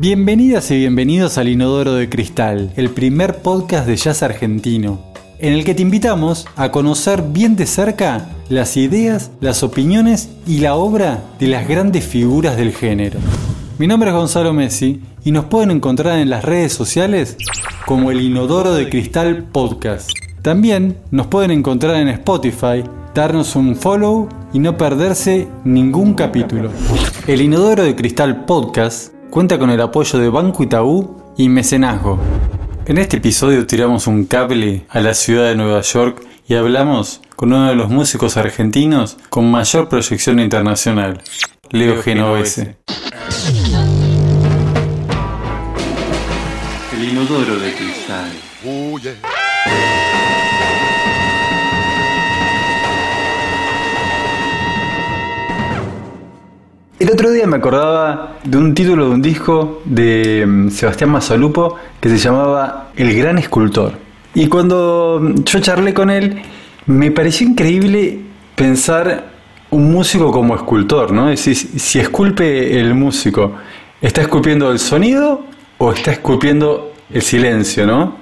Bienvenidas 0.00 0.70
y 0.70 0.76
bienvenidos 0.76 1.38
al 1.38 1.48
Inodoro 1.48 1.94
de 1.94 2.08
Cristal, 2.08 2.70
el 2.76 2.90
primer 2.90 3.38
podcast 3.38 3.84
de 3.84 3.96
jazz 3.96 4.22
argentino, 4.22 5.02
en 5.40 5.54
el 5.54 5.64
que 5.64 5.74
te 5.74 5.82
invitamos 5.82 6.46
a 6.54 6.70
conocer 6.70 7.20
bien 7.20 7.56
de 7.56 7.66
cerca 7.66 8.28
las 8.48 8.76
ideas, 8.76 9.32
las 9.40 9.64
opiniones 9.64 10.28
y 10.46 10.60
la 10.60 10.76
obra 10.76 11.24
de 11.40 11.48
las 11.48 11.66
grandes 11.66 12.06
figuras 12.06 12.56
del 12.56 12.70
género. 12.72 13.18
Mi 13.78 13.88
nombre 13.88 14.10
es 14.10 14.14
Gonzalo 14.14 14.52
Messi 14.52 15.02
y 15.24 15.32
nos 15.32 15.46
pueden 15.46 15.72
encontrar 15.72 16.20
en 16.20 16.30
las 16.30 16.44
redes 16.44 16.72
sociales 16.72 17.36
como 17.84 18.12
el 18.12 18.20
Inodoro 18.20 18.74
de 18.74 18.88
Cristal 18.88 19.46
Podcast. 19.50 20.12
También 20.42 20.96
nos 21.10 21.26
pueden 21.26 21.50
encontrar 21.50 21.96
en 21.96 22.06
Spotify, 22.06 22.84
darnos 23.16 23.56
un 23.56 23.74
follow 23.74 24.28
y 24.52 24.60
no 24.60 24.76
perderse 24.76 25.48
ningún 25.64 26.14
capítulo. 26.14 26.70
El 27.26 27.40
Inodoro 27.40 27.82
de 27.82 27.96
Cristal 27.96 28.44
Podcast 28.44 29.17
cuenta 29.30 29.58
con 29.58 29.70
el 29.70 29.80
apoyo 29.80 30.18
de 30.18 30.28
Banco 30.28 30.62
Itaú 30.62 31.22
y 31.36 31.48
Mecenazgo. 31.48 32.18
En 32.86 32.98
este 32.98 33.18
episodio 33.18 33.66
tiramos 33.66 34.06
un 34.06 34.24
cable 34.24 34.86
a 34.88 35.00
la 35.00 35.14
ciudad 35.14 35.48
de 35.48 35.56
Nueva 35.56 35.82
York 35.82 36.22
y 36.48 36.54
hablamos 36.54 37.20
con 37.36 37.52
uno 37.52 37.68
de 37.68 37.74
los 37.74 37.90
músicos 37.90 38.36
argentinos 38.36 39.18
con 39.28 39.50
mayor 39.50 39.88
proyección 39.88 40.40
internacional, 40.40 41.22
Leo 41.70 42.02
Genovese. 42.02 42.76
El 46.96 47.04
inodoro 47.04 47.58
de 47.58 47.72
cristal. 47.74 48.32
El 57.08 57.14
otro 57.14 57.30
día 57.30 57.46
me 57.46 57.56
acordaba 57.56 58.36
de 58.44 58.58
un 58.58 58.74
título 58.74 59.06
de 59.06 59.14
un 59.14 59.22
disco 59.22 59.80
de 59.86 60.44
mm, 60.46 60.68
Sebastián 60.68 61.08
Mazzalupo 61.08 61.74
que 61.98 62.10
se 62.10 62.18
llamaba 62.18 62.90
El 62.96 63.16
Gran 63.16 63.38
Escultor. 63.38 63.94
Y 64.34 64.46
cuando 64.48 65.34
yo 65.42 65.60
charlé 65.60 65.94
con 65.94 66.10
él, 66.10 66.42
me 66.84 67.10
pareció 67.10 67.48
increíble 67.48 68.20
pensar 68.54 69.30
un 69.70 69.90
músico 69.90 70.30
como 70.30 70.54
escultor, 70.54 71.10
¿no? 71.10 71.30
Es 71.30 71.46
decir, 71.46 71.80
si 71.80 71.98
esculpe 71.98 72.78
el 72.78 72.92
músico, 72.92 73.54
¿está 74.02 74.20
esculpiendo 74.20 74.70
el 74.70 74.78
sonido 74.78 75.46
o 75.78 75.92
está 75.92 76.12
esculpiendo 76.12 76.92
el 77.08 77.22
silencio, 77.22 77.86
¿no? 77.86 78.18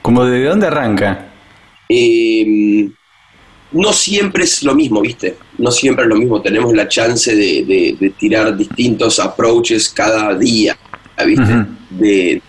Como 0.00 0.24
de 0.24 0.44
dónde 0.44 0.68
arranca. 0.68 1.26
Eh, 1.88 2.88
no 3.72 3.92
siempre 3.92 4.44
es 4.44 4.62
lo 4.62 4.74
mismo, 4.74 5.00
¿viste? 5.00 5.36
No 5.58 5.70
siempre 5.70 6.04
es 6.04 6.08
lo 6.08 6.16
mismo. 6.16 6.40
Tenemos 6.40 6.72
la 6.72 6.88
chance 6.88 7.34
de, 7.34 8.12
tirar 8.18 8.56
distintos 8.56 9.18
approaches 9.18 9.88
cada 9.90 10.34
día, 10.36 10.76
¿viste? 11.26 11.66
de, 11.90 12.42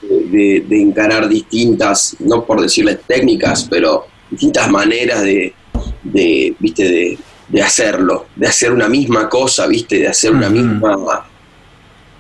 encarar 0.69 1.27
distintas, 1.27 2.15
no 2.19 2.45
por 2.45 2.61
decirles 2.61 2.99
técnicas, 3.05 3.67
pero 3.69 4.07
distintas 4.29 4.69
maneras 4.69 5.21
de, 5.23 5.53
¿viste? 6.59 7.17
De, 7.49 7.63
hacerlo, 7.63 8.27
de 8.35 8.47
hacer 8.47 8.71
una 8.71 8.87
misma 8.87 9.27
cosa, 9.27 9.65
¿viste? 9.67 9.99
De 9.99 10.07
hacer 10.07 10.31
una 10.31 10.49
misma 10.49 11.25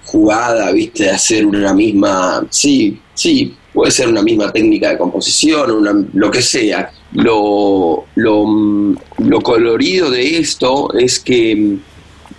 jugada, 0.05 0.71
¿viste? 0.71 1.03
De 1.03 1.11
hacer 1.11 1.45
una 1.45 1.73
misma... 1.73 2.45
Sí, 2.49 2.99
sí, 3.13 3.55
puede 3.73 3.91
ser 3.91 4.07
una 4.07 4.21
misma 4.21 4.51
técnica 4.51 4.89
de 4.89 4.97
composición, 4.97 5.71
una, 5.71 5.93
lo 6.13 6.31
que 6.31 6.41
sea 6.41 6.91
lo, 7.13 8.05
lo, 8.15 9.41
colorido 9.41 10.11
de 10.11 10.37
esto 10.37 10.93
es 10.93 11.19
que, 11.19 11.77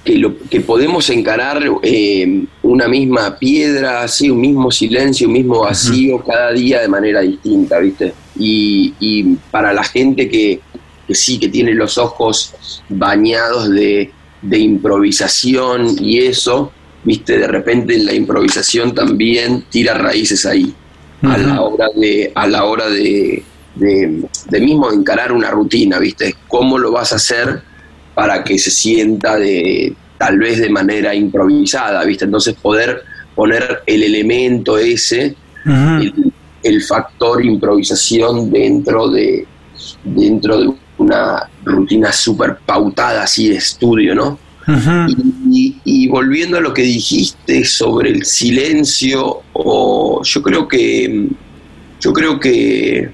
lo, 0.06 0.38
que 0.48 0.60
podemos 0.60 1.10
encarar 1.10 1.62
eh, 1.82 2.44
una 2.62 2.88
misma 2.88 3.38
piedra, 3.38 4.02
así, 4.02 4.30
un 4.30 4.40
mismo 4.40 4.70
silencio, 4.70 5.26
un 5.26 5.34
mismo 5.34 5.60
vacío 5.60 6.22
cada 6.24 6.52
día 6.52 6.80
de 6.80 6.88
manera 6.88 7.20
distinta, 7.20 7.78
¿viste? 7.78 8.14
Y, 8.36 9.36
para 9.50 9.72
la 9.72 9.84
gente 9.84 10.28
que, 10.28 10.60
sí, 11.10 11.38
que 11.38 11.48
tiene 11.48 11.74
los 11.74 11.98
ojos 11.98 12.54
bañados 12.88 13.70
de, 13.70 14.12
improvisación 14.52 15.96
y 16.00 16.18
eso, 16.18 16.72
¿viste? 17.04 17.38
De 17.38 17.46
repente 17.46 17.98
la 17.98 18.14
improvisación 18.14 18.94
también 18.94 19.64
tira 19.68 19.94
raíces 19.94 20.46
ahí, 20.46 20.72
a 21.22 21.38
la 21.38 21.62
hora 21.62 21.86
de... 21.94 22.32
A 22.34 22.46
la 22.46 22.64
hora 22.64 22.88
de 22.88 23.44
de, 23.74 24.60
mismo 24.60 24.90
encarar 24.92 25.32
una 25.32 25.50
rutina, 25.50 25.98
¿viste? 25.98 26.34
¿Cómo 26.48 26.78
lo 26.78 26.92
vas 26.92 27.12
a 27.12 27.16
hacer 27.16 27.62
para 28.14 28.44
que 28.44 28.58
se 28.58 28.70
sienta 28.70 29.36
de 29.36 29.94
tal 30.18 30.38
vez 30.38 30.60
de 30.60 30.68
manera 30.68 31.14
improvisada, 31.14 32.04
¿viste? 32.04 32.26
Entonces 32.26 32.54
poder 32.54 33.02
poner 33.34 33.82
el 33.86 34.02
elemento 34.02 34.76
ese, 34.76 35.34
el, 36.62 36.82
factor 36.82 37.44
improvisación 37.44 38.50
dentro 38.50 39.08
de, 39.08 39.46
dentro 40.04 40.60
de 40.60 40.72
una 40.98 41.48
rutina 41.64 42.12
súper 42.12 42.58
pautada 42.66 43.22
así 43.22 43.48
de 43.48 43.56
estudio, 43.56 44.14
¿no? 44.14 44.38
Y, 44.66 46.08
volviendo 46.08 46.58
a 46.58 46.60
lo 46.60 46.72
que 46.74 46.82
dijiste 46.82 47.64
sobre 47.64 48.10
el 48.10 48.24
silencio, 48.24 49.42
o 49.52 50.22
yo 50.22 50.42
creo 50.42 50.68
que 50.68 51.28
yo 52.00 52.12
creo 52.12 52.40
que 52.40 53.10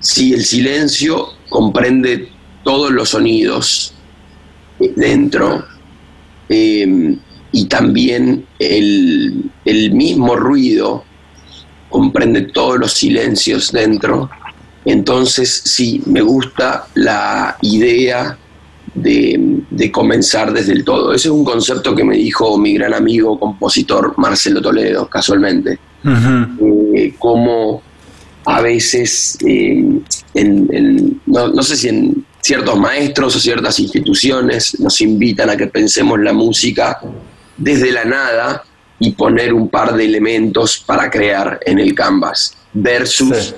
si 0.00 0.32
el 0.32 0.44
silencio 0.44 1.28
comprende 1.48 2.28
todos 2.64 2.90
los 2.90 3.10
sonidos 3.10 3.94
dentro 4.96 5.64
em, 6.48 7.18
y 7.52 7.66
también 7.66 8.44
el, 8.58 9.50
mismo 9.92 10.36
ruido 10.36 11.04
comprende 11.88 12.42
todos 12.42 12.78
los 12.78 12.92
silencios 12.92 13.72
dentro, 13.72 14.28
entonces 14.84 15.62
sí, 15.64 16.02
me 16.06 16.20
gusta 16.20 16.86
la 16.94 17.56
idea 17.62 18.36
de, 18.96 19.90
comenzar 19.92 20.52
desde 20.52 20.72
el 20.72 20.84
todo. 20.84 21.12
Ese 21.12 21.28
es 21.28 21.32
un 21.32 21.44
concepto 21.44 21.94
que 21.94 22.04
me 22.04 22.16
dijo 22.16 22.58
mi 22.58 22.74
gran 22.74 22.94
amigo 22.94 23.38
compositor 23.38 24.14
Marcelo 24.16 24.60
Toledo, 24.60 25.08
casualmente. 25.08 25.78
Eh, 26.94 27.14
como 27.18 27.82
a 28.44 28.60
veces, 28.60 29.38
eh, 29.44 29.84
no, 31.26 31.62
sé 31.62 31.76
si 31.76 31.88
en 31.88 32.24
ciertos 32.40 32.78
maestros 32.78 33.36
o 33.36 33.40
ciertas 33.40 33.78
instituciones 33.80 34.78
nos 34.80 35.00
invitan 35.00 35.50
a 35.50 35.56
que 35.56 35.66
pensemos 35.66 36.20
la 36.20 36.32
música 36.32 37.00
desde 37.56 37.90
la 37.90 38.04
nada 38.04 38.64
y 38.98 39.12
poner 39.12 39.52
un 39.52 39.68
par 39.68 39.94
de 39.94 40.04
elementos 40.04 40.78
para 40.78 41.10
crear 41.10 41.60
en 41.66 41.78
el 41.78 41.94
canvas, 41.94 42.56
versus 42.72 43.54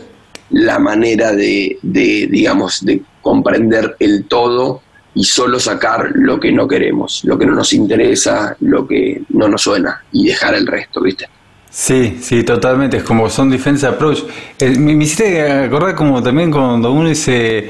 la 0.50 0.78
manera 0.78 1.32
de, 1.32 1.78
digamos, 1.82 2.84
de 2.84 3.02
comprender 3.20 3.96
el 3.98 4.24
todo 4.24 4.82
y 5.18 5.24
solo 5.24 5.58
sacar 5.58 6.12
lo 6.14 6.38
que 6.38 6.52
no 6.52 6.68
queremos, 6.68 7.22
lo 7.24 7.36
que 7.36 7.44
no 7.44 7.52
nos 7.52 7.72
interesa, 7.72 8.56
lo 8.60 8.86
que 8.86 9.22
no 9.30 9.48
nos 9.48 9.62
suena 9.62 10.04
y 10.12 10.28
dejar 10.28 10.54
el 10.54 10.64
resto, 10.64 11.02
¿viste? 11.02 11.28
Sí, 11.68 12.18
sí, 12.20 12.44
totalmente. 12.44 12.98
Es 12.98 13.02
como 13.02 13.28
son 13.28 13.50
defense 13.50 13.84
approach. 13.84 14.20
Eh, 14.60 14.78
me, 14.78 14.92
hiciste 14.92 15.64
acordar 15.64 15.96
como 15.96 16.22
también 16.22 16.52
cuando 16.52 16.92
uno 16.92 17.08
dice, 17.08 17.68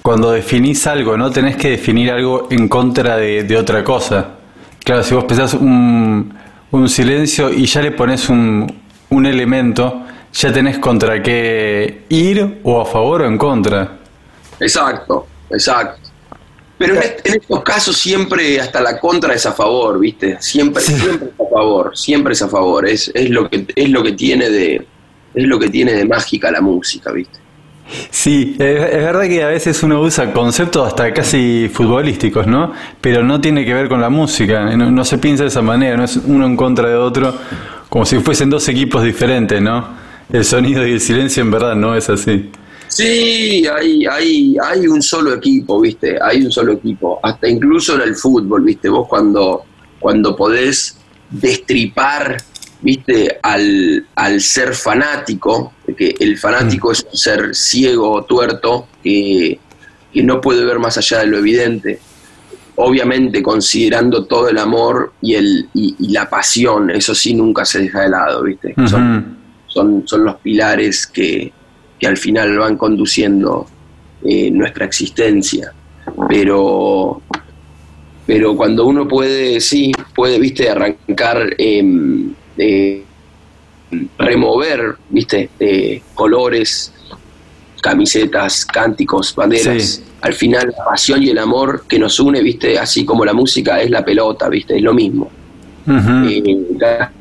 cuando 0.00 0.30
definís 0.30 0.86
algo, 0.86 1.16
¿no? 1.16 1.32
Tenés 1.32 1.56
que 1.56 1.70
definir 1.70 2.12
algo 2.12 2.46
en 2.52 2.68
contra 2.68 3.16
de, 3.16 3.56
otra 3.56 3.82
cosa. 3.82 4.36
Claro, 4.84 5.02
si 5.02 5.12
vos 5.12 5.24
pensás 5.24 5.54
un, 5.54 6.32
un 6.70 6.88
silencio 6.88 7.52
y 7.52 7.66
ya 7.66 7.82
le 7.82 7.90
pones 7.90 8.28
un, 8.28 8.72
un 9.08 9.26
elemento, 9.26 10.04
ya 10.32 10.52
tenés 10.52 10.78
contra 10.78 11.20
qué 11.20 12.04
ir 12.10 12.60
o 12.62 12.80
a 12.80 12.86
favor 12.86 13.22
o 13.22 13.26
en 13.26 13.36
contra. 13.36 13.98
Exacto, 14.60 15.26
exacto. 15.50 15.99
Pero 16.80 16.94
en, 16.94 17.34
estos 17.34 17.62
casos 17.62 17.94
siempre 17.98 18.58
hasta 18.58 18.80
la 18.80 18.98
contra 18.98 19.34
es 19.34 19.44
a 19.44 19.52
favor, 19.52 20.00
¿viste? 20.00 20.38
Siempre, 20.40 20.82
siempre 20.82 21.28
es 21.28 21.46
a 21.46 21.50
favor, 21.54 21.94
siempre 21.94 22.32
es 22.32 22.40
a 22.40 22.48
favor. 22.48 22.88
Es, 22.88 23.10
es, 23.12 23.28
lo 23.28 23.50
que, 23.50 23.66
es 23.76 23.90
lo 23.90 24.02
que 24.02 24.12
tiene 24.12 24.48
de 24.48 24.86
es 25.34 25.44
lo 25.44 25.58
que 25.58 25.68
tiene 25.68 25.92
de 25.92 26.06
mágica 26.06 26.50
la 26.50 26.62
música, 26.62 27.12
¿viste? 27.12 27.38
Sí, 28.10 28.56
es, 28.58 28.78
verdad 28.78 29.24
que 29.24 29.42
a 29.42 29.48
veces 29.48 29.82
uno 29.82 30.00
usa 30.00 30.32
conceptos 30.32 30.86
hasta 30.86 31.12
casi 31.12 31.70
futbolísticos, 31.70 32.46
¿no? 32.46 32.72
Pero 32.98 33.22
no 33.22 33.42
tiene 33.42 33.66
que 33.66 33.74
ver 33.74 33.90
con 33.90 34.00
la 34.00 34.08
música, 34.08 34.74
no, 34.74 34.90
no 34.90 35.04
se 35.04 35.18
piensa 35.18 35.42
de 35.42 35.50
esa 35.50 35.60
manera, 35.60 35.98
no 35.98 36.04
es 36.04 36.16
uno 36.16 36.46
en 36.46 36.56
contra 36.56 36.88
de 36.88 36.96
otro, 36.96 37.36
como 37.90 38.06
si 38.06 38.20
fuesen 38.20 38.48
dos 38.48 38.66
equipos 38.70 39.04
diferentes, 39.04 39.60
¿no? 39.60 39.86
El 40.32 40.46
sonido 40.46 40.86
y 40.86 40.92
el 40.92 41.00
silencio 41.02 41.42
en 41.42 41.50
verdad 41.50 41.74
no 41.74 41.94
es 41.94 42.08
así. 42.08 42.50
Sí, 43.00 43.66
hay, 43.66 44.04
hay, 44.04 44.56
hay 44.62 44.86
un 44.86 45.00
solo 45.00 45.32
equipo, 45.34 45.80
¿viste? 45.80 46.18
Hay 46.20 46.42
un 46.42 46.52
solo 46.52 46.72
equipo. 46.72 47.18
Hasta 47.22 47.48
incluso 47.48 47.94
en 47.94 48.02
el 48.02 48.14
fútbol, 48.14 48.62
¿viste? 48.62 48.90
Vos 48.90 49.08
cuando, 49.08 49.64
cuando 49.98 50.36
podés 50.36 50.98
destripar, 51.30 52.36
¿viste? 52.82 53.38
Al, 53.42 54.06
al 54.14 54.40
ser 54.42 54.74
fanático, 54.74 55.72
que 55.96 56.14
el 56.20 56.36
fanático 56.36 56.90
mm. 56.90 56.92
es 56.92 57.06
un 57.10 57.18
ser 57.18 57.54
ciego, 57.54 58.24
tuerto, 58.24 58.88
que, 59.02 59.58
que 60.12 60.22
no 60.22 60.40
puede 60.40 60.62
ver 60.64 60.78
más 60.78 60.98
allá 60.98 61.20
de 61.20 61.26
lo 61.26 61.38
evidente. 61.38 62.00
obviamente 62.76 63.42
considerando 63.42 64.26
todo 64.26 64.48
el 64.50 64.58
amor 64.58 65.14
y, 65.22 65.36
el, 65.36 65.68
y, 65.72 66.12
la 66.12 66.28
pasión, 66.28 66.90
eso 66.90 67.14
sí 67.14 67.32
nunca 67.32 67.64
se 67.64 67.80
deja 67.80 68.02
de 68.02 68.10
lado, 68.10 68.42
¿viste? 68.42 68.74
son, 68.86 69.38
son, 69.66 70.02
son, 70.06 70.24
los 70.24 70.36
pilares 70.36 71.06
que, 71.06 71.52
que, 72.00 72.06
al 72.06 72.16
final 72.16 72.58
van 72.58 72.76
conduciendo 72.76 73.66
eh, 74.24 74.50
nuestra 74.50 74.86
existencia. 74.86 75.72
Pero, 76.28 77.22
pero 78.26 78.56
cuando 78.56 78.86
uno 78.86 79.06
puede, 79.06 79.60
sí, 79.60 79.92
puede, 80.14 80.38
¿viste? 80.38 80.68
Arrancar, 80.68 81.54
em, 81.58 82.32
remover, 84.18 84.96
¿viste? 85.08 85.50
colores, 86.14 86.92
camisetas, 87.80 88.64
cánticos, 88.64 89.34
banderas 89.34 90.02
al 90.22 90.34
final 90.34 90.72
la 90.76 90.84
pasión 90.84 91.22
y 91.22 91.30
el 91.30 91.38
amor 91.38 91.84
que 91.88 91.98
nos 91.98 92.18
une, 92.20 92.42
viste, 92.42 92.78
así 92.78 93.04
como 93.04 93.24
la 93.24 93.32
música 93.32 93.80
es 93.80 93.90
la 93.90 94.04
pelota, 94.04 94.48
viste, 94.48 94.76
es 94.76 94.82
lo 94.82 94.94
mismo. 94.94 95.30
Eh, 95.88 96.58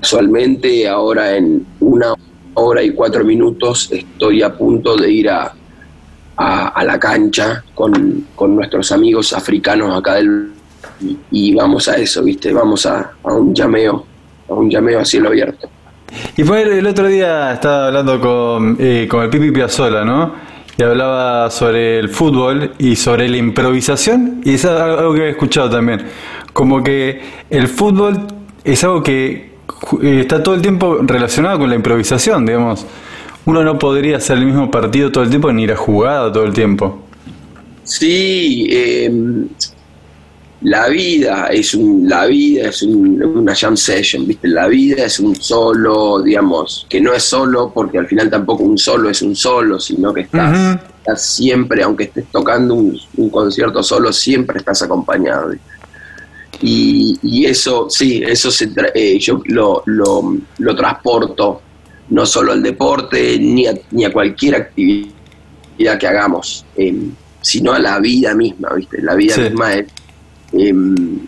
casualmente 0.02 0.88
ahora 0.88 1.36
en 1.36 1.66
una 1.80 2.14
hora 2.60 2.84
y 2.84 2.92
cuatro 2.92 3.24
minutos 3.24 3.90
estoy 3.92 4.42
a 4.42 4.56
punto 4.56 4.96
de 4.96 5.12
ir 5.12 5.30
a, 5.30 5.54
a, 6.38 6.84
la 6.84 7.00
cancha 7.00 7.64
con, 7.76 8.26
nuestros 8.56 8.92
amigos 8.92 9.34
africanos 9.34 9.98
acá 9.98 10.16
del 10.16 10.52
y, 11.32 11.54
vamos 11.54 11.88
a 11.88 11.96
eso, 11.96 12.24
viste, 12.24 12.52
vamos 12.54 12.86
a, 12.86 13.12
un 13.24 13.54
llameo, 13.54 14.06
a 14.50 14.54
un 14.54 14.70
llameo 14.70 15.00
a 15.00 15.06
cielo 15.06 15.30
abierto. 15.30 15.70
Y 16.36 16.44
fue 16.44 16.62
el, 16.64 16.86
otro 16.86 17.08
día 17.08 17.54
estaba 17.54 17.88
hablando 17.88 18.20
con, 18.20 18.78
eh, 18.80 19.08
con 19.10 19.24
el 19.24 19.30
Pipi 19.30 19.52
Piazzola, 19.52 20.04
¿no? 20.04 20.50
y 20.80 20.84
hablaba 20.84 21.52
sobre 21.52 22.00
el 22.00 22.08
fútbol 22.08 22.72
y 22.78 22.96
sobre 22.96 23.28
la 23.28 23.36
improvisación, 23.36 24.42
y 24.46 24.54
es 24.54 24.64
algo 24.64 25.14
que 25.14 25.24
he 25.24 25.30
escuchado 25.32 25.70
también, 25.70 26.06
como 26.54 26.82
que 26.82 27.22
el 27.50 27.68
fútbol 27.68 28.28
es 28.64 28.82
algo 28.86 29.04
que 29.04 29.49
está 30.02 30.44
todo 30.44 30.56
el 30.56 30.62
tiempo 30.62 31.00
relacionado 31.02 31.60
con 31.60 31.70
la 31.70 31.76
improvisación, 31.76 32.46
digamos. 32.46 32.86
Uno 33.46 33.64
no 33.64 33.80
podría 33.80 34.18
hacer 34.18 34.38
el 34.38 34.46
mismo 34.46 34.70
partido 34.70 35.12
todo 35.12 35.24
el 35.24 35.30
tiempo 35.30 35.52
ni 35.52 35.64
ir 35.64 35.72
a 35.72 35.76
jugada 35.76 36.32
todo 36.32 36.44
el 36.44 36.54
tiempo. 36.54 37.00
Sí, 37.84 38.68
eh, 38.70 39.12
la 40.62 40.90
vida 40.90 41.48
es 41.48 41.74
un, 41.74 42.08
la 42.08 42.26
vida 42.26 42.68
es 42.68 42.82
una 42.84 43.56
jam 43.56 43.78
session, 43.78 44.28
¿viste? 44.28 44.48
La 44.50 44.68
vida 44.68 45.06
es 45.06 45.20
un 45.20 45.36
solo, 45.36 46.22
digamos, 46.22 46.86
que 46.90 47.00
no 47.00 47.14
es 47.14 47.24
solo 47.24 47.72
porque 47.74 47.98
al 47.98 48.08
final 48.08 48.30
tampoco 48.30 48.64
un 48.64 48.78
solo 48.78 49.10
es 49.10 49.22
un 49.22 49.36
solo, 49.36 49.80
sino 49.80 50.14
que 50.14 50.22
estás, 50.22 50.82
siempre, 51.16 51.82
aunque 51.82 52.06
estés 52.06 52.26
tocando 52.26 52.76
un, 52.76 53.30
concierto 53.32 53.82
solo, 53.82 54.12
siempre 54.12 54.60
estás 54.60 54.82
acompañado. 54.82 55.54
Y, 56.62 57.46
eso, 57.46 57.90
sí, 57.90 58.22
eso 58.26 58.52
se 58.52 58.70
eh, 58.94 59.18
yo 59.18 59.42
lo, 59.46 59.84
lo, 59.86 60.76
transporto 60.76 61.62
no 62.10 62.26
solo 62.26 62.52
al 62.52 62.62
deporte 62.62 63.38
ni 63.40 63.66
a, 63.68 63.74
ni 63.92 64.04
a 64.04 64.12
cualquier 64.12 64.56
actividad 64.56 65.98
que 66.00 66.08
hagamos, 66.08 66.66
eh, 66.76 66.94
sino 67.42 67.72
a 67.72 67.80
la 67.80 68.00
vida 68.00 68.36
misma, 68.36 68.74
¿viste? 68.76 69.02
La 69.02 69.16
vida 69.16 69.38
misma 69.38 69.74
es 69.76 69.86
Em, 70.52 71.20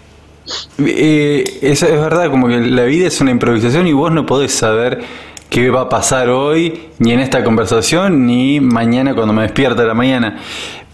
eh, 0.79 1.43
es, 1.61 1.81
verdad, 1.81 2.29
como 2.29 2.47
que 2.47 2.59
la 2.59 2.83
vida 2.83 3.07
es 3.07 3.21
una 3.21 3.31
improvisación 3.31 3.87
y 3.87 3.93
vos 3.93 4.11
no 4.11 4.25
podés 4.25 4.51
saber 4.53 5.01
qué 5.49 5.69
va 5.69 5.81
a 5.81 5.89
pasar 5.89 6.29
hoy, 6.29 6.89
ni 6.99 7.11
en 7.11 7.19
esta 7.19 7.43
conversación, 7.43 8.25
ni 8.25 8.59
mañana 8.59 9.13
cuando 9.13 9.33
me 9.33 9.43
despierta 9.43 9.83
la 9.83 9.93
mañana. 9.93 10.39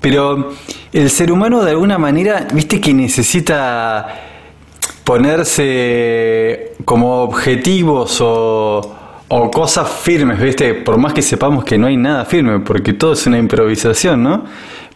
Pero 0.01 0.53
el 0.93 1.09
ser 1.09 1.31
humano 1.31 1.63
de 1.63 1.71
alguna 1.71 1.97
manera, 1.97 2.47
viste 2.53 2.79
que 2.79 2.93
necesita 2.93 4.07
ponerse 5.03 6.73
como 6.85 7.23
objetivos 7.23 8.19
o, 8.21 8.93
cosas 9.51 9.89
firmes, 9.89 10.39
viste, 10.39 10.73
por 10.73 10.97
más 10.97 11.13
que 11.13 11.21
sepamos 11.21 11.63
que 11.63 11.77
no 11.77 11.87
hay 11.87 11.97
nada 11.97 12.25
firme, 12.25 12.59
porque 12.59 12.93
todo 12.93 13.13
es 13.13 13.27
una 13.27 13.37
improvisación, 13.37 14.23
¿no? 14.23 14.45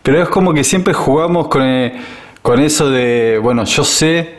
Pero 0.04 0.22
es 0.22 0.30
como 0.30 0.54
que 0.54 0.64
siempre 0.64 0.94
jugamos 0.94 1.48
con... 1.48 1.62
El, 1.62 1.94
con 2.42 2.60
eso 2.60 2.90
de, 2.90 3.40
bueno, 3.42 3.64
yo 3.66 3.84
sé 3.84 4.38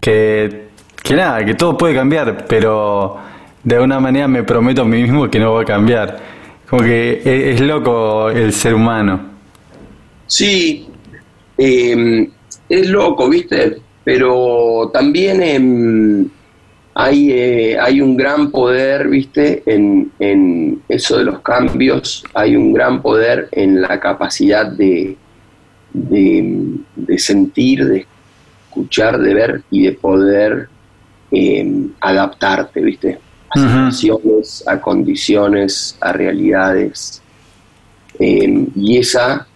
que, 0.00 0.68
que 1.02 1.14
nada, 1.14 1.44
que 1.44 1.54
todo 1.54 1.76
puede 1.76 1.94
cambiar, 1.94 2.46
pero 2.48 3.16
de 3.62 3.74
alguna 3.74 4.00
manera 4.00 4.28
me 4.28 4.44
prometo 4.44 4.82
a 4.82 4.84
mí 4.84 5.02
mismo 5.02 5.28
que 5.28 5.38
no 5.38 5.54
va 5.54 5.62
a 5.62 5.64
cambiar. 5.64 6.18
Como 6.68 6.82
que 6.82 7.22
e, 7.24 7.52
es, 7.52 7.60
loco 7.60 8.30
el 8.30 8.52
ser 8.52 8.74
humano. 8.74 9.29
Sí, 10.30 10.86
em, 11.58 12.30
es 12.68 12.88
loco, 12.88 13.28
¿viste? 13.28 13.78
Pero 14.04 14.88
también 14.94 15.42
em, 15.42 16.28
hay, 16.94 17.32
eh, 17.32 17.78
hay 17.80 18.00
un 18.00 18.16
gran 18.16 18.52
poder, 18.52 19.08
¿viste? 19.08 19.64
En, 19.66 20.12
en 20.20 20.82
eso 20.88 21.18
de 21.18 21.24
los 21.24 21.40
cambios, 21.40 22.22
hay 22.32 22.54
un 22.54 22.72
gran 22.72 23.02
poder 23.02 23.48
en 23.50 23.82
la 23.82 23.98
capacidad 23.98 24.70
de, 24.70 25.16
de, 25.92 27.18
sentir, 27.18 27.84
de 27.86 28.06
escuchar, 28.68 29.18
de 29.18 29.34
ver 29.34 29.62
y 29.68 29.82
de 29.82 29.92
poder 29.94 30.68
eh, 31.32 31.88
adaptarte, 32.00 32.80
¿viste? 32.80 33.18
A 33.50 33.90
situaciones, 33.90 34.62
a 34.68 34.80
condiciones, 34.80 35.98
a 36.00 36.12
realidades. 36.12 37.20
Y 38.16 38.96
esa, 38.96 39.48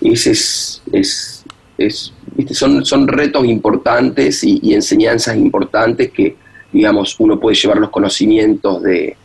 ese 0.00 0.32
es, 0.32 0.82
es, 0.92 1.44
es 1.78 2.12
¿viste? 2.34 2.54
Son, 2.54 2.84
son 2.84 3.08
retos 3.08 3.44
importantes 3.46 4.44
y, 4.44 4.74
enseñanzas 4.74 5.36
importantes 5.36 6.10
que, 6.10 6.36
digamos, 6.72 7.16
uno 7.18 7.40
puede 7.40 7.56
llevar 7.56 7.78
los 7.78 7.90
conocimientos 7.90 8.82
de, 8.82 9.16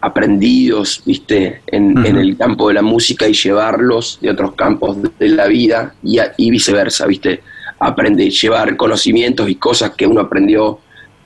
aprendidos, 0.00 1.02
viste, 1.06 1.62
en, 1.66 1.96
el 2.04 2.36
campo 2.36 2.68
de 2.68 2.74
la 2.74 2.82
música 2.82 3.28
y 3.28 3.34
llevarlos 3.34 4.18
de 4.20 4.30
otros 4.30 4.54
campos 4.54 4.96
de 5.18 5.28
la 5.28 5.46
vida 5.46 5.94
y, 6.02 6.18
y 6.36 6.50
viceversa, 6.50 7.06
viste, 7.06 7.40
aprende, 7.78 8.30
llevar 8.30 8.76
conocimientos 8.76 9.48
y 9.48 9.56
cosas 9.56 9.92
que 9.92 10.06
uno 10.06 10.20
aprendió, 10.20 10.80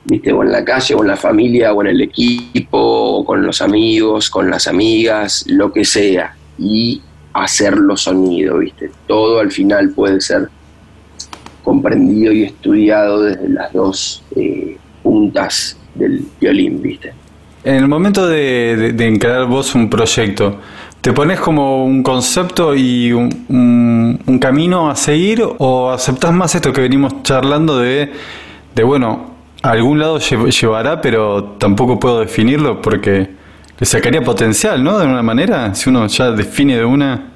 viste, 0.05 0.32
o 0.32 0.43
en 0.43 0.52
la 0.52 0.64
calle, 0.64 0.94
o 0.94 1.02
en 1.02 1.08
la 1.08 1.17
familia, 1.17 1.72
o 1.72 1.82
en 1.82 1.88
el 1.88 2.00
equipo, 2.02 2.79
o 2.79 3.25
con 3.25 3.44
los 3.44 3.61
amigos, 3.61 4.31
con 4.31 4.50
las 4.50 4.67
amigas, 4.67 5.44
lo 5.49 5.72
que 5.72 5.84
sea, 5.84 6.37
y 6.58 7.00
hacerlo 7.43 7.97
sonido, 7.97 8.59
viste, 8.59 8.91
todo 9.06 9.41
al 9.41 9.50
final 9.50 9.91
puede 9.91 10.21
ser 10.21 10.49
comprendido 11.62 12.33
y 12.33 12.44
estudiado 12.44 13.23
desde 13.23 13.49
las 13.49 13.73
dos 13.73 14.23
eh, 14.37 14.77
puntas 15.03 15.77
del 15.94 16.25
violín, 16.41 16.81
viste. 16.81 17.13
En 17.65 17.75
el 17.75 17.89
momento 17.89 18.29
de, 18.29 18.93
de, 18.93 19.44
vos 19.49 19.75
un 19.75 19.91
proyecto, 19.91 20.60
¿te 21.01 21.13
pones 21.13 21.41
como 21.41 21.84
un 21.84 22.05
concepto 22.05 22.77
y 22.77 23.13
un, 23.13 24.39
camino 24.41 24.89
a 24.89 24.94
seguir 24.94 25.43
o 25.58 25.91
aceptás 25.91 26.32
más 26.32 26.55
esto 26.55 26.72
que 26.72 26.81
venimos 26.81 27.22
charlando 27.25 27.79
de, 27.79 28.13
de 28.75 28.84
bueno, 28.84 29.32
a 29.63 29.70
algún 29.70 29.99
lado 29.99 30.19
llevará, 30.19 31.01
pero 31.01 31.56
tampoco 31.58 31.99
puedo 31.99 32.20
definirlo 32.20 32.81
porque 32.81 33.29
le 33.79 33.87
sacaría 33.87 34.22
potencial, 34.22 34.84
¿no? 34.84 34.99
De 34.99 35.06
una 35.06 35.22
manera, 35.22 35.75
si 35.75 35.91
uno 35.91 36.06
ya 36.06 36.31
define 36.31 36.77
de 36.77 36.84
una... 36.84 37.32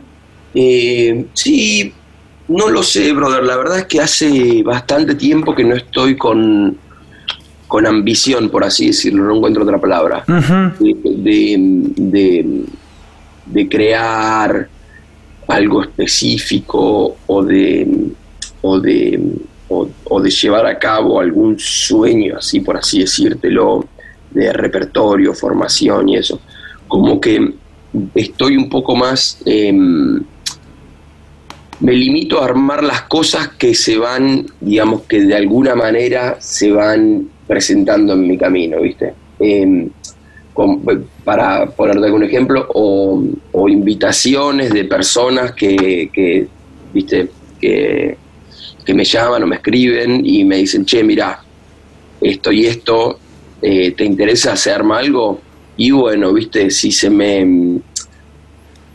Eh, 0.54 1.26
sí, 1.35 1.92
no 2.49 2.69
lo 2.69 2.83
sé, 2.83 3.12
brother. 3.12 3.45
La 3.45 3.57
verdad 3.57 3.78
es 3.78 3.87
que 3.87 4.00
hace 4.00 4.62
bastante 4.62 5.14
tiempo 5.14 5.54
que 5.54 5.64
no 5.64 5.75
estoy 5.75 6.16
con 6.16 6.78
con 7.71 7.87
ambición, 7.87 8.50
por 8.50 8.64
así 8.64 8.88
decirlo, 8.88 9.23
no 9.23 9.37
encuentro 9.37 9.62
otra 9.62 9.80
palabra, 9.80 10.25
de, 10.80 12.66
crear 13.71 14.69
algo 15.47 15.83
específico 15.83 17.16
o 17.28 17.45
de, 17.45 18.11
o 18.62 18.80
de, 18.80 19.21
o, 19.69 20.21
de 20.21 20.30
llevar 20.30 20.66
a 20.66 20.80
cabo 20.80 21.21
algún 21.21 21.57
sueño, 21.61 22.38
así 22.38 22.59
por 22.59 22.76
así 22.76 23.02
decírtelo, 23.02 23.87
de 24.33 24.52
repertorio, 24.52 25.33
formación 25.33 26.09
y 26.09 26.16
eso. 26.16 26.40
Como 26.88 27.21
que 27.21 27.54
estoy 28.16 28.57
un 28.57 28.69
poco 28.69 28.97
más... 28.97 29.40
Em, 29.47 30.25
me 31.81 31.93
limito 31.93 32.41
a 32.41 32.45
armar 32.45 32.85
las 32.85 33.03
cosas 33.03 33.49
que 33.49 33.75
se 33.75 33.97
van, 33.97 34.47
digamos 34.61 35.03
que 35.03 35.23
de 35.23 35.35
alguna 35.35 35.75
manera 35.75 36.37
se 36.39 36.71
van 36.71 37.29
presentando 37.47 38.13
en 38.13 38.29
mi 38.29 38.37
camino, 38.37 38.81
¿viste? 38.83 39.15
Em, 39.39 39.89
para 41.25 41.67
ponerte 41.67 42.05
algún 42.07 42.23
ejemplo, 42.25 42.67
o, 42.75 43.69
invitaciones 43.69 44.71
de 44.71 44.85
personas 44.85 45.53
que, 45.53 46.49
¿viste? 46.93 47.31
Que, 47.61 48.17
me 48.93 49.05
llaman 49.05 49.45
o 49.45 49.47
me 49.47 49.55
escriben 49.55 50.27
y 50.27 50.45
me 50.45 50.57
dicen, 50.57 50.85
che, 50.85 51.05
mira, 51.05 51.41
esto 52.21 52.51
y 52.51 52.67
esto, 52.67 53.21
eh, 53.63 53.93
¿te 53.93 54.05
interesa 54.05 54.55
hacerme 54.55 54.97
algo? 54.97 55.41
Y 55.77 55.93
bueno, 55.93 56.33
¿viste? 56.33 56.71
Si 56.71 56.91
se 56.91 57.09
me 57.09 57.81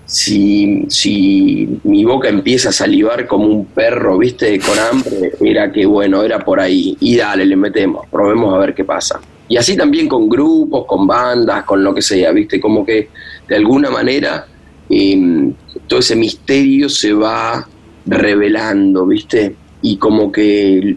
si, 0.05 0.85
si 0.88 1.79
mi 1.83 2.05
boca 2.05 2.29
empieza 2.29 2.69
a 2.69 2.71
salivar 2.71 3.25
como 3.27 3.45
un 3.47 3.65
perro, 3.65 4.17
viste, 4.17 4.59
con 4.59 4.77
hambre, 4.77 5.31
era 5.41 5.71
que 5.71 5.85
bueno, 5.85 6.24
era 6.24 6.39
por 6.39 6.59
ahí. 6.59 6.95
Y 7.00 7.15
dale, 7.15 7.45
le 7.45 7.55
metemos, 7.55 8.07
probemos 8.09 8.53
a 8.53 8.59
ver 8.59 8.74
qué 8.74 8.83
pasa. 8.83 9.19
Y 9.47 9.57
así 9.57 9.75
también 9.75 10.07
con 10.07 10.27
grupos, 10.27 10.85
con 10.85 11.05
bandas, 11.05 11.63
con 11.63 11.83
lo 11.83 11.93
que 11.93 12.01
sea, 12.01 12.31
viste, 12.31 12.59
como 12.59 12.85
que 12.85 13.09
de 13.47 13.55
alguna 13.55 13.89
manera 13.89 14.47
em, 14.89 15.53
todo 15.88 16.00
ese 16.00 16.15
misterio 16.15 16.89
se 16.89 17.13
va 17.13 17.67
revelando, 18.05 19.05
viste, 19.05 19.55
y 19.81 19.97
como 19.97 20.31
que 20.31 20.95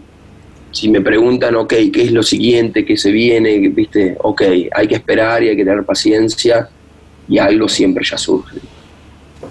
si 0.71 0.89
me 0.89 1.01
preguntan, 1.01 1.55
ok, 1.55 1.73
¿qué 1.91 2.03
es 2.03 2.11
lo 2.11 2.23
siguiente 2.23 2.85
que 2.85 2.95
se 2.97 3.11
viene? 3.11 3.57
¿Viste? 3.69 4.15
Ok, 4.21 4.43
hay 4.71 4.87
que 4.87 4.95
esperar 4.95 5.43
y 5.43 5.49
hay 5.49 5.55
que 5.55 5.65
tener 5.65 5.83
paciencia 5.83 6.69
y 7.27 7.37
algo 7.37 7.67
siempre 7.67 8.03
ya 8.05 8.17
surge. 8.17 8.57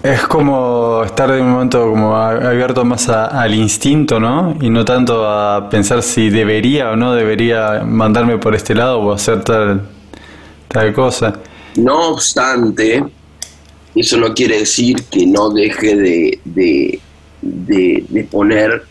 Es 0.01 0.21
como 0.27 1.03
estar 1.03 1.29
de 1.29 1.41
un 1.41 1.51
momento 1.51 1.89
como 1.89 2.15
abierto 2.15 2.85
más 2.85 3.09
al 3.09 3.53
instinto, 3.53 4.17
¿no? 4.17 4.55
Y 4.61 4.69
no 4.69 4.85
tanto 4.85 5.27
a 5.27 5.69
pensar 5.69 6.01
si 6.03 6.29
debería 6.29 6.91
o 6.91 6.95
no 6.95 7.13
debería 7.13 7.81
mandarme 7.85 8.37
por 8.37 8.55
este 8.55 8.73
lado 8.73 8.99
o 9.01 9.11
hacer 9.11 9.43
tal, 9.43 9.81
tal 10.69 10.93
cosa. 10.93 11.33
No 11.75 12.11
obstante, 12.11 13.03
eso 13.93 14.17
no 14.17 14.33
quiere 14.33 14.59
decir 14.59 15.03
que 15.11 15.25
no 15.25 15.49
deje 15.49 15.95
de, 15.97 16.39
de, 16.45 16.99
de, 17.41 18.23
poner 18.31 18.83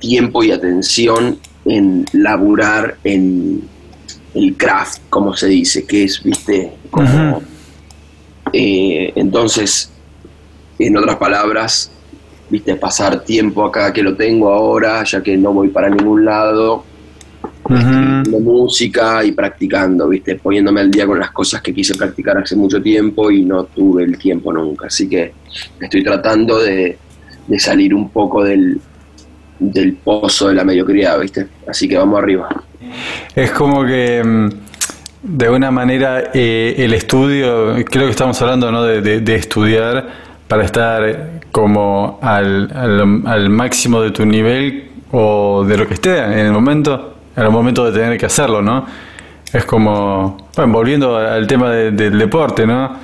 tiempo 0.00 0.42
y 0.42 0.50
atención 0.50 1.38
en 1.64 2.04
laburar 2.12 2.96
en 3.04 3.62
el 4.34 4.56
craft, 4.56 5.02
como 5.10 5.36
se 5.36 5.46
dice, 5.46 5.86
que 5.86 6.04
es, 6.04 6.20
viste, 6.24 6.72
como... 6.90 7.42
Eh, 8.52 9.12
entonces, 9.14 9.92
en 10.86 10.96
otras 10.96 11.16
palabras, 11.16 11.90
viste, 12.48 12.74
pasar 12.76 13.22
tiempo 13.22 13.64
acá 13.64 13.92
que 13.92 14.02
lo 14.02 14.16
tengo 14.16 14.52
ahora, 14.52 15.04
ya 15.04 15.22
que 15.22 15.36
no 15.36 15.52
voy 15.52 15.68
para 15.68 15.88
ningún 15.88 16.24
lado, 16.24 16.84
uh 17.64 18.40
música 18.40 19.24
y 19.24 19.32
practicando, 19.32 20.08
viste, 20.08 20.36
poniéndome 20.36 20.80
al 20.80 20.90
día 20.90 21.06
con 21.06 21.18
las 21.18 21.30
cosas 21.30 21.60
que 21.60 21.74
quise 21.74 21.94
practicar 21.94 22.38
hace 22.38 22.56
mucho 22.56 22.80
tiempo 22.80 23.30
y 23.30 23.44
no 23.44 23.64
tuve 23.64 24.04
el 24.04 24.18
tiempo 24.18 24.52
nunca. 24.52 24.86
Así 24.86 25.08
que 25.08 25.32
estoy 25.80 26.02
tratando 26.02 26.58
de, 26.58 26.96
salir 27.58 27.94
un 27.94 28.08
poco 28.10 28.44
del, 28.44 28.80
del 29.58 29.94
pozo 29.94 30.48
de 30.48 30.54
la 30.54 30.64
mediocridad, 30.64 31.18
viste. 31.20 31.46
Así 31.66 31.88
que 31.88 31.96
vamos 31.96 32.18
arriba. 32.18 32.48
Es 33.34 33.50
como 33.50 33.84
que 33.84 34.22
mm, 34.24 34.48
de 35.22 35.50
una 35.50 35.70
manera 35.70 36.30
eh, 36.32 36.74
el 36.78 36.94
estudio, 36.94 37.74
creo 37.84 38.06
que 38.06 38.10
estamos 38.10 38.40
hablando 38.40 38.70
¿no? 38.72 38.84
de 38.84 39.34
estudiar 39.34 40.29
para 40.50 40.64
estar 40.64 41.42
como 41.52 42.18
al, 42.20 42.72
al, 43.24 43.50
máximo 43.50 44.00
de 44.00 44.10
tu 44.10 44.26
nivel 44.26 44.90
o 45.12 45.62
de 45.64 45.76
lo 45.76 45.86
que 45.86 45.94
esté 45.94 46.18
en 46.18 46.46
el 46.46 46.50
momento, 46.50 47.14
en 47.36 47.44
el 47.44 47.50
momento 47.52 47.88
de 47.88 47.96
tener 47.96 48.18
que 48.18 48.26
hacerlo, 48.26 48.60
¿no? 48.60 48.84
Es 49.52 49.64
como, 49.64 50.48
bueno, 50.56 50.72
volviendo 50.72 51.16
al 51.16 51.46
tema 51.46 51.70
del 51.70 52.18
deporte, 52.18 52.66
¿no? 52.66 52.96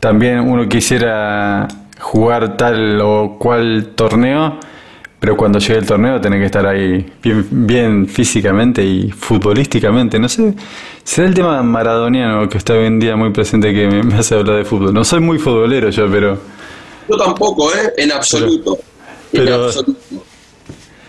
También 0.00 0.40
uno 0.40 0.68
quisiera 0.68 1.68
jugar 2.00 2.56
tal 2.56 3.00
o 3.00 3.36
cual 3.38 3.92
torneo, 3.94 4.58
pero 5.20 5.36
cuando 5.36 5.60
llegue 5.60 5.78
el 5.78 5.86
torneo 5.86 6.20
tiene 6.20 6.40
que 6.40 6.46
estar 6.46 6.66
ahí 6.66 7.08
bien, 7.22 7.46
bien 7.52 8.08
físicamente 8.08 8.82
y 8.82 9.12
futbolísticamente. 9.12 10.18
No 10.18 10.28
sé, 10.28 10.54
será 11.04 11.28
el 11.28 11.34
tema 11.34 11.62
maradoniano 11.62 12.48
que 12.48 12.58
está 12.58 12.72
hoy 12.72 12.86
en 12.86 12.98
día 12.98 13.14
muy 13.14 13.30
presente 13.30 13.72
que 13.72 13.86
me 13.86 14.16
hace 14.16 14.34
hablar 14.34 14.56
de 14.56 14.64
fútbol. 14.64 14.92
No 14.92 15.04
soy 15.04 15.20
muy 15.20 15.38
futbolero 15.38 15.90
yo, 15.90 16.10
pero 16.10 16.59
yo 17.10 17.16
tampoco, 17.16 17.74
¿eh? 17.74 17.92
En 17.96 18.12
absoluto. 18.12 18.78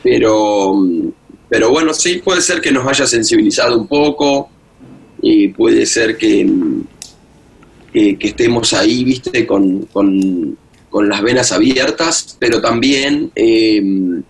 Pero, 0.03 0.81
Pero, 1.50 1.70
bueno, 1.70 1.93
sí, 1.93 2.22
puede 2.24 2.41
ser 2.41 2.62
que 2.62 2.72
nos 2.72 2.88
haya 2.88 3.05
sensibilizado 3.05 3.77
un 3.77 3.88
poco 3.88 4.50
y 5.22 5.50
puede 5.50 5.86
ser 5.86 6.17
que, 6.17 6.50
que, 7.93 8.17
estemos 8.20 8.74
ahí, 8.74 9.03
viste, 9.03 9.46
con, 9.46 10.58
las 10.93 11.22
venas 11.22 11.51
abiertas, 11.51 12.36
pero 12.39 12.62
también 12.62 13.31
em, 13.36 14.24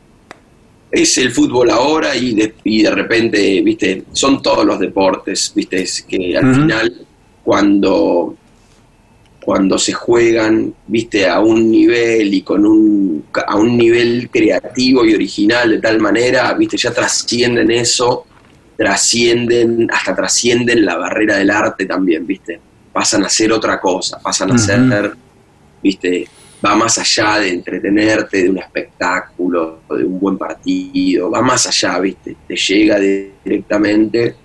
es 0.92 1.18
el 1.18 1.32
fútbol 1.32 1.70
ahora 1.70 2.16
y 2.16 2.34
de, 2.34 2.54
y 2.64 2.84
de 2.84 2.92
repente, 2.92 3.62
viste, 3.62 4.04
son 4.12 4.42
todos 4.42 4.66
los 4.66 4.80
deportes, 4.80 5.52
viste, 5.56 5.84
es 5.84 6.02
que 6.02 6.38
al 6.38 6.54
final 6.54 7.08
cuando 7.44 8.36
cuando 9.44 9.78
se 9.78 9.94
juegan, 9.94 10.74
viste, 10.88 11.28
a 11.28 11.40
un 11.40 11.70
nivel 11.70 12.34
y 12.34 12.42
con 12.44 12.66
un, 12.66 13.26
a 13.34 13.56
un 13.56 13.76
nivel 13.76 14.30
creativo 14.32 15.04
y 15.04 15.16
original 15.16 15.72
de 15.72 15.80
tal 15.80 16.00
manera, 16.00 16.54
viste, 16.54 16.78
ya 16.78 16.92
trascienden 16.92 17.72
eso, 17.72 18.26
trascienden, 18.78 19.88
hasta 19.92 20.16
trascienden 20.16 20.86
la 20.86 20.96
barrera 20.96 21.38
del 21.38 21.50
arte 21.50 21.86
también, 21.86 22.26
viste, 22.28 22.60
pasan 22.94 23.24
a 23.24 23.30
ser 23.30 23.52
otra 23.52 23.80
cosa, 23.80 24.20
pasan 24.20 24.52
a 24.52 24.58
ser, 24.58 25.12
viste, 25.82 26.28
va 26.64 26.76
más 26.76 27.00
allá 27.00 27.40
de 27.40 27.50
entretenerte, 27.50 28.44
de 28.44 28.50
un 28.50 28.60
espectáculo, 28.60 29.82
de 29.90 30.06
un 30.06 30.20
buen 30.20 30.38
partido, 30.38 31.32
va 31.32 31.42
más 31.42 31.66
allá, 31.66 32.00
viste, 32.00 32.38
te 32.48 32.56
llega 32.56 33.00
directamente 33.00 34.36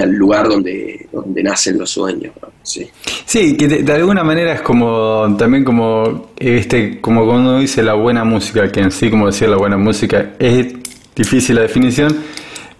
al 0.00 0.12
lugar 0.12 0.48
donde, 0.48 1.08
donde 1.12 1.42
nacen 1.42 1.78
los 1.78 1.90
sueños. 1.90 2.32
Sí, 2.62 2.90
sí 3.24 3.56
que 3.56 3.68
de, 3.68 3.92
alguna 3.92 4.24
manera 4.24 4.54
es 4.54 4.62
como 4.62 5.34
también 5.38 5.64
como 5.64 6.30
este 6.38 7.00
como 7.00 7.26
cuando 7.26 7.58
dice 7.58 7.82
la 7.82 7.94
buena 7.94 8.24
música, 8.24 8.70
que 8.70 8.80
en 8.80 8.90
sí 8.90 9.10
como 9.10 9.26
decir 9.26 9.48
la 9.48 9.56
buena 9.56 9.76
música 9.76 10.32
es 10.38 10.74
difícil 11.14 11.56
la 11.56 11.62
definición, 11.62 12.16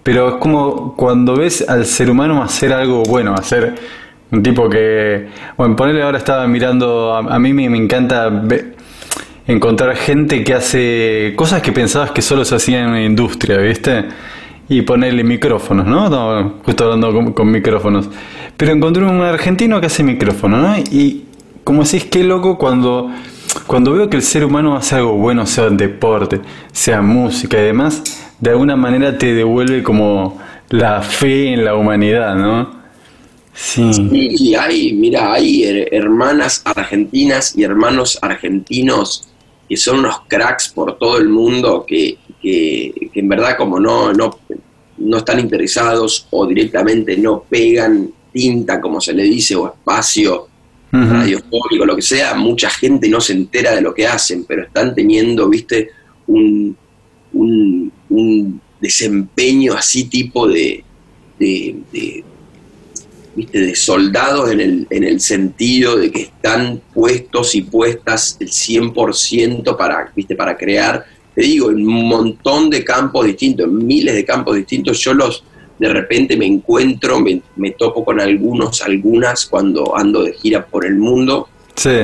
pero 0.03 0.29
es 0.29 0.35
como 0.37 0.95
cuando 0.97 1.37
ves 1.37 1.69
al 1.69 1.85
ser 1.85 2.11
humano 2.11 2.43
hacer 2.43 2.73
algo 2.73 3.03
bueno, 3.03 3.35
hacer 3.35 3.75
un 4.31 4.43
tipo 4.43 4.69
que, 4.69 5.29
bueno, 5.57 5.77
ponerle 5.77 6.03
ahora 6.03 6.19
estaba 6.19 6.47
mirando, 6.47 7.15
a, 7.15 7.39
mí 7.39 7.53
me, 7.53 7.69
me 7.69 7.79
encanta 7.79 8.43
encontrar 9.47 9.97
gente 9.97 10.43
que 10.43 10.55
hace 10.55 11.35
cosas 11.37 11.63
que 11.63 11.73
pensabas 11.73 12.11
que 12.11 12.23
solo 12.23 12.45
se 12.45 12.57
hacían 12.57 12.85
en 12.85 12.91
una 12.91 13.05
industria, 13.05 13.59
¿viste? 13.59 14.05
Y 14.69 14.83
ponerle 14.83 15.25
micrófonos, 15.25 15.87
¿no? 15.87 16.55
justo 16.65 16.85
hablando 16.85 17.35
con, 17.35 17.51
micrófonos. 17.51 18.09
Pero 18.57 18.73
encontré 18.73 19.05
un 19.05 19.21
argentino 19.21 19.81
que 19.81 19.87
hace 19.87 20.03
micrófono, 20.03 20.59
¿no? 20.59 20.79
Y 20.79 21.25
como 21.65 21.85
decís, 21.85 22.05
qué 22.05 22.25
loco 22.25 22.57
cuando, 22.57 23.11
cuando 23.67 23.93
veo 23.93 24.09
que 24.09 24.17
el 24.17 24.23
ser 24.23 24.45
humano 24.45 24.77
hace 24.77 24.97
algo 24.97 25.17
bueno, 25.17 25.47
sea 25.47 25.69
deporte, 25.71 26.41
sea 26.73 27.03
música 27.03 27.59
y 27.59 27.65
demás, 27.65 28.03
de 28.41 28.51
alguna 28.51 28.77
manera 28.77 29.19
te 29.19 29.35
devuelve 29.35 29.83
como 29.83 30.39
la 30.71 31.03
fe 31.03 31.53
en 31.53 31.65
la 31.65 31.75
humanidad, 31.75 32.35
¿no? 32.37 32.85
Sí. 33.53 33.89
Y 34.11 34.55
hay, 34.55 34.93
mira, 34.95 35.33
hay 35.33 35.87
hermanas 35.93 36.63
argentinas 36.65 37.57
y 37.57 37.63
hermanos 37.63 38.19
argentinos 38.21 39.29
que 39.69 39.77
son 39.77 40.01
unos 40.01 40.23
cracks 40.29 40.69
por 40.69 40.99
todo 40.99 41.19
el 41.19 41.29
mundo 41.29 41.85
que 41.87 42.19
que, 42.45 43.11
en 43.15 43.29
verdad 43.29 43.57
como 43.57 43.81
no, 43.81 44.13
no, 44.13 44.39
no 44.99 45.17
están 45.17 45.41
interesados 45.41 46.29
o 46.31 46.47
directamente 46.47 47.17
no 47.17 47.43
pegan 47.49 48.11
tinta, 48.33 48.81
como 48.81 49.01
se 49.01 49.15
le 49.15 49.23
dice, 49.23 49.57
o 49.57 49.67
espacio 49.67 50.49
radiofónico, 50.93 51.85
lo 51.85 51.97
que 51.97 52.03
sea, 52.03 52.35
mucha 52.35 52.71
gente 52.71 53.09
no 53.09 53.21
se 53.21 53.33
entera 53.33 53.75
de 53.75 53.81
lo 53.81 53.93
que 53.93 54.07
hacen, 54.07 54.45
pero 54.45 54.63
están 54.63 54.95
teniendo, 54.95 55.49
viste, 55.49 55.91
un, 56.29 56.77
un, 57.33 58.61
desempeño 58.81 59.73
así 59.73 60.05
tipo 60.05 60.47
de, 60.47 60.85
de, 61.39 62.23
¿viste? 63.35 63.59
de 63.59 63.75
soldados 63.75 64.51
en 64.53 64.61
el, 64.61 64.87
en 64.91 65.05
el 65.05 65.21
sentido 65.21 65.97
de 65.97 66.11
que 66.11 66.23
están 66.23 66.83
puestos 66.93 67.55
y 67.55 67.63
puestas 67.63 68.37
el 68.41 68.51
100% 68.51 69.77
para, 69.77 70.13
¿viste? 70.15 70.37
para 70.37 70.57
crear 70.57 71.07
te 71.35 71.43
digo, 71.43 71.71
en 71.71 71.87
un 71.87 72.09
montón 72.09 72.71
de 72.71 72.85
campos 72.85 73.27
distintos, 73.27 73.67
en 73.67 73.87
miles 73.87 74.15
de 74.15 74.25
campos 74.25 74.57
distintos, 74.57 74.99
yo 75.01 75.15
los 75.15 75.45
de 75.79 75.89
repente 75.89 76.37
me 76.37 76.47
encuentro, 76.47 77.21
me, 77.21 77.71
topo 77.73 78.05
con 78.05 78.21
algunos, 78.21 78.81
algunas 78.83 79.47
cuando 79.47 79.97
ando 79.97 80.23
de 80.23 80.33
gira 80.33 80.65
por 80.65 80.87
el 80.87 80.97
mundo. 80.97 81.49
Sí. 81.75 82.01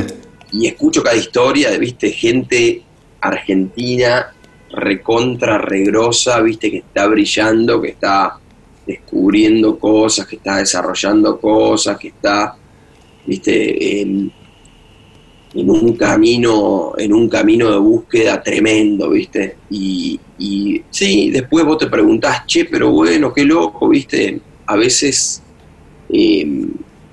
Y 0.53 0.67
escucho 0.67 1.03
cada 1.03 1.17
historia 1.17 1.71
de, 1.71 1.79
viste, 1.79 2.11
gente 2.11 2.83
argentina 3.21 4.33
recontra, 4.73 5.59
regrosa, 5.59 6.41
viste, 6.41 6.71
que 6.71 6.79
está 6.79 7.07
brillando, 7.07 7.81
que 7.81 7.91
está 7.91 8.39
descubriendo 8.87 9.79
cosas, 9.79 10.27
que 10.27 10.37
está 10.37 10.57
desarrollando 10.57 11.41
cosas, 11.41 11.97
que 11.99 12.09
está, 12.09 12.57
viste, 13.25 14.03
en 15.54 15.71
un 15.71 15.97
camino, 15.97 16.92
en 16.97 17.12
un 17.12 17.28
camino 17.28 17.71
de 17.71 17.78
búsqueda 17.78 18.42
tremendo, 18.42 19.11
¿viste? 19.11 19.57
Y, 19.71 20.19
y 20.38 20.83
sí, 20.90 21.30
después 21.30 21.64
vos 21.64 21.78
te 21.78 21.88
preguntás, 21.88 22.47
che, 22.47 22.66
pero 22.66 22.90
bueno, 22.90 23.33
qué 23.33 23.45
loco, 23.45 23.88
¿viste? 23.88 24.40
A 24.66 24.76
veces 24.76 25.42
eh, 26.09 26.47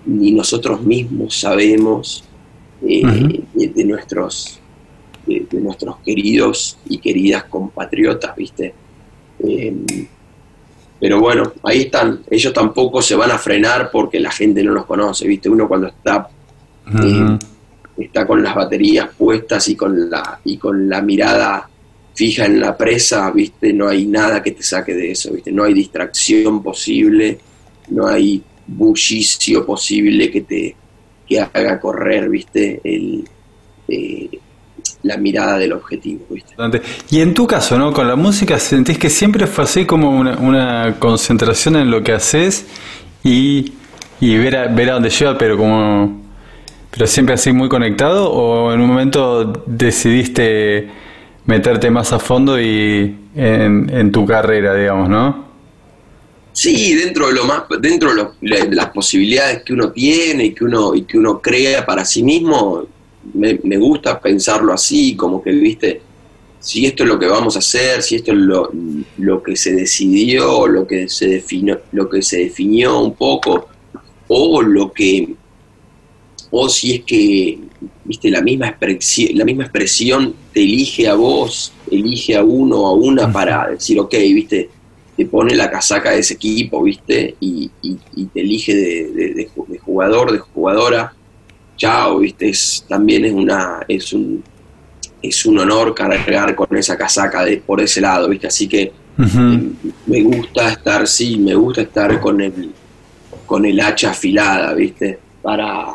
ni 0.06 0.32
nosotros 0.32 0.82
mismos 0.82 1.39
sabemos 1.39 2.24
eh, 2.82 3.41
de, 3.53 3.86
nuestros, 3.86 4.60
de, 5.25 5.48
nuestros 5.60 5.98
queridos 6.06 6.77
y 6.88 7.00
queridas 7.00 7.46
compatriotas, 7.46 8.36
¿viste? 8.36 8.74
Eh, 9.39 9.75
pero 11.00 11.20
bueno, 11.20 11.53
ahí 11.63 11.82
están. 11.82 12.22
Ellos 12.29 12.53
tampoco 12.53 13.01
se 13.01 13.15
van 13.15 13.32
a 13.32 13.38
frenar 13.38 13.89
porque 13.91 14.20
la 14.20 14.32
gente 14.32 14.63
no 14.63 14.72
los 14.72 14.86
conoce, 14.86 15.27
¿viste? 15.27 15.50
Uno 15.50 15.67
cuando 15.67 15.88
está, 15.88 16.29
está 17.98 18.25
con 18.25 18.44
las 18.44 18.56
baterías 18.56 19.10
puestas 19.18 19.68
y 19.70 19.75
con 19.75 20.10
la, 20.10 20.39
y 20.44 20.58
con 20.58 20.88
la 20.88 21.01
mirada 21.01 21.70
fija 22.13 22.46
en 22.46 22.60
la 22.60 22.75
presa, 22.75 23.30
¿viste? 23.32 23.74
No 23.74 23.88
hay 23.88 24.06
nada 24.06 24.42
que 24.42 24.51
te 24.51 24.63
saque 24.63 24.94
de 24.94 25.12
eso, 25.12 25.32
¿viste? 25.34 25.51
No 25.51 25.63
hay 25.63 25.74
distracción 25.74 26.63
posible, 26.63 27.39
no 27.89 28.08
hay 28.08 28.42
bullicio 28.66 29.66
posible 29.66 30.32
que 30.32 30.42
te 30.42 30.75
que 31.27 31.42
haga 31.42 31.80
correr, 31.80 32.30
¿viste? 32.30 32.80
El, 32.84 33.27
eh, 33.88 34.30
la 35.04 35.18
mirada 35.18 35.58
del 35.58 35.74
objetivo. 35.74 36.25
¿viste? 36.30 36.56
Y 37.10 37.22
en 37.22 37.34
tu 37.34 37.48
caso, 37.48 37.77
¿no? 37.77 37.94
Con 37.94 38.08
la 38.08 38.16
música, 38.16 38.60
¿sentís 38.60 38.98
que 38.98 39.10
siempre 39.10 39.48
fue 39.48 39.63
así 39.63 39.86
como 39.86 40.12
una, 40.12 40.96
concentración 41.00 41.75
en 41.75 41.92
lo 41.92 42.04
que 42.04 42.13
haces 42.13 42.66
y, 43.24 43.74
ver, 44.22 44.56
a, 44.56 44.68
ver 44.68 44.89
a 44.89 44.94
dónde 44.94 45.10
lleva, 45.10 45.38
pero 45.38 45.58
como... 45.58 46.26
¿Pero 46.91 47.08
siempre 47.08 47.36
así 47.36 47.51
muy 47.51 47.70
conectado 47.70 48.32
o 48.32 48.74
en 48.74 48.82
un 48.82 48.88
momento 48.88 49.46
decidiste 49.65 50.89
meterte 51.46 51.89
más 51.89 52.12
a 52.13 52.20
fondo 52.20 52.60
y 52.60 53.15
en, 53.36 54.12
tu 54.12 54.25
carrera, 54.25 54.75
digamos, 54.75 55.10
no? 55.10 55.48
Sí, 56.51 56.96
dentro 56.96 57.27
de 57.27 57.34
lo 57.34 57.46
más, 57.46 57.63
dentro 57.79 58.12
de, 58.13 58.70
las 58.72 58.89
posibilidades 58.89 59.63
que 59.63 59.74
uno 59.74 59.91
tiene 59.91 60.46
y 60.46 60.53
que 60.53 60.63
uno 60.63 60.96
y 60.96 61.03
que 61.03 61.17
uno 61.17 61.39
crea 61.39 61.86
para 61.86 62.03
sí 62.03 62.24
mismo, 62.24 62.88
me, 63.34 63.77
gusta 63.77 64.20
pensarlo 64.20 64.74
así, 64.74 65.15
como 65.15 65.41
que, 65.41 65.51
viste, 65.51 66.01
si 66.60 66.86
esto 66.86 67.03
es 67.03 67.10
lo 67.10 67.20
que 67.20 67.27
vamos 67.27 67.56
a 67.56 67.60
hacer, 67.60 68.01
si 68.01 68.15
esto 68.15 68.32
es 68.32 68.38
lo, 68.39 68.72
lo 69.20 69.44
que 69.44 69.56
se 69.56 69.74
decidió, 69.74 70.67
lo 70.67 70.88
que 70.88 71.08
se 71.08 71.27
definió, 71.27 71.79
lo 71.91 72.10
que 72.10 72.22
se 72.22 72.39
definió 72.39 73.00
un 73.01 73.13
poco, 73.13 73.67
o 74.27 74.62
lo 74.62 74.91
que, 74.91 75.36
o 76.51 76.70
si 76.70 76.96
es 76.96 77.04
que, 77.04 77.60
viste, 78.04 78.30
la 78.30 78.42
misma 78.42 78.68
expresión, 78.70 79.38
la 79.38 79.46
misma 79.46 79.63
expresión 79.63 80.34
te 80.54 80.63
elige 80.63 81.08
a 81.08 81.16
vos, 81.16 81.74
elige 81.92 82.36
a 82.36 82.44
uno 82.44 82.80
o 82.80 82.88
a 82.88 82.94
una 82.94 83.32
para 83.32 83.70
decir, 83.70 84.00
ok, 84.00 84.13
viste, 84.13 84.70
te 85.16 85.25
pone 85.25 85.56
la 85.56 85.70
casaca 85.70 86.12
de 86.12 86.20
ese 86.20 86.36
equipo, 86.36 86.84
viste, 86.84 87.36
y, 87.39 87.70
te 88.34 88.42
elige 88.42 88.75
de, 88.75 89.50
de 89.68 89.80
jugador, 89.80 90.32
de 90.32 90.39
jugadora 90.39 91.13
chao, 91.77 92.20
viste, 92.20 92.51
también 92.89 93.24
es 93.25 93.32
una, 93.32 93.80
es 93.88 94.12
un, 94.12 94.44
es 95.22 95.46
un 95.46 95.60
honor 95.60 95.94
cargar 95.94 96.56
con 96.56 96.75
esa 96.75 96.98
casaca 96.98 97.46
de, 97.46 97.58
por 97.58 97.80
ese 97.80 98.01
lado, 98.01 98.27
viste, 98.27 98.48
así 98.48 98.68
que 98.68 98.82
eh, 98.82 99.72
me 100.08 100.22
gusta 100.24 100.70
estar, 100.70 101.08
sí, 101.08 101.38
me 101.38 101.56
gusta 101.56 101.82
estar 101.82 102.20
con 102.20 102.42
el, 102.42 102.72
con 103.46 103.66
el 103.66 103.80
hacha 103.80 104.12
afilada, 104.12 104.74
viste, 104.74 105.20
para, 105.42 105.94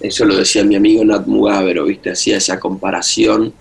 eso 0.00 0.24
lo 0.24 0.36
decía 0.36 0.64
mi 0.64 0.76
amigo 0.76 1.04
Nat 1.04 1.26
Mugavero, 1.26 1.84
viste, 1.84 2.10
hacía 2.10 2.36
esa 2.36 2.60
comparación, 2.60 3.52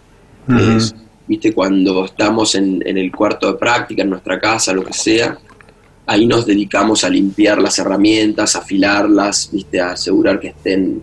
viste, 1.28 1.54
cuando 1.54 2.06
estamos 2.06 2.56
en, 2.56 2.84
en 2.86 2.98
el 2.98 3.12
cuarto 3.12 3.52
de 3.52 3.58
práctica, 3.58 4.04
en 4.04 4.10
nuestra 4.10 4.40
casa, 4.40 4.74
lo 4.74 4.84
que 4.84 4.94
sea, 4.94 5.38
ahí 6.08 6.26
nos 6.26 6.46
dedicamos 6.46 7.04
a 7.04 7.10
limpiar 7.10 7.62
las 7.62 7.80
herramientas, 7.80 8.56
a 8.56 8.60
afilarlas, 8.60 9.50
¿viste? 9.52 9.82
a 9.82 9.92
asegurar 9.92 10.40
que 10.40 10.50
estén 10.50 11.02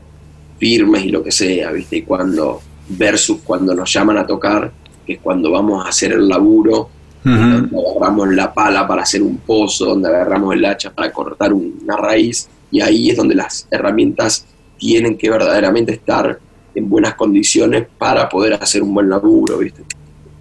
firmes 0.59 1.05
y 1.05 1.09
lo 1.09 1.23
que 1.23 1.33
sea, 1.33 1.73
¿viste? 1.73 1.97
Y 1.97 2.03
cuando, 2.03 2.61
versus 2.89 3.39
cuando 3.43 3.75
nos 3.75 3.93
llaman 3.93 4.19
a 4.19 4.27
tocar, 4.27 4.71
que 5.05 5.15
es 5.15 5.19
cuando 5.21 5.51
vamos 5.51 5.85
a 5.85 5.89
hacer 5.89 6.13
el 6.13 6.29
laburo, 6.29 6.89
donde 7.25 7.77
agarramos 7.79 8.35
la 8.35 8.53
pala 8.53 8.87
para 8.87 9.03
hacer 9.03 9.23
un 9.23 9.39
pozo, 9.39 9.87
donde 9.87 10.09
agarramos 10.09 10.55
el 10.55 10.65
hacha 10.65 10.93
para 10.93 11.13
cortar 11.13 11.53
una 11.53 11.97
raíz, 11.97 12.49
y 12.71 12.81
ahí 12.81 13.11
es 13.11 13.17
donde 13.17 13.35
las 13.35 13.67
herramientas 13.71 14.47
tienen 14.83 15.17
que 15.17 15.31
verdaderamente 15.31 15.93
estar 15.93 16.37
en 16.75 16.91
buenas 16.91 17.15
condiciones 17.15 17.87
para 17.97 18.29
poder 18.29 18.55
hacer 18.55 18.83
un 18.83 18.93
buen 18.93 19.09
laburo, 19.09 19.59
¿viste? 19.59 19.85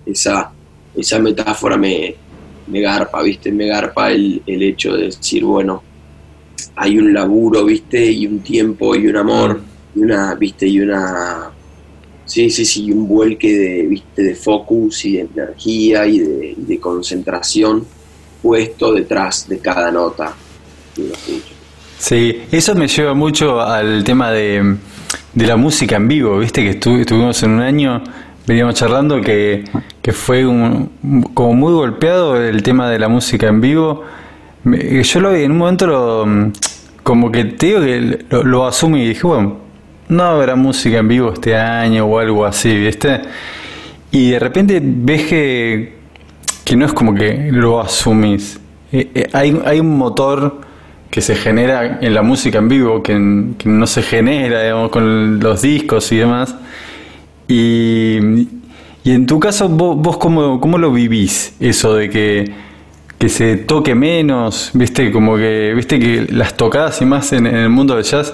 Esa, 0.04 0.52
esa 0.96 1.20
metáfora 1.20 1.78
me, 1.78 2.16
me 2.66 2.82
garpa, 2.82 3.22
¿viste? 3.22 3.52
Me 3.52 3.68
garpa 3.68 4.12
el, 4.12 4.42
el 4.48 4.64
hecho 4.64 4.94
de 4.94 5.04
decir, 5.06 5.46
bueno, 5.46 5.84
hay 6.76 6.98
un 6.98 7.14
laburo, 7.14 7.66
¿viste? 7.66 8.04
Y 8.12 8.26
un 8.26 8.40
tiempo 8.40 8.96
y 8.96 9.06
un 9.06 9.18
amor, 9.18 9.60
mm. 9.60 10.00
y 10.00 10.02
una, 10.02 10.34
¿viste? 10.34 10.68
Y 10.68 10.80
una... 10.80 11.52
Sí, 12.26 12.50
sí, 12.50 12.66
sí, 12.66 12.92
un 12.92 13.08
vuelque 13.08 13.56
de, 13.56 13.84
¿viste? 13.84 14.24
de 14.24 14.34
focus 14.34 15.06
y 15.06 15.18
de 15.18 15.28
energía 15.36 16.08
y 16.08 16.18
de, 16.18 16.80
concentración 16.80 17.86
puesto 18.42 18.92
detrás 18.92 19.48
de 19.48 19.60
cada 19.60 19.92
nota. 19.92 20.34
Sí, 22.02 22.46
eso 22.52 22.74
me 22.74 22.88
lleva 22.88 23.14
mucho 23.14 23.62
al 23.62 24.04
tema 24.04 24.32
de, 24.32 24.78
de 25.36 25.46
la 25.46 25.56
música 25.56 25.98
en 25.98 26.08
vivo, 26.08 26.40
¿viste? 26.40 26.64
Que 26.64 26.70
estuvimos 26.72 27.44
en 27.44 27.52
un 27.52 27.60
año 27.60 28.02
veníamos 28.48 28.74
charlando 28.74 29.22
que, 29.22 29.66
fue 30.12 30.44
como 30.44 31.54
muy 31.54 31.74
golpeado 31.74 32.42
el 32.42 32.64
tema 32.64 32.90
de 32.90 32.98
la 32.98 33.08
música 33.08 33.48
en 33.50 33.62
vivo. 33.62 34.04
Yo 34.64 35.20
lo 35.20 35.32
vi 35.32 35.44
en 35.44 35.52
un 35.52 35.60
momento 35.60 35.86
lo, 35.86 36.52
como 37.04 37.32
que 37.32 37.46
te 37.46 37.68
digo 37.68 37.82
que 37.82 38.26
lo, 38.44 38.66
asumí 38.66 39.04
y 39.04 39.10
dije, 39.10 39.28
bueno, 39.28 39.58
no 40.10 40.24
habrá 40.24 40.56
música 40.56 40.98
en 40.98 41.08
vivo 41.08 41.32
este 41.34 41.56
año 41.56 42.06
o 42.06 42.18
algo 42.18 42.48
así, 42.48 42.76
¿viste? 42.76 43.22
Y 44.10 44.32
de 44.32 44.40
repente 44.40 44.82
ves 44.84 45.28
que, 45.28 45.98
que 46.66 46.76
no 46.76 46.88
es 46.88 46.94
como 46.94 47.14
que 47.14 47.50
lo 47.52 47.80
asumís. 47.80 48.60
Eh, 48.92 49.12
eh, 49.14 49.30
hay, 49.34 49.62
hay 49.66 49.80
un 49.80 50.00
motor 50.00 50.71
que 51.12 51.22
se 51.22 51.36
genera 51.36 52.00
en 52.02 52.14
la 52.16 52.24
música 52.24 52.58
en 52.58 52.70
vivo 52.70 53.04
que, 53.04 53.14
que 53.58 53.70
no 53.70 53.86
se 53.86 54.02
genera 54.02 54.64
digamos, 54.64 54.90
con 54.90 55.40
los 55.40 55.62
discos 55.62 56.12
y 56.12 56.18
demás 56.18 56.56
y, 57.52 58.48
en 59.04 59.26
tu 59.26 59.40
caso, 59.40 59.68
vos, 59.68 59.98
vos 59.98 60.18
cómo, 60.18 60.78
lo 60.78 60.92
vivís, 60.92 61.54
eso 61.60 61.96
de 61.96 62.10
que, 62.10 63.30
se 63.30 63.58
toque 63.58 63.94
menos, 63.94 64.72
viste, 64.74 65.12
como 65.12 65.36
que, 65.36 65.74
viste 65.76 66.00
que 66.00 66.28
las 66.30 66.56
tocadas 66.56 67.02
y 67.02 67.06
más 67.06 67.34
en, 67.34 67.46
el 67.46 67.70
mundo 67.70 67.96
del 67.96 68.04
jazz 68.04 68.34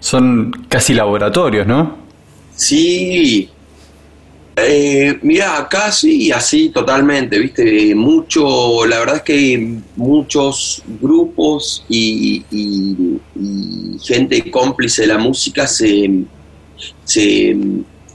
son 0.00 0.52
casi 0.68 0.94
laboratorios, 0.94 1.66
¿no? 1.66 1.96
Sí, 2.54 3.48
eh, 4.66 5.18
mira, 5.22 5.58
acá 5.58 5.90
sí, 5.90 6.30
así 6.32 6.70
totalmente, 6.70 7.38
viste, 7.38 7.94
mucho, 7.94 8.86
la 8.86 8.98
verdad 9.00 9.16
es 9.16 9.22
que 9.22 9.78
muchos 9.96 10.82
grupos 11.00 11.84
y, 11.88 12.44
gente 14.02 14.50
cómplice 14.50 15.02
de 15.02 15.08
la 15.08 15.18
música 15.18 15.66
se, 15.66 16.24
se 17.04 17.56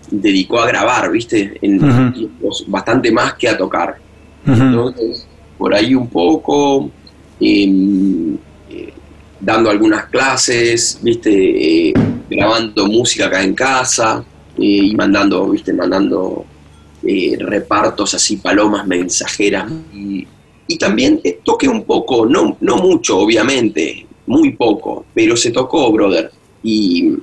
dedicó 0.10 0.60
a 0.60 0.68
grabar, 0.68 1.12
¿viste? 1.12 1.58
En 1.62 2.14
tiempos 2.14 2.64
bastante 2.68 3.12
más 3.12 3.34
que 3.34 3.50
a 3.50 3.58
tocar. 3.58 3.98
Entonces, 4.46 5.28
por 5.58 5.74
ahí 5.74 5.94
un 5.94 6.08
poco, 6.08 6.90
em, 7.40 8.36
eh, 8.70 8.94
dando 9.40 9.70
algunas 9.70 10.06
clases, 10.06 11.00
¿viste? 11.02 11.90
Eh, 11.90 11.94
grabando 12.30 12.88
música 12.88 13.28
acá 13.28 13.44
en 13.44 13.54
casa 13.54 14.24
y 14.58 14.96
mandando, 14.96 15.50
¿viste? 15.50 15.74
Mandando 15.74 16.46
repartos 17.40 18.14
así, 18.14 18.38
palomas 18.38 18.88
mensajeras. 18.88 19.72
Y, 19.94 20.28
y 20.68 20.78
también 20.78 21.22
toqué 21.44 21.68
un 21.68 21.84
poco, 21.84 22.26
no, 22.26 22.58
no 22.62 22.78
mucho, 22.78 23.18
obviamente, 23.18 24.06
muy 24.26 24.52
poco, 24.52 25.06
pero 25.14 25.36
se 25.36 25.52
tocó, 25.52 25.92
brother. 25.92 26.32
Y, 26.64 27.18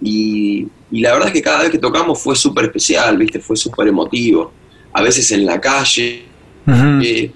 y 0.00 0.68
y 0.90 1.00
la 1.00 1.12
verdad 1.12 1.28
es 1.28 1.34
que 1.34 1.42
cada 1.42 1.62
vez 1.62 1.70
que 1.70 1.78
tocamos 1.78 2.20
fue 2.20 2.34
súper 2.34 2.66
especial, 2.66 3.16
¿viste? 3.18 3.40
Fue 3.40 3.56
súper 3.56 3.88
emotivo. 3.88 4.52
A 4.92 5.02
veces 5.02 5.30
en 5.32 5.44
la 5.44 5.60
calle, 5.60 6.24
eh, 6.66 7.30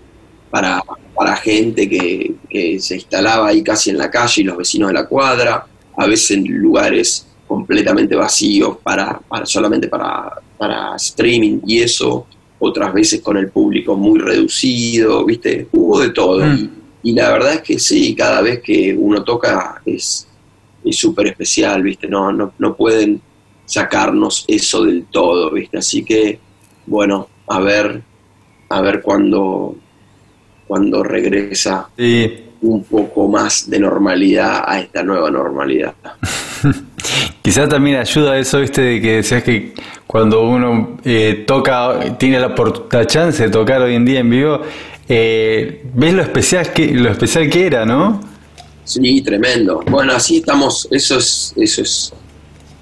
para, 0.50 0.82
para, 1.14 1.36
gente 1.36 1.88
que, 1.88 2.78
se 2.80 2.94
instalaba 2.94 3.48
ahí 3.48 3.62
casi 3.62 3.90
en 3.90 3.98
la 3.98 4.10
calle 4.10 4.42
y 4.42 4.44
los 4.44 4.56
vecinos 4.56 4.88
de 4.88 4.94
la 4.94 5.06
cuadra. 5.06 5.66
A 5.96 6.06
veces 6.06 6.30
en 6.32 6.44
lugares 6.44 7.26
completamente 7.52 8.16
vacíos 8.16 8.78
para, 8.82 9.20
solamente 9.44 9.86
para, 9.86 10.40
para 10.56 10.96
streaming 10.96 11.60
y 11.66 11.80
eso. 11.82 12.26
Otras 12.58 12.94
veces 12.94 13.20
con 13.20 13.36
el 13.36 13.50
público 13.50 13.94
muy 13.94 14.20
reducido, 14.20 15.22
¿viste? 15.26 15.66
Hubo 15.72 16.00
de 16.00 16.10
todo. 16.10 16.46
Mm. 16.46 16.70
y 17.02 17.12
la 17.12 17.30
verdad 17.30 17.54
es 17.54 17.60
que 17.60 17.78
sí, 17.78 18.14
cada 18.14 18.40
vez 18.40 18.62
que 18.62 18.96
uno 18.98 19.22
toca 19.22 19.82
es 19.84 20.26
súper 20.92 21.26
especial, 21.26 21.82
¿viste? 21.82 22.08
No, 22.08 22.32
no, 22.32 22.54
no 22.58 22.74
pueden 22.74 23.20
sacarnos 23.66 24.46
eso 24.48 24.84
del 24.84 25.04
todo, 25.10 25.50
¿viste? 25.50 25.76
Así 25.76 26.04
que, 26.04 26.38
bueno, 26.86 27.28
a 27.48 27.60
ver, 27.60 28.02
a 28.70 28.80
ver 28.80 29.02
cuándo 29.02 29.76
cuando 30.66 31.02
regresa 31.02 31.90
un 32.62 32.84
poco 32.84 33.28
más 33.28 33.68
de 33.68 33.78
normalidad 33.78 34.64
a 34.66 34.80
esta 34.80 35.02
nueva 35.02 35.30
normalidad. 35.30 35.94
Quizás 37.42 37.68
también 37.68 37.96
ayuda 37.96 38.38
eso, 38.38 38.60
viste, 38.60 38.80
de 38.80 39.00
que 39.00 39.16
decías 39.16 39.42
que 39.42 39.74
cuando 40.06 40.48
uno 40.48 40.98
eh, 41.04 41.44
toca, 41.46 42.16
tiene 42.18 42.38
la, 42.38 42.54
la, 42.90 43.06
chance 43.06 43.42
de 43.42 43.50
tocar 43.50 43.82
hoy 43.82 43.94
en 43.94 44.04
día 44.04 44.20
en 44.20 44.30
vivo, 44.30 44.60
eh, 45.08 45.84
ves 45.94 46.14
lo 46.14 46.22
especial 46.22 46.72
que 46.72 46.92
lo 46.92 47.10
especial 47.10 47.50
que 47.50 47.66
era, 47.66 47.84
¿no? 47.84 48.20
Sí, 48.84 49.22
tremendo. 49.22 49.82
Bueno, 49.90 50.12
así 50.12 50.38
estamos. 50.38 50.86
Eso 50.90 51.18
es, 51.18 51.52
eso 51.56 51.82
es 51.82 52.12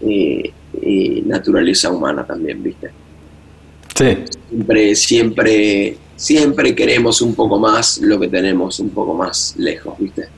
eh, 0.03 1.23
naturaleza 1.25 1.91
humana 1.91 2.27
también, 2.27 2.63
viste. 2.63 2.91
Sí. 3.95 4.19
Siempre, 4.49 4.95
siempre, 4.95 5.97
siempre 6.21 6.75
queremos 6.75 7.23
un 7.23 7.35
poco 7.35 7.59
más 7.59 7.99
lo 8.03 8.21
que 8.21 8.29
tenemos 8.29 8.79
un 8.79 8.91
poco 8.91 9.15
más 9.15 9.55
lejos, 9.57 9.99
viste. 9.99 10.29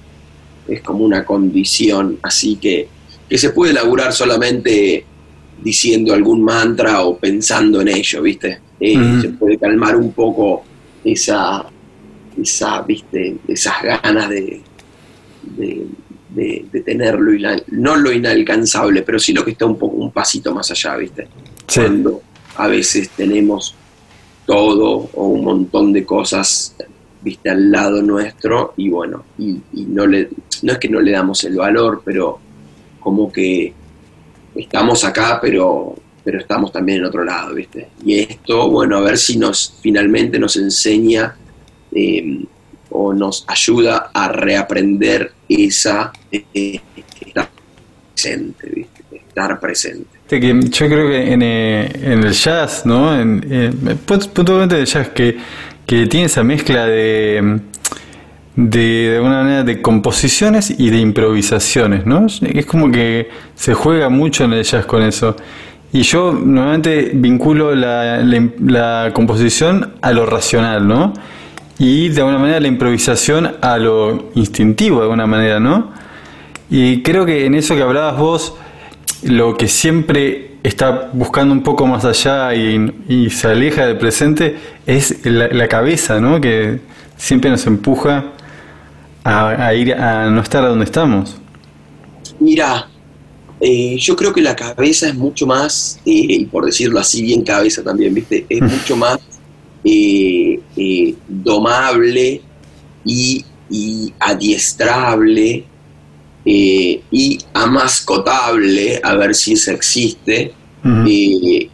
Es 0.68 0.80
como 0.80 1.04
una 1.04 1.24
condición, 1.24 2.20
así 2.22 2.54
que 2.54 2.88
que 3.28 3.36
se 3.36 3.50
puede 3.50 3.72
laburar 3.72 4.12
solamente 4.12 5.04
diciendo 5.60 6.14
algún 6.14 6.44
mantra 6.44 7.02
o 7.02 7.16
pensando 7.16 7.80
en 7.80 7.88
ello, 7.88 8.22
¿viste? 8.22 8.60
Eh, 8.78 9.18
se 9.22 9.30
puede 9.30 9.58
calmar 9.58 9.96
un 9.96 10.12
poco 10.12 10.62
esa, 11.02 11.64
esa 12.40 12.82
¿viste? 12.82 13.38
esas 13.48 13.82
ganas 13.82 14.28
de, 14.28 14.60
de, 15.56 16.82
tenerlo, 16.84 17.32
no 17.68 17.96
lo 17.96 18.12
inalcanzable, 18.12 19.02
pero 19.02 19.18
sí 19.18 19.32
lo 19.32 19.44
que 19.44 19.52
está 19.52 19.66
un 19.66 19.78
poco 19.78 19.96
un 19.96 20.12
pasito 20.12 20.54
más 20.54 20.70
allá, 20.70 20.96
¿viste? 20.96 21.26
Cuando 21.74 22.22
a 22.56 22.68
veces 22.68 23.08
tenemos 23.16 23.74
todo 24.46 25.10
o 25.14 25.26
un 25.26 25.44
montón 25.44 25.92
de 25.92 26.04
cosas 26.04 26.74
viste 27.20 27.50
al 27.50 27.70
lado 27.70 28.02
nuestro 28.02 28.74
y 28.76 28.88
bueno 28.88 29.24
y, 29.38 29.60
no 29.72 30.06
le 30.06 30.28
no 30.62 30.72
es 30.72 30.78
que 30.78 30.88
no 30.88 31.00
le 31.00 31.12
damos 31.12 31.44
el 31.44 31.56
valor 31.56 32.02
pero 32.04 32.40
como 33.00 33.30
que 33.30 33.72
estamos 34.54 35.04
acá, 35.04 35.38
pero, 35.40 35.94
pero 36.24 36.38
estamos 36.38 36.72
también 36.72 36.98
en 36.98 37.04
otro 37.04 37.24
lado, 37.24 37.54
¿viste? 37.54 37.88
Y 38.04 38.20
esto, 38.20 38.70
bueno, 38.70 38.98
a 38.98 39.00
ver 39.00 39.18
si 39.18 39.38
nos 39.38 39.74
finalmente 39.80 40.38
nos 40.38 40.56
enseña 40.56 41.36
em, 41.92 42.44
o 42.90 43.12
nos 43.12 43.44
ayuda 43.48 44.10
a 44.12 44.28
reaprender 44.28 45.32
esa 45.48 46.12
eh, 46.30 46.80
estar 47.26 47.50
presente, 48.14 48.68
¿viste? 48.68 49.02
Estar 49.16 49.58
presente. 49.60 50.21
Yo 50.40 50.86
creo 50.88 51.08
que 51.08 51.32
en, 51.32 51.42
eh, 51.42 51.90
en 52.02 52.24
el 52.24 52.32
jazz, 52.32 52.86
¿no? 52.86 53.18
En, 53.18 53.44
eh, 53.50 53.70
puntualmente 54.06 54.78
el 54.78 54.86
jazz, 54.86 55.08
que, 55.08 55.36
que 55.86 56.06
tiene 56.06 56.26
esa 56.26 56.42
mezcla 56.42 56.86
de 56.86 57.60
de, 58.56 58.80
de 59.10 59.16
alguna 59.16 59.42
manera 59.42 59.64
de 59.64 59.80
composiciones 59.80 60.74
y 60.76 60.90
de 60.90 60.98
improvisaciones, 60.98 62.06
¿no? 62.06 62.26
Es 62.26 62.66
como 62.66 62.90
que 62.90 63.30
se 63.54 63.74
juega 63.74 64.08
mucho 64.08 64.44
en 64.44 64.52
el 64.52 64.64
jazz 64.64 64.84
con 64.84 65.02
eso. 65.02 65.36
Y 65.92 66.02
yo 66.02 66.32
normalmente 66.32 67.12
vinculo 67.14 67.74
la, 67.74 68.22
la, 68.22 69.10
composición 69.12 69.94
a 70.00 70.12
lo 70.12 70.26
racional, 70.26 70.86
¿no? 70.86 71.12
Y 71.78 72.08
de 72.08 72.20
alguna 72.20 72.38
manera 72.38 72.60
la 72.60 72.68
improvisación 72.68 73.56
a 73.60 73.76
lo 73.78 74.30
instintivo, 74.34 74.98
de 74.98 75.02
alguna 75.02 75.26
manera, 75.26 75.60
¿no? 75.60 75.90
Y 76.70 77.02
creo 77.02 77.26
que 77.26 77.44
en 77.44 77.54
eso 77.54 77.74
que 77.74 77.82
hablabas 77.82 78.16
vos, 78.16 78.56
lo 79.22 79.56
que 79.56 79.68
siempre 79.68 80.56
está 80.62 81.10
buscando 81.12 81.52
un 81.52 81.62
poco 81.62 81.86
más 81.86 82.04
allá 82.04 82.54
y, 82.54 82.92
y 83.08 83.30
se 83.30 83.48
aleja 83.48 83.86
del 83.86 83.98
presente 83.98 84.56
es 84.86 85.24
la, 85.24 85.48
la 85.48 85.68
cabeza, 85.68 86.20
¿no? 86.20 86.40
Que 86.40 86.80
siempre 87.16 87.50
nos 87.50 87.66
empuja 87.66 88.32
a, 89.24 89.74
ir 89.74 89.94
a 89.94 90.30
no 90.30 90.40
estar 90.40 90.64
a 90.64 90.68
donde 90.68 90.84
estamos? 90.84 91.36
Mira, 92.40 92.88
eh, 93.60 93.96
yo 93.98 94.16
creo 94.16 94.32
que 94.32 94.40
la 94.40 94.56
cabeza 94.56 95.08
es 95.08 95.14
mucho 95.14 95.46
más, 95.46 96.00
eh, 96.04 96.26
y 96.28 96.44
por 96.46 96.64
decirlo 96.64 96.98
así, 96.98 97.22
bien 97.22 97.42
cabeza 97.42 97.82
también, 97.82 98.14
¿viste? 98.14 98.46
Es 98.48 98.60
mucho 98.60 98.96
más 98.96 99.18
eh, 99.84 100.60
domable 101.28 102.40
y, 103.04 103.44
adiestrable 104.18 105.64
y 106.44 107.38
amascotable, 107.54 109.00
a 109.02 109.14
ver 109.14 109.34
si 109.34 109.52
eso 109.52 109.70
existe, 109.70 110.52
que, 110.82 111.70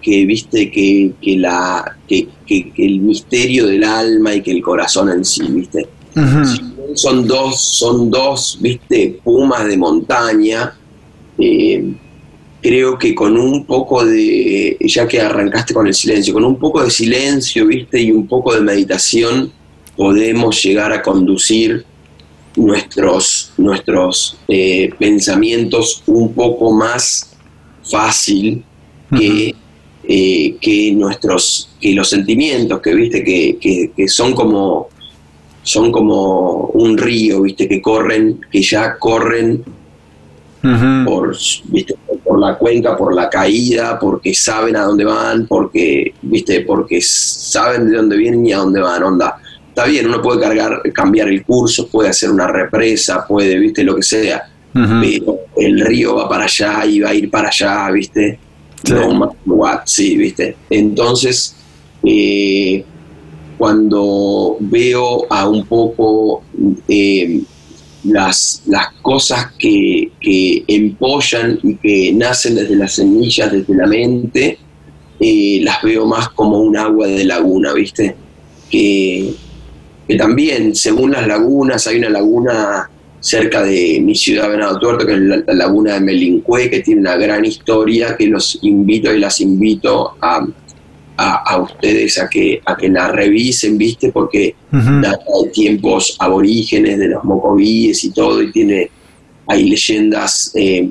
que 0.00 0.24
viste 0.24 0.70
que, 0.70 1.12
que 1.20 1.36
la 1.36 1.96
que, 2.08 2.28
el 2.76 3.00
misterio 3.00 3.66
del 3.66 3.84
alma 3.84 4.34
y 4.34 4.42
que 4.42 4.50
el 4.50 4.62
corazón 4.62 5.10
en 5.10 5.24
sí 5.24 5.42
viste. 5.48 5.88
Son 6.94 7.26
dos 7.26 7.60
son 7.60 8.10
dos 8.10 8.58
viste 8.60 9.20
pumas 9.22 9.64
de 9.68 9.76
montaña 9.76 10.76
eh, 11.38 11.94
creo 12.60 12.98
que 12.98 13.14
con 13.14 13.38
un 13.38 13.64
poco 13.64 14.04
de 14.04 14.76
ya 14.80 15.06
que 15.06 15.20
arrancaste 15.20 15.72
con 15.72 15.86
el 15.86 15.94
silencio 15.94 16.34
con 16.34 16.44
un 16.44 16.58
poco 16.58 16.82
de 16.82 16.90
silencio 16.90 17.64
viste 17.68 18.00
y 18.00 18.10
un 18.10 18.26
poco 18.26 18.52
de 18.54 18.60
meditación 18.62 19.52
podemos 19.96 20.60
llegar 20.64 20.92
a 20.92 21.00
conducir 21.00 21.84
nuestros 22.56 23.52
nuestros 23.58 24.38
eh, 24.48 24.90
pensamientos 24.98 26.02
un 26.06 26.32
poco 26.32 26.72
más 26.72 27.30
fácil 27.82 28.64
que 29.16 29.54
eh, 30.12 30.56
que 30.60 30.92
nuestros, 30.92 31.68
que 31.80 31.94
los 31.94 32.08
sentimientos, 32.08 32.80
que 32.80 32.94
viste, 32.94 33.22
que, 33.22 33.92
que, 33.94 34.08
son 34.08 34.34
como 34.34 34.88
son 35.62 35.92
como 35.92 36.68
un 36.74 36.96
río, 36.96 37.42
viste, 37.42 37.68
que 37.68 37.80
corren, 37.80 38.40
que 38.50 38.60
ya 38.62 38.98
corren 38.98 39.62
por, 41.04 41.36
viste, 41.66 41.94
por 42.24 42.40
la 42.40 42.56
cuenca, 42.58 42.96
por 42.96 43.14
la 43.14 43.28
caída, 43.28 43.98
porque 44.00 44.34
saben 44.34 44.74
a 44.74 44.82
dónde 44.82 45.04
van, 45.04 45.46
porque, 45.46 46.14
viste, 46.22 46.62
porque 46.62 47.00
saben 47.02 47.88
de 47.88 47.96
dónde 47.96 48.16
vienen 48.16 48.46
y 48.46 48.52
a 48.52 48.58
dónde 48.58 48.80
van, 48.80 49.02
onda. 49.04 49.36
Está 49.80 49.90
bien, 49.90 50.08
uno 50.08 50.20
puede 50.20 50.40
cargar, 50.40 50.82
cambiar 50.92 51.28
el 51.28 51.42
curso, 51.42 51.88
puede 51.88 52.10
hacer 52.10 52.30
una 52.30 52.46
represa, 52.46 53.26
puede, 53.26 53.58
viste, 53.58 53.82
lo 53.82 53.96
que 53.96 54.02
sea, 54.02 54.46
pero 54.74 55.38
el 55.56 55.80
río 55.80 56.16
va 56.16 56.28
para 56.28 56.44
allá 56.44 56.84
y 56.84 57.00
va 57.00 57.08
a 57.08 57.14
ir 57.14 57.30
para 57.30 57.48
allá, 57.48 57.90
viste 57.90 58.38
no 58.90 59.34
what, 59.46 59.80
sí, 59.86 60.18
¿viste? 60.18 60.54
Entonces, 60.68 61.56
eh, 62.02 62.84
cuando 63.56 64.58
veo 64.60 65.26
a 65.30 65.48
un 65.48 65.64
poco 65.64 66.42
eh, 66.86 67.40
las, 68.04 68.64
las 68.66 68.92
cosas 69.00 69.52
que, 69.58 70.12
que 70.20 70.62
empollan 70.68 71.58
y 71.62 71.76
que 71.76 72.12
nacen 72.12 72.54
desde 72.54 72.76
las 72.76 72.92
semillas, 72.92 73.50
desde 73.50 73.74
la 73.74 73.86
mente, 73.86 74.58
eh, 75.20 75.60
las 75.62 75.82
veo 75.82 76.04
más 76.04 76.28
como 76.28 76.58
un 76.58 76.76
agua 76.76 77.06
de 77.06 77.24
laguna, 77.24 77.72
¿viste? 77.72 78.14
Que, 78.70 79.34
que 80.10 80.16
también, 80.16 80.74
según 80.74 81.12
las 81.12 81.24
lagunas, 81.24 81.86
hay 81.86 81.98
una 81.98 82.08
laguna 82.08 82.90
cerca 83.20 83.62
de 83.62 84.00
mi 84.02 84.16
ciudad 84.16 84.50
Venado 84.50 84.76
Tuerto, 84.80 85.06
que 85.06 85.12
es 85.12 85.20
la, 85.20 85.44
laguna 85.54 85.94
de 85.94 86.00
Melincue, 86.00 86.68
que 86.68 86.80
tiene 86.80 87.02
una 87.02 87.14
gran 87.14 87.44
historia, 87.44 88.16
que 88.16 88.26
los 88.26 88.58
invito 88.62 89.14
y 89.14 89.20
las 89.20 89.40
invito 89.40 90.16
a, 90.20 90.44
a, 91.16 91.58
ustedes 91.58 92.18
a 92.18 92.28
que, 92.28 92.60
a 92.66 92.76
que 92.76 92.88
la 92.88 93.06
revisen, 93.12 93.78
¿viste? 93.78 94.10
Porque 94.10 94.56
data 94.72 95.24
de 95.44 95.50
tiempos 95.50 96.16
aborígenes 96.18 96.98
de 96.98 97.06
los 97.06 97.22
mocovíes 97.22 98.02
y 98.02 98.10
todo, 98.10 98.42
y 98.42 98.50
tiene, 98.50 98.90
hay 99.46 99.70
leyendas 99.70 100.50
eh, 100.56 100.88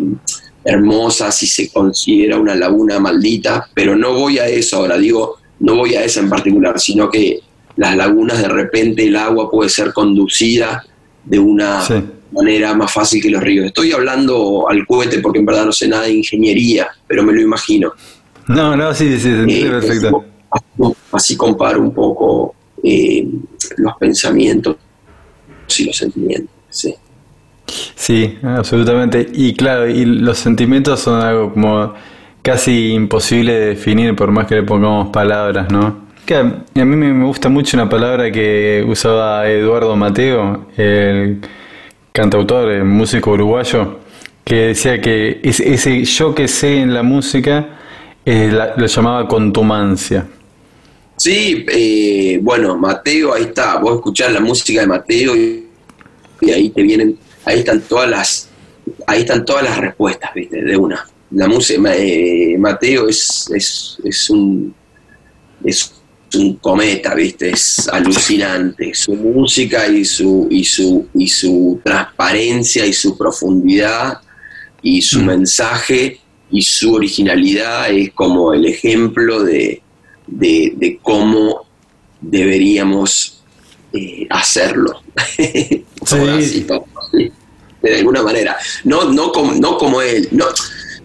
hermosas 0.64 1.44
y 1.44 1.48
se 1.48 1.70
considera 1.70 2.40
una 2.40 2.56
laguna 2.56 3.02
maldita, 3.02 3.68
pero 3.74 3.98
no 3.98 4.14
voy 4.14 4.40
a 4.40 4.48
eso 4.48 4.78
ahora, 4.78 4.98
digo, 4.98 5.40
no 5.60 5.76
voy 5.76 5.96
a 5.96 6.06
esa 6.06 6.22
en 6.22 6.30
particular, 6.30 6.80
sino 6.80 7.10
que 7.10 7.42
las 7.80 7.96
lagunas 7.96 8.42
de 8.42 8.50
repente 8.50 9.08
el 9.08 9.16
agua 9.16 9.50
puede 9.50 9.70
ser 9.70 9.94
conducida 9.94 10.84
de 11.24 11.40
una 11.40 11.82
manera 12.34 12.74
más 12.74 12.92
fácil 12.92 13.24
que 13.24 13.30
los 13.30 13.42
ríos. 13.42 13.68
Estoy 13.68 13.94
hablando 13.94 14.70
al 14.70 14.86
cohete 14.86 15.20
porque 15.20 15.40
en 15.40 15.46
verdad 15.46 15.66
no 15.66 15.72
sé 15.72 15.88
nada 15.88 16.04
de 16.04 16.12
ingeniería, 16.12 16.90
pero 17.08 17.24
me 17.24 17.32
lo 17.32 17.40
imagino. 17.40 17.94
No, 18.50 18.76
no, 18.76 18.94
sí, 18.94 19.18
sí, 19.18 19.32
sí 19.32 19.62
eh, 19.62 19.70
perfecto. 19.70 20.26
Así, 21.14 21.38
comparo 21.38 21.82
un 21.82 21.94
poco 21.94 22.54
eh, 22.84 23.26
los 23.78 23.96
pensamientos 23.98 24.76
y 25.78 25.86
los 25.86 25.96
sentimientos, 25.96 26.54
sí. 26.70 26.94
Sí, 27.96 28.38
absolutamente. 28.44 29.26
Y 29.32 29.54
claro, 29.54 29.88
y 29.88 30.04
los 30.04 30.38
sentimientos 30.38 31.00
son 31.00 31.22
algo 31.22 31.54
como 31.54 31.94
casi 32.42 32.92
imposible 32.92 33.54
de 33.54 33.66
definir 33.68 34.18
por 34.18 34.32
más 34.32 34.48
que 34.48 34.56
le 34.56 34.64
pongamos 34.64 35.12
palabras, 35.12 35.72
¿no? 35.72 36.09
Que 36.30 36.36
a 36.36 36.86
mí 36.86 36.96
me 36.96 37.26
gusta 37.26 37.50
mucho 37.50 37.76
una 37.76 37.90
palabra 37.90 38.32
que 38.32 38.86
usaba 38.88 39.50
Eduardo 39.50 39.96
Mateo, 39.96 40.68
el 40.78 41.42
cantautor, 42.12 42.70
el 42.70 42.84
músico 42.84 43.32
uruguayo, 43.32 43.98
que 44.46 44.68
decía 44.68 45.02
que 45.02 45.40
ese 45.42 46.04
yo 46.04 46.36
que 46.36 46.48
sé 46.48 46.82
en 46.82 46.94
la 46.94 47.02
música 47.02 47.80
eh, 48.24 48.52
lo 48.78 48.86
llamaba 48.86 49.28
contumancia. 49.28 50.28
Sí, 51.18 51.66
eh, 51.68 52.38
bueno, 52.44 52.78
Mateo, 52.78 53.34
ahí 53.34 53.46
está, 53.46 53.80
vos 53.80 53.96
escuchás 53.96 54.32
la 54.32 54.40
música 54.40 54.82
de 54.82 54.86
Mateo 54.86 55.36
y, 55.36 55.66
ahí 56.44 56.70
te 56.70 56.84
vienen, 56.84 57.18
ahí 57.44 57.62
están 57.62 57.82
todas 57.82 58.08
las, 58.08 58.50
ahí 59.08 59.22
están 59.22 59.44
todas 59.46 59.64
las 59.64 59.80
respuestas, 59.80 60.32
¿viste? 60.36 60.62
De 60.62 60.78
una. 60.78 61.04
La 61.32 61.48
música, 61.48 61.82
eh, 61.96 62.56
Mateo 62.60 63.10
es, 63.10 63.50
es, 64.04 64.30
un, 64.30 64.76
es 65.64 65.99
un 66.36 66.56
cometa, 66.56 67.16
¿viste? 67.16 67.52
Es 67.52 67.88
alucinante. 67.88 68.94
Su 68.94 69.16
música 69.16 69.88
y 69.88 70.06
su, 70.06 70.48
y 70.50 70.64
su, 70.64 71.08
y 71.14 71.28
su 71.28 71.80
transparencia 71.84 72.86
y 72.86 72.94
su 72.94 73.18
profundidad 73.18 74.20
y 74.82 75.02
su 75.02 75.22
mm. 75.22 75.26
mensaje 75.26 76.20
y 76.52 76.62
su 76.62 76.94
originalidad 76.94 77.92
es 77.92 78.12
como 78.14 78.54
el 78.54 78.66
ejemplo 78.66 79.44
de, 79.44 79.82
de, 80.28 81.00
cómo 81.02 81.66
deberíamos 82.22 83.44
eh, 83.94 84.28
hacerlo. 84.30 85.02
sí. 85.36 85.86
de 87.82 87.96
alguna 87.98 88.24
manera. 88.24 88.58
No, 88.84 89.06
no, 89.06 89.32
como, 89.32 89.54
no 89.54 89.78
como 89.78 90.02
él, 90.02 90.28
no, 90.32 90.46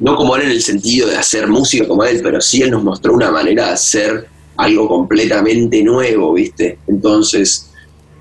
no 0.01 0.17
como 0.17 0.37
él 0.37 0.43
en 0.43 0.51
el 0.51 0.63
sentido 0.63 1.09
de 1.09 1.17
hacer 1.17 1.47
música 1.47 1.87
como 1.87 2.05
él, 2.05 2.21
pero 2.23 2.41
sí 2.41 2.63
él 2.63 2.71
nos 2.71 2.83
mostró 2.83 3.15
una 3.15 3.31
manera 3.31 3.67
de 3.67 3.73
hacer 3.73 4.34
algo 4.57 4.89
completamente 4.89 5.83
nuevo, 5.83 6.35
¿viste? 6.35 6.79
Entonces, 6.87 7.71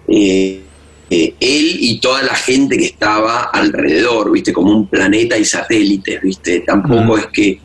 eh, 0.08 0.62
eh, 1.10 1.34
él 1.39 1.78
y 1.80 2.00
toda 2.00 2.24
la 2.24 2.36
gente 2.36 2.78
que 2.78 2.86
estaba 2.86 3.43
alrededor, 3.43 4.32
¿viste? 4.32 4.52
Como 4.52 4.72
un 4.72 4.88
planeta 4.88 5.38
y 5.38 5.46
satélites, 5.46 6.22
¿viste? 6.22 6.62
Tampoco 6.62 7.17
es 7.17 7.28
que 7.28 7.60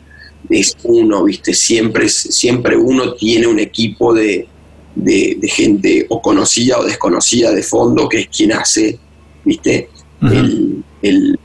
es 0.49 0.77
uno, 0.83 1.23
¿viste? 1.23 1.53
Siempre, 1.53 2.09
siempre 2.09 2.77
uno 2.77 3.13
tiene 3.13 3.47
un 3.47 3.59
equipo 3.59 4.13
de, 4.13 4.47
de, 4.95 5.39
gente 5.47 6.05
o 6.09 6.21
conocida 6.21 6.77
o 6.79 6.85
desconocida 6.85 7.51
de 7.51 7.63
fondo 7.63 8.07
que 8.07 8.21
es 8.21 8.27
quien 8.27 8.53
hace, 8.53 8.99
¿viste? 9.43 9.89
el, 10.21 10.83
el, 11.01 11.39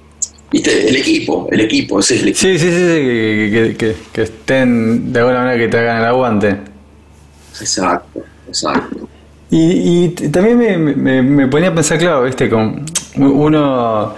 ¿viste? 0.51 0.89
el 0.89 0.97
equipo, 0.97 1.49
el 1.51 1.61
equipo, 1.61 2.01
ese 2.01 2.17
es 2.17 2.23
el 2.23 2.29
equipo. 2.29 2.49
Sí, 2.49 2.59
sí, 2.59 2.67
sí, 2.67 3.77
que, 3.79 3.97
que, 4.13 4.23
estén 4.23 5.13
de 5.13 5.21
alguna 5.21 5.41
manera 5.41 5.59
que 5.59 5.69
te 5.69 5.79
hagan 5.79 5.99
el 5.99 6.05
aguante. 6.05 6.74
Exacto, 7.61 8.25
exacto. 8.49 9.09
Y, 9.51 10.05
y 10.05 10.09
también 10.31 10.59
me, 10.59 11.23
me, 11.23 11.47
ponía 11.47 11.69
a 11.69 11.75
pensar, 11.75 11.99
claro, 11.99 12.25
¿viste? 12.25 12.49
Con 12.49 12.85
uno 13.17 14.15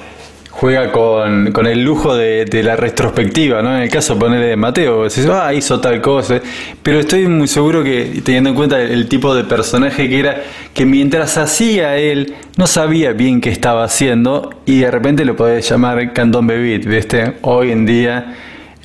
juega 0.58 0.90
con, 0.90 1.52
con 1.52 1.66
el 1.66 1.82
lujo 1.82 2.14
de, 2.14 2.46
la 2.62 2.76
retrospectiva, 2.76 3.60
¿no? 3.60 3.76
En 3.76 3.82
el 3.82 3.90
caso, 3.90 4.18
ponerle 4.18 4.46
de 4.46 4.56
Mateo, 4.56 5.04
decís, 5.04 5.26
ah, 5.30 5.52
hizo 5.52 5.80
tal 5.80 6.00
cosa, 6.00 6.40
pero 6.82 6.98
estoy 6.98 7.28
muy 7.28 7.46
seguro 7.46 7.84
que, 7.84 8.22
teniendo 8.24 8.50
en 8.50 8.56
cuenta 8.56 8.80
el, 8.80 9.06
tipo 9.08 9.34
de 9.34 9.44
personaje 9.44 10.08
que 10.08 10.18
era, 10.18 10.42
que 10.72 10.86
mientras 10.86 11.36
hacía 11.36 11.96
él, 11.96 12.34
no 12.56 12.66
sabía 12.66 13.12
bien 13.12 13.40
qué 13.42 13.50
estaba 13.50 13.84
haciendo 13.84 14.50
y 14.64 14.80
de 14.80 14.90
repente 14.90 15.24
lo 15.24 15.36
podés 15.36 15.68
llamar 15.68 16.14
Cantón 16.14 16.46
Bebit, 16.46 16.86
¿viste? 16.86 17.34
Hoy 17.42 17.72
en 17.72 17.84
día, 17.84 18.34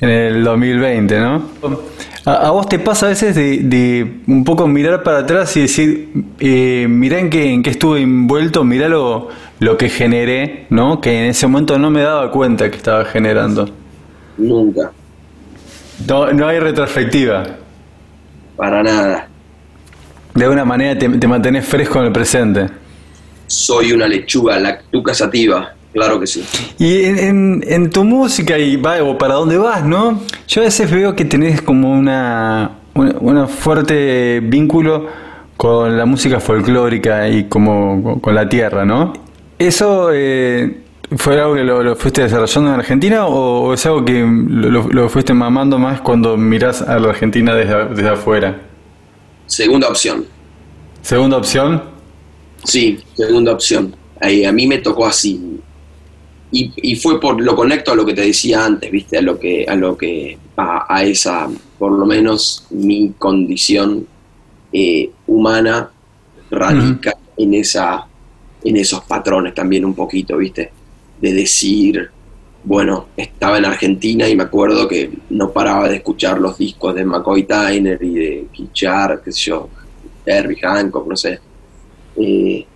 en 0.00 0.10
el 0.10 0.44
2020, 0.44 1.20
¿no? 1.20 1.48
¿A, 2.24 2.50
vos 2.50 2.68
te 2.68 2.78
pasa 2.78 3.06
a 3.06 3.08
veces 3.08 3.34
de, 3.34 4.20
un 4.28 4.44
poco 4.44 4.68
mirar 4.68 5.02
para 5.02 5.18
atrás 5.18 5.56
y 5.56 5.62
decir, 5.62 6.12
eh, 6.38 6.86
mirá 6.88 7.18
en 7.18 7.30
qué, 7.30 7.52
en 7.52 7.62
qué 7.62 7.70
estuve 7.70 8.00
envuelto, 8.00 8.62
mirá 8.62 8.88
lo, 8.88 9.28
lo 9.58 9.76
que 9.76 9.88
generé, 9.88 10.66
¿no? 10.70 11.00
Que 11.00 11.18
en 11.18 11.30
ese 11.30 11.48
momento 11.48 11.78
no 11.78 11.90
me 11.90 12.02
daba 12.02 12.30
cuenta 12.30 12.70
que 12.70 12.76
estaba 12.76 13.04
generando. 13.04 13.68
Nunca. 14.38 14.92
No, 16.08 16.32
no 16.32 16.46
hay 16.46 16.60
retrospectiva. 16.60 17.44
Para 18.56 18.84
nada. 18.84 19.28
De 20.34 20.44
alguna 20.44 20.64
manera 20.64 20.96
te, 20.96 21.08
te 21.08 21.26
mantenés 21.26 21.66
fresco 21.66 21.98
en 21.98 22.06
el 22.06 22.12
presente. 22.12 22.66
Soy 23.48 23.92
una 23.92 24.06
lechuga 24.06 24.60
lactuca 24.60 25.12
sativa. 25.12 25.74
Claro 25.92 26.18
que 26.18 26.26
sí. 26.26 26.42
Y 26.78 27.04
en, 27.04 27.62
en, 27.66 27.90
tu 27.90 28.02
música 28.04 28.58
y 28.58 28.76
va, 28.76 29.02
o 29.02 29.18
para 29.18 29.34
dónde 29.34 29.58
vas, 29.58 29.84
¿no? 29.84 30.20
Yo 30.48 30.62
a 30.62 30.64
veces 30.64 30.90
veo 30.90 31.14
que 31.14 31.26
tenés 31.26 31.60
como 31.60 31.92
una, 31.92 32.78
una, 32.94 33.46
fuerte 33.46 34.40
vínculo 34.40 35.06
con 35.56 35.96
la 35.96 36.06
música 36.06 36.40
folclórica 36.40 37.28
y 37.28 37.44
como 37.44 38.20
con 38.22 38.34
la 38.34 38.48
tierra, 38.48 38.86
¿no? 38.86 39.12
¿Eso 39.58 40.08
eh, 40.12 40.78
fue 41.16 41.38
algo 41.38 41.54
que 41.54 41.62
lo, 41.62 41.94
fuiste 41.94 42.22
desarrollando 42.22 42.72
en 42.72 42.80
Argentina 42.80 43.26
o, 43.26 43.74
es 43.74 43.84
algo 43.84 44.02
que 44.02 44.24
lo, 44.24 45.08
fuiste 45.10 45.34
mamando 45.34 45.78
más 45.78 46.00
cuando 46.00 46.38
mirás 46.38 46.80
a 46.80 46.98
la 46.98 47.10
Argentina 47.10 47.54
desde, 47.54 47.84
desde 47.94 48.08
afuera? 48.08 48.62
Segunda 49.46 49.88
opción. 49.88 50.24
¿Segunda 51.02 51.36
opción? 51.36 51.82
Sí, 52.64 52.98
segunda 53.14 53.52
opción. 53.52 53.94
Ahí, 54.20 54.44
a 54.46 54.52
mí 54.52 54.66
me 54.66 54.78
tocó 54.78 55.04
así 55.04 55.51
y, 56.52 56.96
fue 56.96 57.18
por 57.18 57.40
lo 57.40 57.56
conecto 57.56 57.92
a 57.92 57.94
lo 57.94 58.04
que 58.04 58.12
te 58.12 58.20
decía 58.20 58.64
antes, 58.64 58.90
viste, 58.90 59.16
a 59.16 59.22
lo 59.22 59.40
que, 59.40 59.64
a 59.66 59.74
lo 59.74 59.96
que, 59.96 60.36
a, 60.56 61.02
esa, 61.02 61.48
por 61.78 61.92
lo 61.92 62.04
menos 62.04 62.66
mi 62.70 63.14
condición 63.18 64.06
eh, 64.70 65.10
humana 65.26 65.90
radica 66.50 67.16
en 67.38 67.54
esa, 67.54 68.06
en 68.62 68.76
esos 68.76 69.02
patrones 69.04 69.54
también 69.54 69.86
un 69.86 69.94
poquito, 69.94 70.36
viste, 70.36 70.70
de 71.22 71.32
decir, 71.32 72.10
bueno, 72.64 73.06
estaba 73.16 73.56
en 73.56 73.64
Argentina 73.64 74.28
y 74.28 74.36
me 74.36 74.42
acuerdo 74.42 74.86
que 74.86 75.10
no 75.30 75.50
paraba 75.52 75.88
de 75.88 75.96
escuchar 75.96 76.38
los 76.38 76.58
discos 76.58 76.94
de 76.94 77.06
McCoy 77.06 77.44
Tyner 77.44 78.02
y 78.02 78.14
de 78.14 78.46
Kichar, 78.52 79.22
qué 79.24 79.32
sé 79.32 79.40
yo, 79.40 79.70
Herbie 80.26 80.60
Hancock, 80.60 81.08
no 81.08 81.16
sé, 81.16 81.40
eh, 82.16 82.66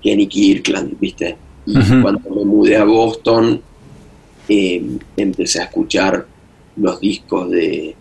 Kenny 0.00 0.28
Kirkland, 0.28 0.96
viste, 1.00 1.36
y 1.66 2.00
cuando 2.00 2.30
me 2.30 2.44
mudé 2.44 2.76
a 2.76 2.84
Boston, 2.84 3.60
eh, 4.48 4.82
empecé 5.16 5.60
a 5.60 5.64
escuchar 5.64 6.24
los 6.76 7.00
discos 7.00 7.50
de, 7.50 7.94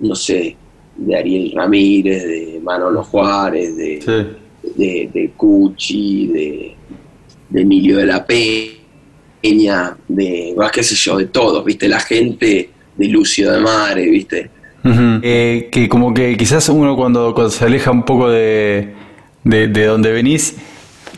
no 0.00 0.14
sé, 0.14 0.56
de 0.96 1.16
Ariel 1.16 1.52
Ramírez, 1.54 2.22
de 2.22 2.60
Manolo 2.62 3.02
Juárez, 3.02 3.76
de, 3.76 4.36
de, 4.76 5.32
Cuchi, 5.36 6.26
de, 6.28 6.74
Emilio 7.54 7.98
de 7.98 8.06
la 8.06 8.24
Peña, 8.24 9.96
de, 10.06 10.54
qué 10.72 10.82
sé 10.82 10.94
yo, 10.94 11.16
de 11.16 11.26
todos, 11.26 11.64
¿viste? 11.64 11.88
La 11.88 12.00
gente 12.00 12.70
de 12.96 13.08
Lucio 13.08 13.50
de 13.52 13.60
Mare, 13.60 14.08
¿viste? 14.08 14.50
Eh, 15.22 15.68
que 15.70 15.88
como 15.88 16.14
que 16.14 16.36
quizás 16.36 16.68
uno 16.68 16.96
cuando, 16.96 17.34
cuando 17.34 17.50
se 17.50 17.64
aleja 17.64 17.90
un 17.90 18.04
poco 18.04 18.30
de, 18.30 18.94
de, 19.44 19.68
de 19.68 19.84
donde 19.84 20.12
venís, 20.12 20.56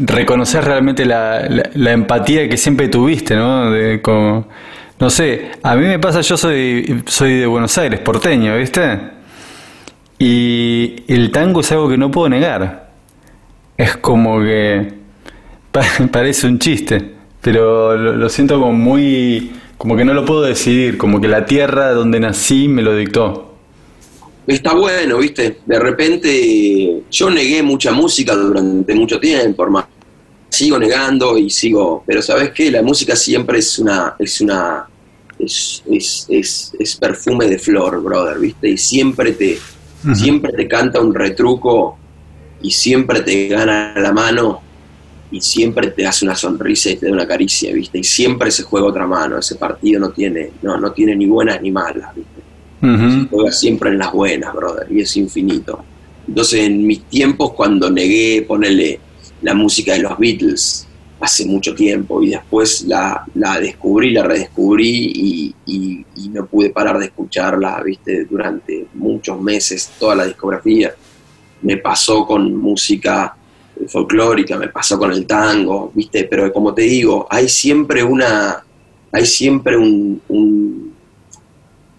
reconocer 0.00 0.64
realmente 0.64 1.04
la, 1.04 1.46
la, 1.74 1.92
empatía 1.92 2.48
que 2.48 2.56
siempre 2.56 2.88
tuviste, 2.88 3.36
¿no? 3.36 3.70
De, 3.70 4.00
como, 4.00 4.48
no 4.98 5.10
sé, 5.10 5.50
a 5.62 5.76
mí 5.76 5.86
me 5.86 5.98
pasa, 5.98 6.20
yo 6.20 6.36
soy, 6.36 7.02
soy 7.06 7.38
de 7.38 7.46
Buenos 7.46 7.76
Aires, 7.78 8.00
porteño, 8.00 8.56
¿viste? 8.56 8.98
Y 10.18 11.04
el 11.08 11.30
tango 11.30 11.60
es 11.60 11.72
algo 11.72 11.88
que 11.88 11.96
no 11.96 12.10
puedo 12.10 12.28
negar. 12.28 12.90
Es 13.76 13.96
como 13.96 14.40
que 14.40 14.92
parece 16.12 16.46
un 16.46 16.58
chiste, 16.58 17.14
pero 17.40 17.96
lo, 17.96 18.14
lo, 18.14 18.28
siento 18.28 18.60
como 18.60 18.72
muy, 18.72 19.52
como 19.78 19.96
que 19.96 20.04
no 20.04 20.14
lo 20.14 20.24
puedo 20.24 20.42
decidir, 20.42 20.98
como 20.98 21.20
que 21.20 21.28
la 21.28 21.46
tierra 21.46 21.92
donde 21.92 22.20
nací 22.20 22.68
me 22.68 22.82
lo 22.82 22.94
dictó 22.94 23.49
está 24.46 24.74
bueno, 24.74 25.18
¿viste? 25.18 25.58
De 25.64 25.78
repente 25.78 27.02
yo 27.10 27.30
negué 27.30 27.62
mucha 27.62 27.92
música 27.92 28.34
durante 28.34 28.94
mucho 28.94 29.18
tiempo, 29.20 29.64
hermano. 29.64 29.88
Sigo 30.48 30.78
negando 30.78 31.38
y 31.38 31.48
sigo, 31.48 32.02
pero 32.06 32.20
¿sabes 32.20 32.50
qué? 32.50 32.70
La 32.70 32.82
música 32.82 33.14
siempre 33.14 33.58
es 33.60 33.78
una, 33.78 34.16
es 34.18 34.40
una, 34.40 34.86
es, 35.38 35.82
es, 36.28 36.72
es, 36.78 36.96
perfume 36.96 37.46
de 37.46 37.58
flor, 37.58 38.02
brother, 38.02 38.38
¿viste? 38.38 38.68
Y 38.68 38.76
siempre 38.76 39.32
te, 39.32 39.58
siempre 40.14 40.52
te 40.52 40.66
canta 40.66 41.00
un 41.00 41.14
retruco 41.14 41.98
y 42.62 42.70
siempre 42.72 43.20
te 43.20 43.48
gana 43.48 43.94
la 43.96 44.12
mano 44.12 44.60
y 45.30 45.40
siempre 45.40 45.92
te 45.92 46.06
hace 46.06 46.24
una 46.24 46.34
sonrisa 46.34 46.90
y 46.90 46.96
te 46.96 47.06
da 47.06 47.12
una 47.12 47.26
caricia, 47.26 47.72
¿viste? 47.72 47.98
Y 47.98 48.04
siempre 48.04 48.50
se 48.50 48.64
juega 48.64 48.88
otra 48.88 49.06
mano, 49.06 49.38
ese 49.38 49.54
partido 49.54 50.00
no 50.00 50.10
tiene, 50.10 50.50
no, 50.62 50.76
no 50.78 50.92
tiene 50.92 51.14
ni 51.14 51.26
buenas 51.26 51.62
ni 51.62 51.70
malas, 51.70 52.14
¿viste? 52.14 52.39
Juega 52.80 53.52
siempre 53.52 53.90
en 53.90 53.98
las 53.98 54.12
buenas, 54.12 54.54
brother, 54.54 54.86
y 54.90 55.00
es 55.00 55.16
infinito. 55.16 55.84
Entonces, 56.26 56.60
en 56.60 56.86
mis 56.86 57.02
tiempos, 57.04 57.52
cuando 57.52 57.90
negué 57.90 58.42
ponerle 58.46 59.00
la 59.42 59.54
música 59.54 59.94
de 59.94 60.00
los 60.00 60.18
Beatles 60.18 60.86
hace 61.20 61.44
mucho 61.44 61.74
tiempo 61.74 62.22
y 62.22 62.30
después 62.30 62.82
la, 62.82 63.24
la 63.34 63.60
descubrí, 63.60 64.12
la 64.12 64.22
redescubrí 64.22 65.54
y, 65.66 66.06
no 66.30 66.46
pude 66.46 66.70
parar 66.70 66.96
de 67.00 67.06
escucharla, 67.06 67.82
viste, 67.82 68.24
durante 68.24 68.86
muchos 68.94 69.40
meses, 69.40 69.90
toda 69.98 70.14
la 70.14 70.26
discografía. 70.26 70.94
Me 71.62 71.76
pasó 71.78 72.24
con 72.24 72.54
música 72.54 73.36
folclórica, 73.88 74.56
me 74.56 74.68
pasó 74.68 74.96
con 74.96 75.10
el 75.10 75.26
tango, 75.26 75.90
viste, 75.92 76.24
pero 76.30 76.52
como 76.52 76.72
te 76.72 76.82
digo, 76.82 77.26
hay 77.28 77.48
siempre 77.48 78.04
una, 78.04 78.64
hay 79.10 79.26
siempre 79.26 79.76
un 79.76 80.89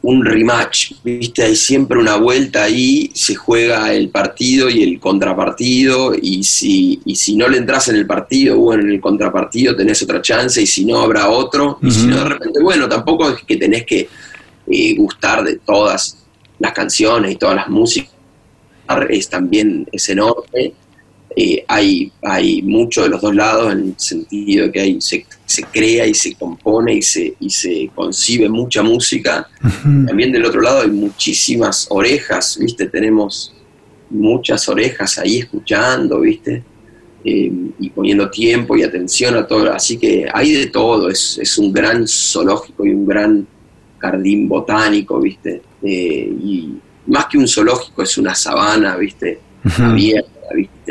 rematch, 0.03 0.93
¿viste? 1.03 1.43
Hay 1.43 1.55
siempre 1.55 1.99
una 1.99 2.15
vuelta 2.15 2.63
ahí, 2.63 3.11
se 3.13 3.35
juega 3.35 3.93
el 3.93 4.09
partido 4.09 4.69
y 4.69 4.81
el 4.81 4.99
contrapartido, 4.99 6.13
y 6.19 6.43
si, 6.43 6.99
y 7.05 7.15
si 7.15 7.35
no 7.35 7.47
le 7.47 7.57
entras 7.57 7.87
en 7.89 7.95
el 7.95 8.07
partido, 8.07 8.57
bueno, 8.57 8.83
en 8.83 8.89
el 8.89 9.01
contrapartido 9.01 9.75
tenés 9.75 10.01
otra 10.01 10.21
chance, 10.21 10.61
y 10.61 10.65
si 10.65 10.85
no, 10.85 11.01
habrá 11.01 11.29
otro, 11.29 11.77
y 11.81 11.91
si 11.91 12.07
no, 12.07 12.17
de 12.17 12.25
repente, 12.25 12.61
bueno, 12.61 12.89
tampoco 12.89 13.29
es 13.29 13.43
que 13.43 13.57
tenés 13.57 13.85
que 13.85 14.09
eh, 14.67 14.95
gustar 14.95 15.43
de 15.43 15.57
todas 15.57 16.17
las 16.57 16.73
canciones 16.73 17.33
y 17.33 17.35
todas 17.35 17.55
las 17.55 17.69
músicas, 17.69 18.11
es 19.09 19.29
también 19.29 19.87
es 19.91 20.09
enorme, 20.09 20.73
eh, 21.35 21.63
hay, 21.67 22.11
hay 22.21 22.61
mucho 22.61 23.03
de 23.03 23.09
los 23.09 23.21
dos 23.21 23.33
lados 23.33 23.71
en 23.71 23.79
el 23.79 23.93
sentido 23.97 24.65
de 24.65 24.71
que 24.71 24.79
hay, 24.81 24.99
se, 24.99 25.25
crea 25.71 26.05
y 26.05 26.13
se 26.13 26.35
compone 26.35 26.95
y 26.95 27.01
se, 27.01 27.35
y 27.39 27.49
se 27.49 27.89
concibe 27.95 28.49
mucha 28.49 28.83
música. 28.83 29.47
También 29.81 30.31
del 30.31 30.45
otro 30.45 30.61
lado 30.61 30.81
hay 30.81 30.89
muchísimas 30.89 31.87
orejas, 31.89 32.57
¿viste? 32.59 32.87
Tenemos 32.87 33.53
muchas 34.09 34.67
orejas 34.67 35.17
ahí 35.19 35.39
escuchando, 35.39 36.19
¿viste? 36.19 36.63
Eh, 37.23 37.51
y 37.79 37.89
poniendo 37.91 38.29
tiempo 38.29 38.75
y 38.75 38.83
atención 38.83 39.35
a 39.35 39.47
todo. 39.47 39.71
Así 39.71 39.97
que 39.97 40.27
hay 40.33 40.51
de 40.51 40.67
todo, 40.67 41.09
es, 41.09 41.37
es 41.41 41.57
un 41.57 41.71
gran 41.71 42.07
zoológico 42.07 42.85
y 42.85 42.89
un 42.89 43.05
gran 43.05 43.47
jardín 43.99 44.49
botánico, 44.49 45.21
¿viste? 45.21 45.61
Eh, 45.81 46.33
y 46.43 46.73
más 47.07 47.27
que 47.27 47.37
un 47.37 47.47
zoológico 47.47 48.03
es 48.03 48.17
una 48.17 48.35
sabana, 48.35 48.97
¿viste? 48.97 49.39
Abierta 49.77 50.30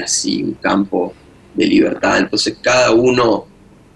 Así, 0.03 0.43
un 0.43 0.55
campo 0.55 1.15
de 1.55 1.67
libertad. 1.67 2.19
Entonces 2.19 2.59
cada 2.63 2.93
uno 2.93 3.47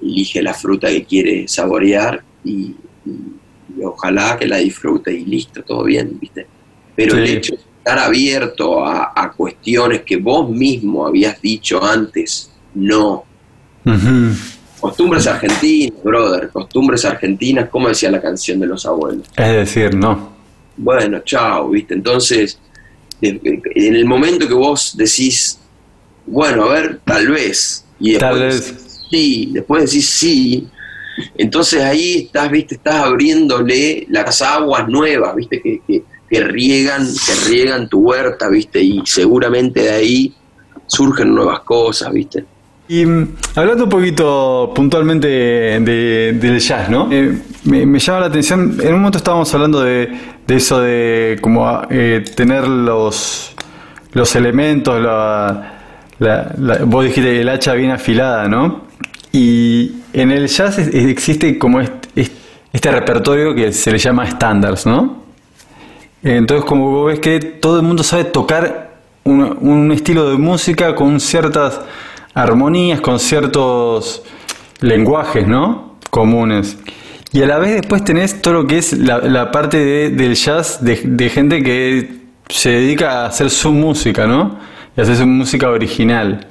elige 0.03 0.43
la 0.43 0.55
fruta 0.55 0.89
que 0.89 1.05
quiere 1.05 1.49
saborear 1.49 2.23
y, 2.45 2.75
ojalá 3.83 4.37
que 4.39 4.47
la 4.47 4.59
disfrute 4.59 5.13
y 5.13 5.25
listo, 5.25 5.63
todo 5.63 5.85
bien, 5.85 6.19
¿viste? 6.21 6.47
Pero 6.95 7.17
el 7.17 7.25
hecho 7.29 7.55
de 7.55 7.63
estar 7.79 7.99
abierto 7.99 8.85
a, 8.85 9.33
cuestiones 9.37 10.03
que 10.03 10.17
vos 10.17 10.49
mismo 10.49 11.07
habías 11.07 11.41
dicho 11.41 11.83
antes, 11.83 12.51
no. 12.75 13.25
Costumbres 14.79 15.27
argentinas, 15.27 16.03
brother, 16.03 16.51
costumbres 16.51 17.05
argentinas, 17.05 17.69
como 17.69 17.89
decía 17.89 18.11
la 18.11 18.21
canción 18.21 18.61
de 18.61 18.67
los 18.67 18.87
abuelos. 18.87 19.27
Es 19.37 19.53
decir, 19.53 19.95
no. 19.95 20.35
Bueno, 20.77 21.21
chao, 21.25 21.71
¿viste? 21.71 21.95
Entonces, 21.95 22.59
en 23.21 23.95
el 23.97 24.05
momento 24.05 24.47
que 24.47 24.55
vos 24.55 24.95
decís, 24.97 25.59
bueno, 26.27 26.65
a 26.65 26.73
ver, 26.75 27.01
tal 27.05 27.29
vez, 27.29 27.85
y 27.99 28.13
después 28.13 28.75
sí, 29.11 29.51
después 29.53 29.85
decís 29.85 30.09
sí, 30.09 30.69
entonces 31.37 31.83
ahí 31.83 32.25
estás, 32.27 32.51
viste, 32.51 32.75
estás 32.77 32.97
abriéndole 32.97 34.07
las 34.11 34.43
aguas 34.43 34.89
nuevas, 34.89 35.35
viste, 35.37 35.61
que, 35.61 36.03
que, 36.29 36.41
riegan, 36.41 37.07
que 37.07 37.49
riegan 37.49 37.89
tu 37.89 38.01
huerta, 38.01 38.49
viste, 38.49 38.83
y 38.83 39.03
seguramente 39.05 39.83
de 39.83 39.91
ahí 39.91 40.35
surgen 40.87 41.35
nuevas 41.35 41.61
cosas, 41.61 42.13
viste. 42.13 42.45
Y 42.89 43.07
mm, 43.07 43.37
hablando 43.55 43.85
un 43.85 43.91
poquito 43.91 44.73
puntualmente 44.75 45.27
del 45.29 46.61
jazz, 46.61 46.91
¿no? 46.91 47.09
Eh, 47.11 47.39
me, 47.65 47.99
llama 47.99 48.21
la 48.21 48.27
atención, 48.27 48.79
en 48.81 48.89
un 48.89 49.01
momento 49.01 49.19
estábamos 49.19 49.53
hablando 49.55 49.83
de, 49.83 50.13
eso 50.49 50.81
de 50.81 51.39
como 51.41 51.83
eh, 51.89 52.23
tener 52.37 52.69
los, 52.69 53.55
los 54.13 54.37
elementos, 54.37 55.01
la, 55.01 55.74
vos 56.19 57.05
dijiste 57.05 57.41
el 57.41 57.49
hacha 57.49 57.75
bien 57.75 57.91
afilada, 57.91 58.49
¿no? 58.49 58.83
Y 59.33 59.93
en 60.13 60.31
el 60.31 60.47
jazz 60.47 60.79
existe 60.79 61.59
como 61.59 61.81
este, 61.81 62.91
repertorio 62.91 63.55
que 63.55 63.73
se 63.73 63.91
le 63.91 63.99
llama 63.99 64.25
estándares, 64.25 64.87
¿no? 64.87 65.25
Entonces 66.23 66.65
como 66.65 66.91
vos 66.91 67.07
ves 67.09 67.21
que 67.21 67.41
todo 67.41 67.77
el 67.77 67.83
mundo 67.83 68.03
sabe 68.03 68.25
tocar 68.25 68.95
un 69.25 69.91
estilo 69.93 70.31
de 70.31 70.37
música 70.37 70.95
con 70.95 71.19
ciertas 71.19 71.81
armonías, 72.35 73.01
con 73.01 73.19
ciertos 73.19 74.23
lenguajes, 74.81 75.47
¿no? 75.47 75.97
Comunes. 76.11 76.77
Y 77.33 77.43
a 77.43 77.47
la 77.47 77.59
vez 77.59 77.73
después 77.73 78.05
tenés 78.05 78.41
todo 78.41 78.55
lo 78.55 78.67
que 78.67 78.79
es 78.79 78.93
la, 78.93 79.51
parte 79.51 80.11
del 80.11 80.35
jazz 80.35 80.79
de, 80.85 81.29
gente 81.31 81.65
que 81.65 82.21
se 82.49 82.71
dedica 82.71 83.23
a 83.23 83.27
hacer 83.27 83.51
su 83.51 83.73
música, 83.73 84.27
¿no? 84.27 84.57
Y 84.97 85.01
hacer 85.01 85.17
su 85.17 85.27
música 85.27 85.71
original. 85.71 86.47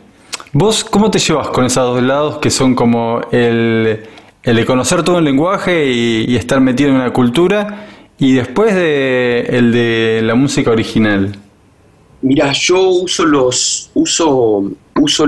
¿Vos 0.52 0.84
cómo 0.84 1.10
te 1.10 1.20
llevas 1.20 1.48
con 1.50 1.66
esos 1.66 1.96
dos 1.96 2.04
lados 2.04 2.38
que 2.38 2.50
son 2.50 2.76
como 2.76 3.22
el, 3.32 4.04
de 4.44 4.66
conocer 4.66 5.04
todo 5.04 5.20
el 5.20 5.26
lenguaje 5.26 5.92
y, 5.92 6.36
estar 6.36 6.60
metido 6.60 6.90
en 6.90 6.96
una 6.96 7.12
cultura 7.12 7.88
y 8.20 8.34
después 8.34 8.76
de, 8.76 9.48
el 9.50 9.72
de 9.72 10.22
la 10.24 10.36
música 10.36 10.72
original? 10.72 11.36
Mira, 12.22 12.52
yo 12.54 12.90
uso 12.90 13.26
los 13.26 13.90
uso 13.94 14.72
uso 14.96 15.26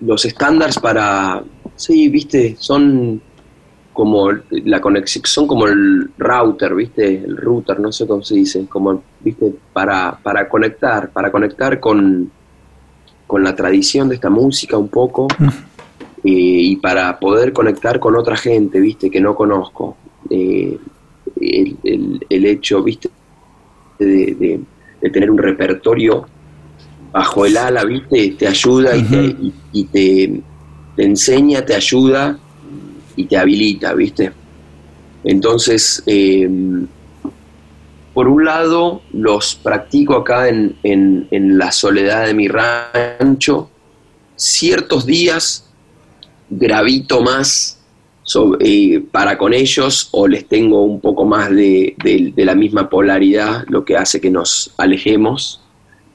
los 0.00 0.24
estándares 0.24 0.78
para, 0.78 1.42
sí, 1.76 2.08
viste, 2.08 2.56
son 2.58 3.20
como 3.98 4.30
la 4.50 4.80
conexión, 4.80 5.24
son 5.26 5.48
como 5.48 5.66
el 5.66 6.08
router, 6.16 6.72
viste, 6.72 7.16
el 7.24 7.36
router, 7.36 7.80
no 7.80 7.90
sé 7.90 8.06
cómo 8.06 8.22
se 8.22 8.36
dice, 8.36 8.64
como, 8.68 9.02
viste, 9.18 9.52
para, 9.72 10.16
para 10.22 10.48
conectar, 10.48 11.10
para 11.10 11.32
conectar 11.32 11.80
con, 11.80 12.30
con 13.26 13.42
la 13.42 13.56
tradición 13.56 14.08
de 14.08 14.14
esta 14.14 14.30
música 14.30 14.78
un 14.78 14.86
poco 14.86 15.26
mm. 15.36 15.48
eh, 15.48 15.50
y 16.22 16.76
para 16.76 17.18
poder 17.18 17.52
conectar 17.52 17.98
con 17.98 18.14
otra 18.14 18.36
gente, 18.36 18.78
viste, 18.78 19.10
que 19.10 19.20
no 19.20 19.34
conozco. 19.34 19.96
Eh, 20.30 20.78
el, 21.40 22.24
el, 22.30 22.46
hecho, 22.46 22.84
viste, 22.84 23.10
de, 23.98 24.60
de 25.02 25.10
tener 25.10 25.28
un 25.28 25.38
repertorio 25.38 26.24
bajo 27.10 27.46
el 27.46 27.56
ala, 27.56 27.84
¿viste? 27.84 28.36
Te 28.38 28.46
ayuda 28.46 28.96
y, 28.96 29.02
te, 29.02 29.36
y, 29.72 29.84
te, 29.86 30.42
enseña, 30.98 31.64
te 31.64 31.74
ayuda 31.74 32.38
y 33.18 33.24
te 33.24 33.36
habilita, 33.36 33.92
¿viste? 33.94 34.32
Entonces, 35.24 36.02
em, 36.06 36.86
por 38.14 38.28
un 38.28 38.44
lado, 38.44 39.02
los 39.12 39.56
practico 39.56 40.14
acá 40.16 40.48
en, 40.48 40.76
en, 40.82 41.58
la 41.58 41.72
soledad 41.72 42.26
de 42.26 42.34
mi 42.34 42.48
rancho. 42.48 43.70
Ciertos 44.36 45.04
días 45.04 45.68
gravito 46.48 47.20
más 47.20 47.78
eh, 48.60 49.02
para 49.10 49.36
con 49.36 49.52
ellos 49.52 50.08
o 50.12 50.28
les 50.28 50.46
tengo 50.46 50.84
un 50.84 51.00
poco 51.00 51.24
más 51.24 51.50
de, 51.50 51.94
de, 52.02 52.44
la 52.44 52.54
misma 52.54 52.88
polaridad, 52.88 53.64
lo 53.68 53.84
que 53.84 53.96
hace 53.96 54.20
que 54.20 54.30
nos 54.30 54.72
alejemos, 54.76 55.60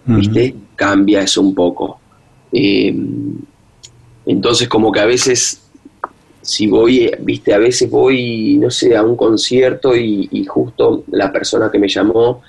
¿viste? 0.06 0.56
cambia 0.76 1.22
eso 1.22 1.42
un 1.42 1.54
poco. 1.54 2.00
Eh, 2.52 2.96
entonces 4.26 4.70
como 4.70 4.92
que 4.92 5.00
a 5.00 5.06
veces, 5.06 5.62
si 6.43 6.67
voy, 6.67 7.10
viste, 7.21 7.53
a 7.53 7.58
veces 7.58 7.89
voy, 7.89 8.58
no 8.58 8.69
sé, 8.69 8.95
a 8.95 9.01
un 9.01 9.15
concierto 9.15 9.95
y, 9.95 10.45
justo 10.45 11.06
la 11.12 11.32
persona 11.32 11.71
que 11.71 11.79
me 11.79 11.88
llamó 11.88 12.41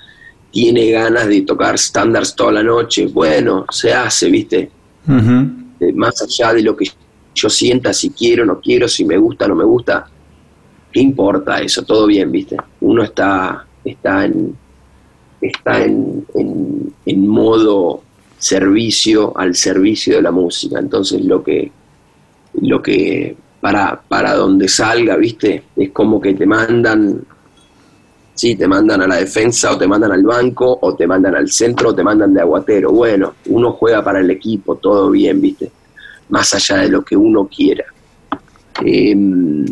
tiene 0.51 0.91
ganas 0.91 1.27
de 1.27 1.41
tocar 1.41 1.75
estándares 1.75 2.35
toda 2.35 2.51
la 2.51 2.63
noche, 2.63 3.07
bueno, 3.07 3.65
se 3.71 3.93
hace, 3.93 4.29
viste, 4.29 4.69
más 5.07 6.21
allá 6.21 6.53
de 6.53 6.61
lo 6.61 6.75
que 6.75 6.85
yo 7.33 7.49
sienta, 7.49 7.93
si 7.93 8.11
quiero, 8.11 8.45
no 8.45 8.59
quiero, 8.59 8.87
si 8.87 9.05
me 9.05 9.17
gusta, 9.17 9.47
no 9.47 9.55
me 9.55 9.65
gusta, 9.65 10.07
¿qué 10.91 10.99
importa 10.99 11.61
eso? 11.61 11.83
Todo 11.83 12.05
bien, 12.05 12.31
viste, 12.31 12.57
uno 12.81 13.03
está, 13.03 13.65
está 13.83 14.25
en, 14.25 14.55
está 15.41 15.83
en, 15.83 16.25
en 17.05 17.27
modo 17.27 18.01
servicio 18.37 19.35
al 19.37 19.55
servicio 19.55 20.17
de 20.17 20.21
la 20.21 20.31
música. 20.31 20.79
Entonces 20.79 21.23
lo 21.25 21.43
que, 21.43 21.71
lo 22.61 22.81
que 22.81 23.35
para, 23.65 23.99
para 23.99 24.35
donde 24.35 24.67
salga, 24.67 25.15
viste, 25.15 25.63
es 25.75 25.89
como 25.89 26.21
que 26.21 26.35
te 26.35 26.45
mandan, 26.45 27.19
sí, 28.35 28.55
te 28.55 28.67
mandan 28.67 29.01
a 29.01 29.07
la 29.07 29.15
defensa 29.15 29.71
o 29.71 29.77
te 29.79 29.87
mandan 29.87 30.11
al 30.11 30.21
banco 30.21 30.77
o 30.83 30.93
te 30.93 31.07
mandan 31.07 31.33
al 31.33 31.49
centro 31.49 31.89
o 31.89 31.95
te 31.95 32.03
mandan 32.03 32.31
de 32.31 32.41
aguatero. 32.41 32.91
Bueno, 32.91 33.33
uno 33.47 33.71
juega 33.71 34.03
para 34.03 34.19
el 34.19 34.29
equipo, 34.29 34.75
todo 34.75 35.09
bien, 35.09 35.41
viste, 35.41 35.71
más 36.29 36.53
allá 36.53 36.83
de 36.83 36.89
lo 36.89 37.03
que 37.03 37.17
uno 37.17 37.47
quiera. 37.47 37.85
Em, 38.83 39.65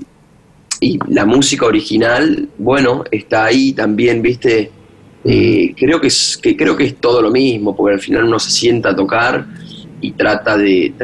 y 0.80 0.98
la 1.10 1.28
música 1.28 1.68
original, 1.68 2.50
bueno, 2.58 3.04
está 3.12 3.46
ahí 3.46 3.74
también, 3.74 4.24
viste, 4.24 4.72
eh, 5.24 5.76
creo, 5.78 6.02
que 6.02 6.08
es, 6.08 6.36
que 6.42 6.58
creo 6.58 6.76
que 6.76 6.86
es 6.86 6.96
todo 6.96 7.22
lo 7.22 7.30
mismo, 7.30 7.76
porque 7.76 7.94
al 7.94 8.02
final 8.02 8.24
uno 8.24 8.40
se 8.40 8.50
sienta 8.50 8.90
a 8.90 8.96
tocar 8.96 9.46
y 10.02 10.14
trata 10.14 10.58
de, 10.58 10.96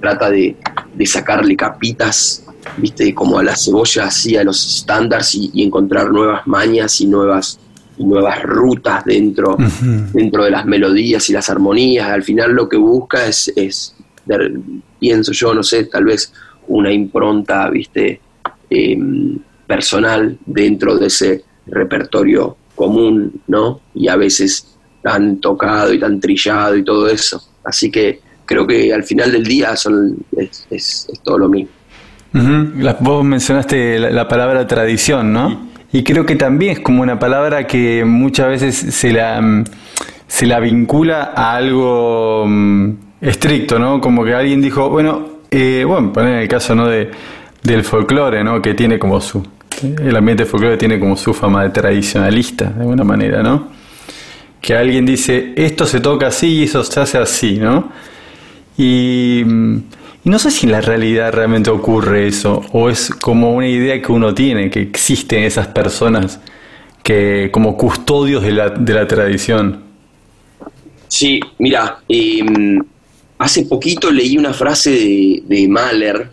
trata 0.00 0.30
de, 0.30 0.56
sacarle 1.04 1.56
capitas, 1.56 2.44
viste, 2.76 3.14
como 3.14 3.38
a 3.38 3.42
la 3.42 3.56
cebolla, 3.56 4.06
así 4.06 4.36
a 4.36 4.44
los 4.44 4.78
estándares 4.78 5.34
y, 5.34 5.62
encontrar 5.62 6.10
nuevas 6.10 6.46
mañas 6.46 7.00
y 7.00 7.06
nuevas, 7.06 7.58
nuevas 7.98 8.42
rutas 8.42 9.04
dentro, 9.04 9.56
dentro 10.12 10.44
de 10.44 10.50
las 10.50 10.66
melodías 10.66 11.28
y 11.30 11.32
las 11.32 11.48
armonías. 11.50 12.08
Al 12.08 12.22
final 12.22 12.52
lo 12.52 12.68
que 12.68 12.76
busca 12.76 13.26
es, 13.26 13.52
es 13.56 13.94
pienso 14.98 15.32
yo, 15.32 15.54
no 15.54 15.62
sé, 15.62 15.84
tal 15.84 16.04
vez 16.04 16.32
una 16.68 16.92
impronta, 16.92 17.70
viste, 17.70 18.20
em, 18.70 19.38
personal 19.66 20.38
dentro 20.46 20.96
de 20.96 21.06
ese 21.06 21.44
repertorio 21.66 22.56
común, 22.74 23.40
¿no? 23.46 23.80
Y 23.94 24.08
a 24.08 24.16
veces 24.16 24.76
tan 25.02 25.40
tocado 25.40 25.92
y 25.92 26.00
tan 26.00 26.20
trillado 26.20 26.76
y 26.76 26.84
todo 26.84 27.08
eso. 27.08 27.42
Así 27.64 27.90
que 27.90 28.20
creo 28.46 28.66
que 28.66 28.92
al 28.94 29.04
final 29.04 29.32
del 29.32 29.44
día 29.44 29.76
son, 29.76 30.16
es, 30.36 31.08
todo 31.22 31.38
lo 31.38 31.48
mismo. 31.48 31.70
Vos 33.00 33.24
mencionaste 33.24 33.98
la, 33.98 34.28
palabra 34.28 34.66
tradición, 34.66 35.32
¿no? 35.32 35.68
Y 35.92 36.02
creo 36.02 36.26
que 36.26 36.36
también 36.36 36.72
es 36.72 36.80
como 36.80 37.02
una 37.02 37.18
palabra 37.18 37.66
que 37.66 38.04
muchas 38.04 38.48
veces 38.48 38.94
se 38.94 39.12
la, 39.12 39.40
mm, 39.40 39.64
se 40.26 40.46
la 40.46 40.60
vincula 40.60 41.32
a 41.34 41.56
algo 41.56 42.44
mm, 42.46 42.90
estricto, 43.20 43.78
¿no? 43.78 44.00
Como 44.00 44.24
que 44.24 44.34
alguien 44.34 44.60
dijo, 44.60 44.90
bueno, 44.90 45.36
eh, 45.50 45.84
bueno, 45.86 46.12
poner 46.12 46.42
el 46.42 46.48
caso, 46.48 46.74
¿no? 46.74 46.88
De, 46.88 47.10
del 47.62 47.84
folclore, 47.84 48.44
¿no? 48.44 48.60
Que 48.60 48.74
tiene 48.74 48.98
como 48.98 49.20
su, 49.20 49.42
el 49.82 50.16
ambiente 50.16 50.44
folclore 50.44 50.76
tiene 50.76 50.98
como 50.98 51.16
su 51.16 51.34
fama 51.34 51.62
de 51.64 51.70
tradicionalista, 51.70 52.66
de 52.66 52.80
alguna 52.80 53.04
manera, 53.04 53.42
¿no? 53.42 53.68
Que 54.60 54.74
alguien 54.74 55.06
dice, 55.06 55.52
esto 55.56 55.86
se 55.86 56.00
toca 56.00 56.28
así 56.28 56.60
y 56.60 56.62
eso 56.64 56.82
se 56.82 57.00
hace 57.00 57.18
así, 57.18 57.58
¿no? 57.58 57.90
Y, 58.76 59.42
y, 60.24 60.28
no 60.30 60.38
sé 60.38 60.50
si 60.50 60.66
en 60.66 60.72
la 60.72 60.80
realidad 60.80 61.32
realmente 61.32 61.70
ocurre 61.70 62.26
eso, 62.26 62.62
o 62.72 62.90
es 62.90 63.10
como 63.10 63.54
una 63.54 63.68
idea 63.68 64.02
que 64.02 64.12
uno 64.12 64.34
tiene, 64.34 64.70
que 64.70 64.80
existen 64.80 65.44
esas 65.44 65.68
personas 65.68 66.40
que 67.06 67.50
como 67.52 67.76
custodios 67.76 68.42
de 68.42 68.50
la, 68.50 68.68
de 68.68 68.92
la 68.92 69.06
tradición. 69.06 69.84
Sí, 71.06 71.38
mira, 71.58 72.00
em, 72.08 72.82
hace 73.38 73.64
poquito 73.66 74.10
leí 74.10 74.36
una 74.36 74.52
frase 74.52 74.90
de, 74.90 75.42
de 75.46 75.68
Mahler 75.68 76.30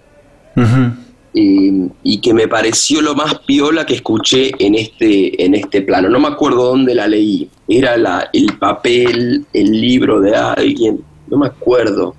y 1.36 2.18
que 2.22 2.34
me 2.34 2.48
pareció 2.48 3.02
lo 3.02 3.14
más 3.14 3.40
piola 3.46 3.86
que 3.86 3.94
escuché 3.94 4.52
en 4.58 4.74
este, 4.74 5.44
en 5.46 5.54
este 5.54 5.84
plano. 5.84 6.10
No 6.10 6.20
me 6.20 6.30
acuerdo 6.30 6.66
dónde 6.66 6.96
la 6.96 7.08
leí, 7.08 7.48
era 7.68 7.96
la, 7.96 8.30
el 8.34 8.58
papel, 8.58 9.46
el 9.54 9.72
libro 9.80 10.22
de 10.22 10.36
alguien, 10.36 11.04
no 11.28 11.38
me 11.38 11.48
acuerdo 11.48 12.16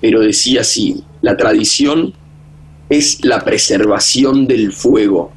pero 0.00 0.20
decía 0.20 0.60
así, 0.60 1.02
la 1.22 1.36
tradición 1.36 2.12
es 2.88 3.24
la 3.24 3.40
preservación 3.40 4.46
del 4.46 4.72
fuego, 4.72 5.32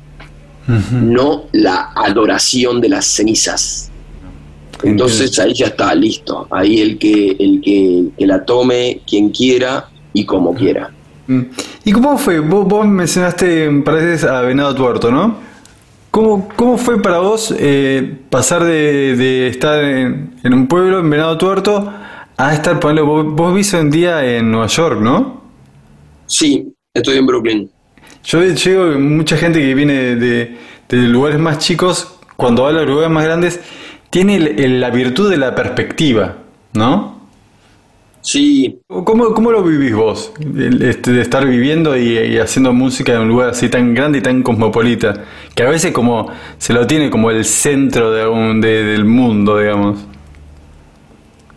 no 0.91 1.45
la 1.51 1.91
adoración 1.95 2.79
de 2.79 2.89
las 2.89 3.05
cenizas. 3.05 3.89
Entonces 4.83 5.37
ahí 5.39 5.53
ya 5.53 5.67
está, 5.67 5.93
listo. 5.95 6.47
Ahí 6.51 6.79
el 6.79 6.97
que, 6.97 7.35
el 7.39 7.61
que, 7.61 8.25
la 8.25 8.45
tome 8.45 9.01
quien 9.07 9.29
quiera 9.29 9.89
y 10.13 10.25
como 10.25 10.53
quiera. 10.53 10.91
Mm. 11.27 11.41
¿Y 11.85 11.91
cómo 11.91 12.17
fue? 12.17 12.39
Vos, 12.39 12.87
mencionaste, 12.87 13.69
parece, 13.83 14.27
a 14.27 14.41
Venado 14.41 14.75
Tuerto, 14.75 15.11
¿no? 15.11 15.37
¿Cómo, 16.11 16.49
cómo 16.55 16.77
fue 16.77 17.01
para 17.01 17.19
vos 17.19 17.53
eh, 17.57 18.17
pasar 18.29 18.63
de, 18.63 19.47
estar 19.47 19.83
en, 19.83 20.35
en, 20.43 20.53
un 20.53 20.67
pueblo, 20.67 20.99
en 20.99 21.09
Venado 21.09 21.37
Tuerto, 21.37 21.91
Ah, 22.41 22.53
estar, 22.53 22.79
Pablo, 22.79 23.05
vos, 23.05 23.25
vos 23.35 23.51
vivís 23.51 23.73
en 23.73 23.91
día 23.91 24.23
en 24.23 24.49
Nueva 24.49 24.67
York, 24.67 25.01
¿no? 25.01 25.41
Sí, 26.25 26.73
estoy 26.93 27.17
en 27.17 27.25
Brooklyn. 27.25 27.69
Yo 28.23 28.41
llego, 28.41 28.97
mucha 28.97 29.35
gente 29.35 29.59
que 29.59 29.75
viene 29.75 30.15
de, 30.15 30.57
lugares 30.89 31.37
más 31.37 31.57
chicos, 31.57 32.17
cuando 32.37 32.65
habla 32.65 32.79
de 32.79 32.85
lugares 32.85 33.11
más 33.11 33.25
grandes, 33.25 33.59
tiene 34.09 34.39
la 34.39 34.89
virtud 34.89 35.29
de 35.29 35.35
la 35.35 35.53
perspectiva, 35.53 36.37
¿no? 36.71 37.19
Sí. 38.21 38.79
¿Cómo, 38.87 39.33
cómo 39.33 39.51
lo 39.51 39.61
vivís 39.61 39.93
vos? 39.93 40.31
Este, 40.79 41.11
de 41.11 41.21
estar 41.21 41.45
viviendo 41.45 41.97
y, 41.97 42.37
haciendo 42.37 42.71
música 42.71 43.15
en 43.15 43.23
un 43.23 43.27
lugar 43.27 43.49
así 43.49 43.67
tan 43.67 43.93
grande 43.93 44.19
y 44.19 44.21
tan 44.21 44.43
cosmopolita, 44.43 45.25
que 45.53 45.63
a 45.63 45.69
veces 45.69 45.91
como 45.91 46.31
se 46.57 46.71
lo 46.71 46.87
tiene 46.87 47.09
como 47.09 47.31
el 47.31 47.43
centro 47.43 48.11
de, 48.13 48.61
del 48.61 49.03
mundo, 49.03 49.57
digamos. 49.57 50.05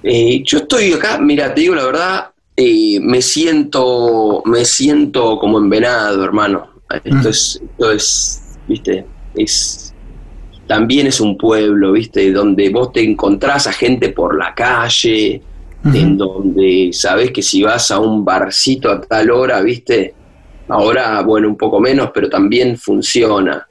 Eh, 0.03 0.43
yo 0.45 0.59
estoy 0.59 0.93
acá, 0.93 1.19
mira, 1.19 1.55
te 1.55 1.61
digo 1.61 1.75
la 1.75 1.85
verdad, 1.85 2.31
eh, 2.57 2.99
me 3.01 3.23
siento, 3.23 4.43
me 4.45 4.65
siento 4.65 5.39
como 5.39 5.59
envenado, 5.59 6.25
hermano. 6.25 6.69
Esto 7.05 7.29
es, 7.29 7.61
esto 7.63 7.93
es, 7.93 8.43
viste, 8.69 9.07
es 9.35 9.95
también 10.67 11.07
es 11.07 11.21
un 11.21 11.37
pueblo, 11.37 11.93
viste, 11.93 12.33
donde 12.33 12.71
vos 12.71 12.93
te 12.93 13.03
encontrás 13.03 13.67
a 13.67 13.73
gente 13.73 14.11
por 14.11 14.37
la 14.37 14.55
calle, 14.55 15.43
en 15.85 16.17
donde 16.17 16.91
sabés 16.93 17.33
que 17.33 17.43
si 17.43 17.63
vas 17.63 17.91
a 17.91 17.99
un 17.99 18.25
barcito 18.25 18.91
a 18.91 19.01
tal 19.01 19.31
hora, 19.31 19.61
viste, 19.61 20.15
ahora, 20.69 21.21
bueno, 21.23 21.49
un 21.49 21.57
poco 21.57 21.81
menos, 21.81 22.11
pero 22.15 22.31
también 22.31 22.79
funciona 22.79 23.67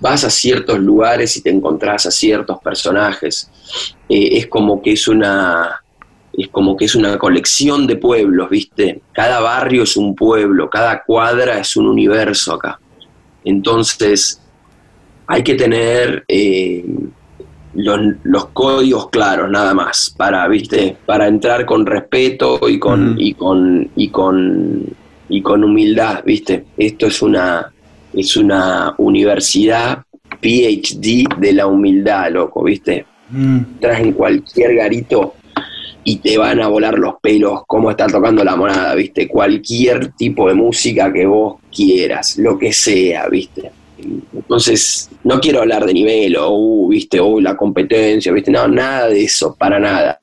vas 0.00 0.24
a 0.24 0.30
ciertos 0.30 0.78
lugares 0.78 1.36
y 1.36 1.42
te 1.42 1.50
encontrás 1.50 2.06
a 2.06 2.10
ciertos 2.10 2.58
personajes. 2.60 3.50
Eh, 4.08 4.38
es 4.38 4.46
como 4.46 4.80
que 4.82 4.92
es 4.92 5.08
una 5.08 5.82
es 6.32 6.48
como 6.48 6.76
que 6.76 6.84
es 6.84 6.94
una 6.94 7.18
colección 7.18 7.86
de 7.86 7.96
pueblos, 7.96 8.48
¿viste? 8.48 9.02
Cada 9.12 9.40
barrio 9.40 9.82
es 9.82 9.96
un 9.96 10.14
pueblo, 10.14 10.70
cada 10.70 11.02
cuadra 11.02 11.58
es 11.58 11.76
un 11.76 11.86
universo 11.88 12.54
acá. 12.54 12.80
Entonces, 13.44 14.40
hay 15.26 15.42
que 15.42 15.54
tener 15.54 16.24
eh, 16.28 16.84
los, 17.74 18.46
códigos 18.52 19.10
claros, 19.10 19.50
nada 19.50 19.74
más, 19.74 20.14
para, 20.16 20.46
¿viste? 20.48 20.96
Para 21.04 21.26
entrar 21.26 21.66
con 21.66 21.84
respeto 21.84 22.60
y 22.68 22.78
con, 22.78 23.16
y 23.18 23.34
con, 23.34 23.90
y 23.96 24.08
con, 24.08 24.86
y 25.28 25.42
con 25.42 25.64
humildad, 25.64 26.22
¿viste? 26.24 26.66
Esto 26.76 27.06
es 27.06 27.22
una, 27.22 27.72
es 28.12 28.36
una 28.36 28.94
universidad 28.98 30.02
PhD 30.40 31.24
de 31.38 31.52
la 31.52 31.66
humildad, 31.66 32.30
loco, 32.30 32.64
¿viste? 32.64 33.06
Mm. 33.30 33.60
En 33.80 34.12
cualquier 34.12 34.74
garito 34.74 35.34
y 36.02 36.16
te 36.16 36.38
van 36.38 36.60
a 36.60 36.68
volar 36.68 36.98
los 36.98 37.14
pelos 37.20 37.62
cómo 37.66 37.90
está 37.90 38.06
tocando 38.06 38.42
la 38.42 38.56
monada, 38.56 38.94
¿viste? 38.94 39.28
Cualquier 39.28 40.12
tipo 40.12 40.48
de 40.48 40.54
música 40.54 41.12
que 41.12 41.26
vos 41.26 41.56
quieras, 41.74 42.38
lo 42.38 42.58
que 42.58 42.72
sea, 42.72 43.28
¿viste? 43.28 43.70
Entonces, 44.32 45.10
no 45.24 45.40
quiero 45.40 45.60
hablar 45.60 45.84
de 45.84 45.92
nivel 45.92 46.36
o, 46.36 46.50
uh, 46.50 46.88
¿viste? 46.88 47.20
O 47.20 47.40
la 47.40 47.56
competencia, 47.56 48.32
¿viste? 48.32 48.50
No, 48.50 48.66
nada 48.66 49.08
de 49.08 49.24
eso, 49.24 49.54
para 49.54 49.78
nada. 49.78 50.20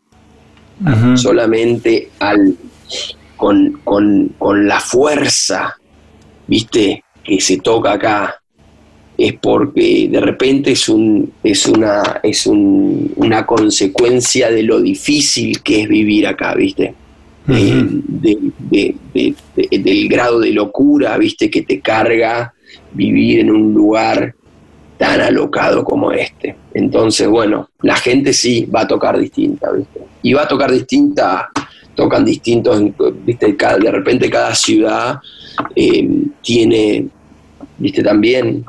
Solamente 1.15 2.11
al, 2.19 2.55
con, 3.35 3.81
con, 3.83 4.35
con 4.37 4.67
la 4.67 4.79
fuerza, 4.79 5.75
¿viste? 6.47 7.03
Que 7.27 7.41
se 7.41 7.57
toca 7.57 7.93
acá 7.93 8.41
es 9.17 9.33
porque 9.33 10.07
de 10.09 10.21
repente 10.21 10.71
es, 10.71 10.87
un, 10.87 11.33
es, 11.43 11.65
una, 11.65 12.21
es 12.23 12.47
una 12.47 13.45
consecuencia 13.45 14.49
de 14.51 14.63
lo 14.63 14.79
difícil 14.79 15.61
que 15.63 15.81
es 15.81 15.89
vivir 15.89 16.27
acá, 16.27 16.55
¿viste? 16.55 16.93
del 17.47 18.53
grado 20.09 20.39
de 20.39 20.51
locura, 20.51 21.17
¿viste? 21.17 21.49
Que 21.49 21.63
te 21.63 21.79
carga 21.79 22.53
vivir 22.93 23.39
en 23.39 23.51
un 23.51 23.73
lugar 23.73 24.35
tan 24.97 25.21
alocado 25.21 25.83
como 25.83 26.11
este. 26.11 26.55
Entonces, 26.73 27.27
bueno, 27.27 27.69
la 27.81 27.95
gente 27.95 28.33
sí 28.33 28.65
va 28.65 28.81
a 28.81 28.87
tocar 28.87 29.17
distinta, 29.17 29.71
¿viste? 29.71 30.01
Y 30.21 30.33
va 30.33 30.43
a 30.43 30.47
tocar 30.47 30.71
distinta, 30.71 31.49
tocan 31.95 32.25
distintos, 32.25 32.83
¿viste? 33.25 33.53
de 33.53 33.91
repente 33.91 34.29
cada 34.29 34.53
ciudad 34.53 35.19
eh, 35.75 36.07
tiene 36.41 37.07
viste 37.77 38.03
también 38.03 38.65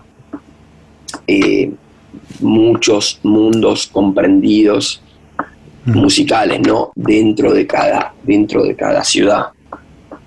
eh, 1.26 1.70
muchos 2.40 3.20
mundos 3.22 3.86
comprendidos 3.86 5.02
musicales, 5.84 6.60
¿no? 6.60 6.92
Dentro 6.94 7.52
de 7.52 7.66
cada, 7.66 8.14
dentro 8.22 8.62
de 8.64 8.74
cada 8.74 9.02
ciudad. 9.02 9.46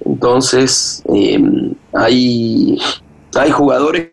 Entonces, 0.06 1.04
em, 1.14 1.74
hay, 1.94 2.78
hay 3.36 3.52
jugadores 3.52 4.10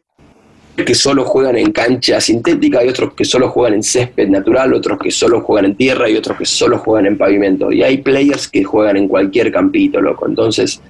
que 0.76 0.94
solo 0.94 1.24
juegan 1.24 1.56
en 1.56 1.72
cancha 1.72 2.20
sintética, 2.20 2.80
hay 2.80 2.88
otros 2.88 3.14
que 3.14 3.24
solo 3.24 3.48
juegan 3.48 3.74
en 3.74 3.82
césped 3.82 4.28
natural, 4.28 4.74
otros 4.74 4.98
que 4.98 5.10
solo 5.10 5.40
juegan 5.40 5.64
en 5.66 5.76
tierra 5.76 6.08
y 6.08 6.16
otros 6.16 6.38
que 6.38 6.44
solo 6.44 6.78
juegan 6.78 7.06
en 7.06 7.18
pavimento. 7.18 7.72
Y 7.72 7.82
hay 7.82 7.98
players 7.98 8.48
que 8.48 8.62
juegan 8.62 8.96
en 8.96 9.08
cualquier 9.08 9.50
campito, 9.50 10.00
loco. 10.00 10.28
Entonces, 10.28 10.80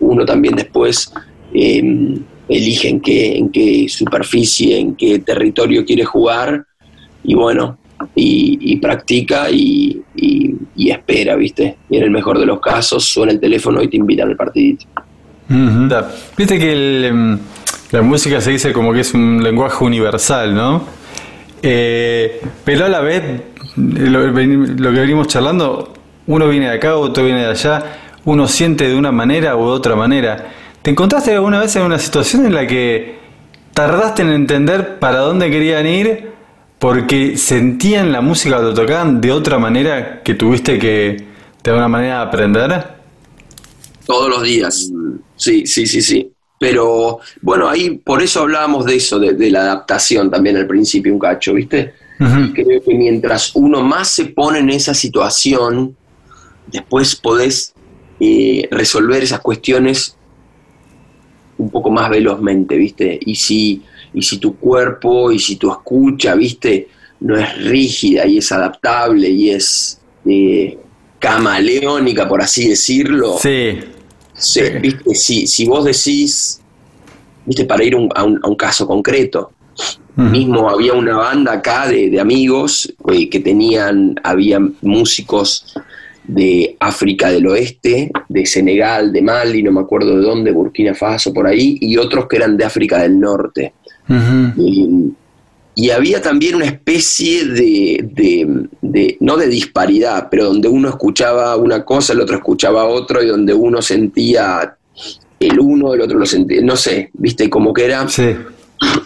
uno 0.00 0.24
también 0.24 0.56
después 0.56 1.12
em, 1.52 2.20
elige 2.48 2.88
en 2.88 3.00
qué, 3.00 3.36
en 3.36 3.50
qué 3.50 3.86
superficie, 3.88 4.78
en 4.78 4.94
qué 4.94 5.18
territorio 5.18 5.84
quiere 5.84 6.04
jugar 6.04 6.64
y 7.24 7.34
bueno, 7.34 7.78
y, 8.14 8.76
practica 8.76 9.50
y, 9.50 10.02
espera, 10.76 11.36
¿viste? 11.36 11.76
Y 11.90 11.96
en 11.98 12.04
el 12.04 12.10
mejor 12.10 12.38
de 12.38 12.46
los 12.46 12.60
casos 12.60 13.04
suena 13.04 13.32
el 13.32 13.40
teléfono 13.40 13.82
y 13.82 13.88
te 13.88 13.96
invitan 13.96 14.30
al 14.30 14.36
partidito. 14.36 14.86
Viste 16.36 16.58
que 16.58 17.06
em, 17.06 17.38
la 17.90 18.02
música 18.02 18.40
se 18.40 18.50
dice 18.50 18.72
como 18.72 18.92
que 18.92 19.00
es 19.00 19.14
un 19.14 19.42
lenguaje 19.42 19.84
universal, 19.84 20.54
¿no? 20.54 20.84
Eh, 21.62 22.40
pero 22.64 22.86
a 22.86 22.88
la 22.88 23.00
vez, 23.00 23.22
lo, 23.76 24.26
lo, 24.28 24.92
que 24.92 25.00
venimos 25.00 25.26
charlando, 25.26 25.92
uno 26.26 26.48
viene 26.48 26.66
de 26.68 26.76
acá, 26.76 26.96
otro 26.96 27.24
viene 27.24 27.40
de 27.40 27.50
allá, 27.50 27.82
uno 28.24 28.46
siente 28.46 28.88
de 28.88 28.94
una 28.94 29.12
manera 29.12 29.56
u 29.56 29.62
otra 29.62 29.96
manera. 29.96 30.52
¿Te 30.88 30.92
encontraste 30.92 31.34
alguna 31.34 31.60
vez 31.60 31.76
en 31.76 31.82
una 31.82 31.98
situación 31.98 32.46
en 32.46 32.54
la 32.54 32.66
que 32.66 33.18
tardaste 33.74 34.22
en 34.22 34.30
entender 34.30 34.98
para 34.98 35.18
dónde 35.18 35.50
querían 35.50 35.86
ir 35.86 36.30
porque 36.78 37.36
sentían 37.36 38.10
la 38.10 38.22
música 38.22 38.58
lo 38.58 38.72
tocaban 38.72 39.20
de 39.20 39.30
otra 39.30 39.58
manera 39.58 40.22
que 40.22 40.32
tuviste 40.32 40.78
que 40.78 41.26
de 41.62 41.70
alguna 41.70 41.88
manera 41.88 42.22
aprender. 42.22 42.84
Todos 44.06 44.30
los 44.30 44.42
días, 44.42 44.90
sí, 45.36 45.66
sí, 45.66 45.86
sí, 45.86 46.00
sí. 46.00 46.32
Pero 46.58 47.18
bueno, 47.42 47.68
ahí 47.68 47.98
por 47.98 48.22
eso 48.22 48.40
hablábamos 48.40 48.86
de 48.86 48.96
eso, 48.96 49.18
de, 49.18 49.50
la 49.50 49.60
adaptación 49.60 50.30
también 50.30 50.56
al 50.56 50.66
principio, 50.66 51.12
un 51.12 51.18
cacho, 51.18 51.52
¿viste? 51.52 51.92
Creo 52.16 52.82
que 52.82 52.94
mientras 52.94 53.54
uno 53.54 53.82
más 53.82 54.08
se 54.08 54.24
pone 54.24 54.60
en 54.60 54.70
esa 54.70 54.94
situación, 54.94 55.94
después 56.66 57.14
podés 57.14 57.74
eh, 58.20 58.66
resolver 58.70 59.22
esas 59.22 59.40
cuestiones 59.40 60.14
un 61.58 61.70
poco 61.70 61.90
más 61.90 62.08
velozmente, 62.10 62.76
¿viste? 62.76 63.18
Y 63.20 63.34
si, 63.34 63.82
y 64.14 64.22
si 64.22 64.38
tu 64.38 64.56
cuerpo 64.56 65.30
y 65.30 65.38
si 65.38 65.56
tu 65.56 65.70
escucha, 65.70 66.34
¿viste? 66.34 66.88
No 67.20 67.36
es 67.36 67.64
rígida 67.64 68.26
y 68.26 68.38
es 68.38 68.50
adaptable 68.52 69.28
y 69.28 69.50
es 69.50 70.00
eh, 70.24 70.78
camaleónica, 71.18 72.28
por 72.28 72.40
así 72.40 72.68
decirlo. 72.68 73.36
Sí. 73.38 73.78
¿viste? 74.80 75.14
Si, 75.14 75.46
si 75.46 75.66
vos 75.66 75.84
decís, 75.84 76.60
¿viste? 77.44 77.64
Para 77.64 77.84
ir 77.84 77.96
a, 78.14 78.24
un, 78.24 78.56
caso 78.56 78.86
concreto, 78.86 79.52
mismo 80.16 80.68
había 80.68 80.94
una 80.94 81.16
banda 81.16 81.52
acá 81.52 81.86
de, 81.88 82.20
amigos 82.20 82.92
eh, 83.12 83.28
que 83.28 83.40
tenían, 83.40 84.16
había 84.22 84.60
músicos 84.80 85.74
de 86.28 86.76
África 86.78 87.30
del 87.30 87.46
Oeste, 87.46 88.12
de 88.28 88.46
Senegal, 88.46 89.12
de 89.12 89.22
Mali, 89.22 89.62
no 89.62 89.72
me 89.72 89.80
acuerdo 89.80 90.14
de 90.14 90.22
dónde, 90.22 90.52
Burkina 90.52 90.94
Faso, 90.94 91.32
por 91.32 91.46
ahí, 91.46 91.78
y 91.80 91.96
otros 91.96 92.28
que 92.28 92.36
eran 92.36 92.56
de 92.56 92.64
África 92.64 93.02
del 93.02 93.18
Norte. 93.18 93.72
y, 94.56 95.14
había 95.90 96.20
también 96.20 96.56
una 96.56 96.66
especie 96.66 97.46
de, 97.46 99.16
no 99.20 99.36
de 99.36 99.46
disparidad, 99.46 100.28
pero 100.30 100.46
donde 100.46 100.68
uno 100.68 100.90
escuchaba 100.90 101.56
una 101.56 101.84
cosa, 101.84 102.12
el 102.12 102.20
otro 102.20 102.36
escuchaba 102.36 102.84
otro, 102.84 103.22
y 103.22 103.26
donde 103.26 103.54
uno 103.54 103.80
sentía 103.80 104.76
el 105.40 105.58
uno, 105.58 105.94
el 105.94 106.02
otro 106.02 106.18
lo 106.18 106.26
sentía, 106.26 106.60
no 106.62 106.76
sé, 106.76 107.10
viste, 107.14 107.48
como 107.48 107.72
que 107.72 107.86
era, 107.86 108.06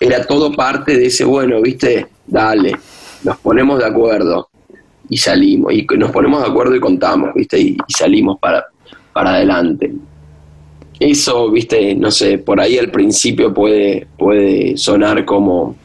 era 0.01 0.27
todo 0.27 0.53
parte 0.53 0.97
de 0.97 1.07
ese, 1.07 1.25
bueno, 1.25 1.61
viste, 1.61 2.09
dale, 2.27 2.75
nos 3.23 3.37
ponemos 3.39 3.79
de 3.79 3.85
acuerdo 3.85 4.49
y 5.13 5.19
salimos, 5.19 5.75
y 5.75 5.87
nos 5.99 6.11
ponemos 6.11 6.43
de 6.43 6.49
acuerdo 6.49 6.75
y 6.75 6.81
contamos, 6.81 7.35
¿viste? 7.35 7.61
Y, 7.61 7.77
salimos 7.87 8.39
para, 8.39 8.65
para 9.13 9.35
adelante. 9.35 9.93
Eso, 10.99 11.51
¿viste? 11.51 11.95
No 11.95 12.11
sé, 12.11 12.39
por 12.39 12.59
ahí 12.59 12.79
al 12.79 12.91
principio 12.91 13.53
puede, 13.53 14.07
puede 14.17 14.75
sonar 14.79 15.27
como, 15.27 15.77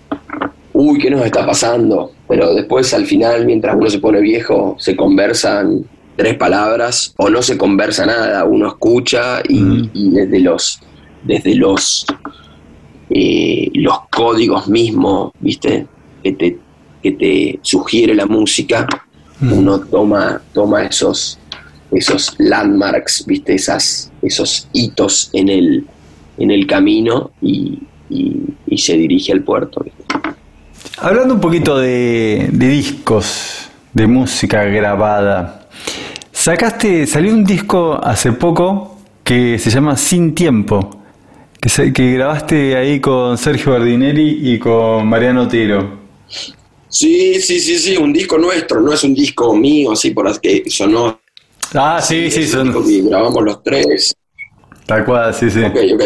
uy, 0.72 0.98
¿qué 0.98 1.12
nos 1.12 1.26
está 1.26 1.46
pasando? 1.46 2.14
Pero 2.30 2.54
después 2.54 2.94
al 2.94 3.06
final, 3.06 3.46
mientras 3.46 3.76
uno 3.76 3.90
se 3.90 4.00
pone 4.00 4.22
viejo, 4.22 4.78
se 4.80 4.96
conversan 4.96 5.84
tres 6.16 6.38
palabras 6.38 7.14
o 7.18 7.30
no 7.30 7.42
se 7.42 7.58
conversa 7.58 8.06
nada, 8.06 8.46
uno 8.46 8.70
escucha 8.70 9.42
y, 9.46 9.90
desde 10.12 10.40
los, 10.40 10.80
desde 11.24 11.54
los, 11.54 12.06
eh, 13.10 13.70
los 13.74 14.08
códigos 14.10 14.70
mismos, 14.70 15.34
¿viste? 15.42 15.86
Que 16.24 16.32
te, 16.32 16.58
que 17.04 17.12
te 17.12 17.60
sugiere 17.62 18.16
la 18.16 18.26
música, 18.26 18.88
uno 19.42 19.80
toma, 19.80 20.42
toma 20.54 20.84
esos, 20.84 21.38
esos 21.92 22.36
landmarks, 22.38 23.26
¿viste? 23.26 23.56
Esas, 23.56 24.12
esos 24.22 24.68
hitos 24.74 25.30
en 25.34 25.50
el, 25.50 25.88
en 26.38 26.52
el 26.52 26.68
camino 26.68 27.32
y, 27.42 27.80
se 28.78 28.96
dirige 28.96 29.32
al 29.32 29.42
puerto. 29.42 29.84
Hablando 31.00 31.34
un 31.34 31.42
poquito 31.42 31.80
de, 31.80 32.48
discos, 32.52 33.70
de 33.92 34.06
música 34.06 34.66
grabada, 34.66 35.68
sacaste, 36.32 37.08
salió 37.08 37.34
un 37.34 37.44
disco 37.44 38.00
hace 38.04 38.34
poco 38.34 39.00
que 39.24 39.58
se 39.58 39.72
llama 39.72 39.98
Sin 39.98 40.36
Tiempo, 40.36 41.02
que, 41.60 41.92
que 41.92 42.14
grabaste 42.14 42.78
ahí 42.78 43.00
con 43.00 43.36
Sergio 43.40 43.72
Bardinelli 43.72 44.54
y 44.54 44.60
con 44.60 45.08
Mariano 45.08 45.42
Otero. 45.42 45.98
Sí, 46.90 47.42
sí, 47.42 47.60
sí, 47.60 47.78
sí, 47.78 47.98
un 47.98 48.14
disco 48.14 48.38
nuestro, 48.38 48.80
no 48.82 48.94
es 48.94 49.04
un 49.04 49.14
disco 49.14 49.56
mío, 49.56 49.92
así 49.92 50.12
por 50.12 50.28
así 50.28 50.40
que 50.40 50.64
sonó. 50.70 51.20
Ah, 51.74 52.00
sí, 52.02 52.32
sí, 52.32 52.48
son. 52.48 52.74
grabamos 53.08 53.44
los 53.44 53.64
tres. 53.64 54.16
Tal 54.86 55.04
cual, 55.04 55.34
sí, 55.34 55.50
sí. 55.52 55.62
Ok, 55.62 55.76
ok. 55.94 56.04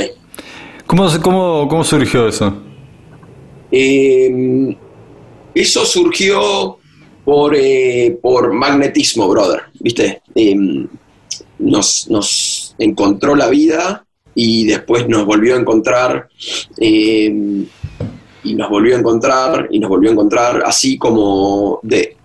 ¿Cómo, 0.88 1.07
cómo, 1.21 1.67
cómo 1.69 1.84
surgió 1.84 2.27
eso? 2.27 2.53
Em, 3.71 4.75
eso 5.53 5.86
surgió 5.86 6.79
por, 7.23 7.55
eh, 7.55 8.17
por 8.21 8.51
magnetismo, 8.51 9.29
brother, 9.29 9.61
¿viste? 9.79 10.21
Em, 10.34 10.88
nos, 11.59 12.09
nos 12.09 12.75
encontró 12.79 13.36
la 13.36 13.47
vida 13.49 14.05
y 14.34 14.65
después 14.65 15.07
nos 15.07 15.25
volvió 15.25 15.55
a 15.55 15.59
encontrar. 15.59 16.27
Y 18.44 18.56
nos 18.56 18.70
volvió 18.70 18.96
a 18.96 19.00
encontrar 19.00 19.68
y 19.70 19.80
nos 19.80 19.89
volvió 19.89 20.10
a 20.10 20.14
encontrar 20.14 20.64
así 20.66 20.98
como 20.98 21.80
de 21.84 22.18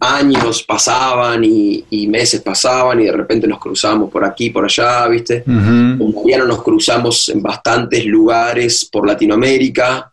años 0.00 0.62
pasaban 0.62 1.42
y, 1.44 2.06
meses 2.08 2.40
pasaban 2.40 3.00
y 3.00 3.04
de 3.04 3.12
repente 3.12 3.46
nos 3.46 3.58
cruzamos 3.58 4.10
por 4.10 4.24
aquí, 4.24 4.50
por 4.50 4.64
allá, 4.64 5.06
¿viste? 5.08 5.42
Con 5.44 6.14
Mariano 6.14 6.46
nos 6.46 6.62
cruzamos 6.62 7.28
en 7.28 7.42
bastantes 7.42 8.04
lugares 8.04 8.84
por 8.84 9.06
Latinoamérica. 9.06 10.10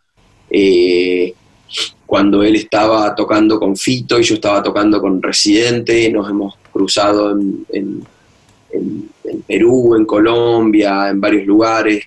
Eh, 0.50 1.34
cuando 2.06 2.42
él 2.42 2.56
estaba 2.56 3.14
tocando 3.14 3.58
con 3.58 3.76
Fito 3.76 4.18
y 4.18 4.22
yo 4.22 4.34
estaba 4.34 4.62
tocando 4.62 5.00
con 5.00 5.22
Residente, 5.22 6.10
nos 6.10 6.28
hemos 6.28 6.54
cruzado 6.72 7.32
en, 7.32 7.66
en 7.72 9.42
Perú, 9.46 9.96
en 9.96 10.04
Colombia, 10.04 11.08
en 11.08 11.20
varios 11.20 11.46
lugares 11.46 12.04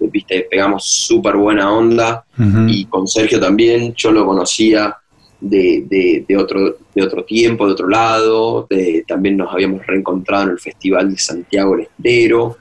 viste, 0.00 0.46
pegamos 0.50 0.84
súper 0.84 1.36
buena 1.36 1.72
onda 1.72 2.24
y 2.66 2.84
con 2.86 3.06
Sergio 3.06 3.40
también, 3.40 3.94
yo 3.94 4.12
lo 4.12 4.26
conocía 4.26 4.96
de, 5.40 6.36
otro, 6.38 6.76
de 6.94 7.02
otro 7.02 7.24
tiempo, 7.24 7.66
de 7.66 7.72
otro 7.72 7.88
lado, 7.88 8.66
también 9.06 9.36
nos 9.36 9.52
habíamos 9.52 9.86
reencontrado 9.86 10.44
en 10.44 10.50
el 10.50 10.58
Festival 10.58 11.10
de 11.10 11.18
Santiago 11.18 11.76
del 11.76 11.86
Estero, 11.86 12.56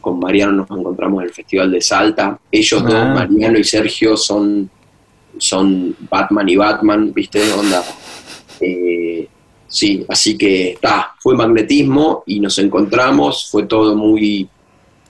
con 0.00 0.18
Mariano 0.18 0.52
nos 0.52 0.70
encontramos 0.70 1.22
en 1.22 1.28
el 1.28 1.34
Festival 1.34 1.70
de 1.70 1.80
Salta, 1.80 2.38
ellos 2.50 2.82
dos, 2.82 2.94
ah. 2.94 3.14
Mariano 3.14 3.58
y 3.58 3.64
Sergio, 3.64 4.16
son, 4.16 4.70
son 5.36 5.94
Batman 6.10 6.48
y 6.48 6.56
Batman, 6.56 7.12
viste, 7.12 7.52
onda. 7.52 7.82
Eh, 8.60 9.28
sí, 9.66 10.04
así 10.08 10.36
que 10.36 10.70
está, 10.70 11.14
fue 11.20 11.36
magnetismo 11.36 12.22
y 12.26 12.40
nos 12.40 12.58
encontramos, 12.58 13.48
fue 13.50 13.64
todo 13.64 13.94
muy, 13.94 14.48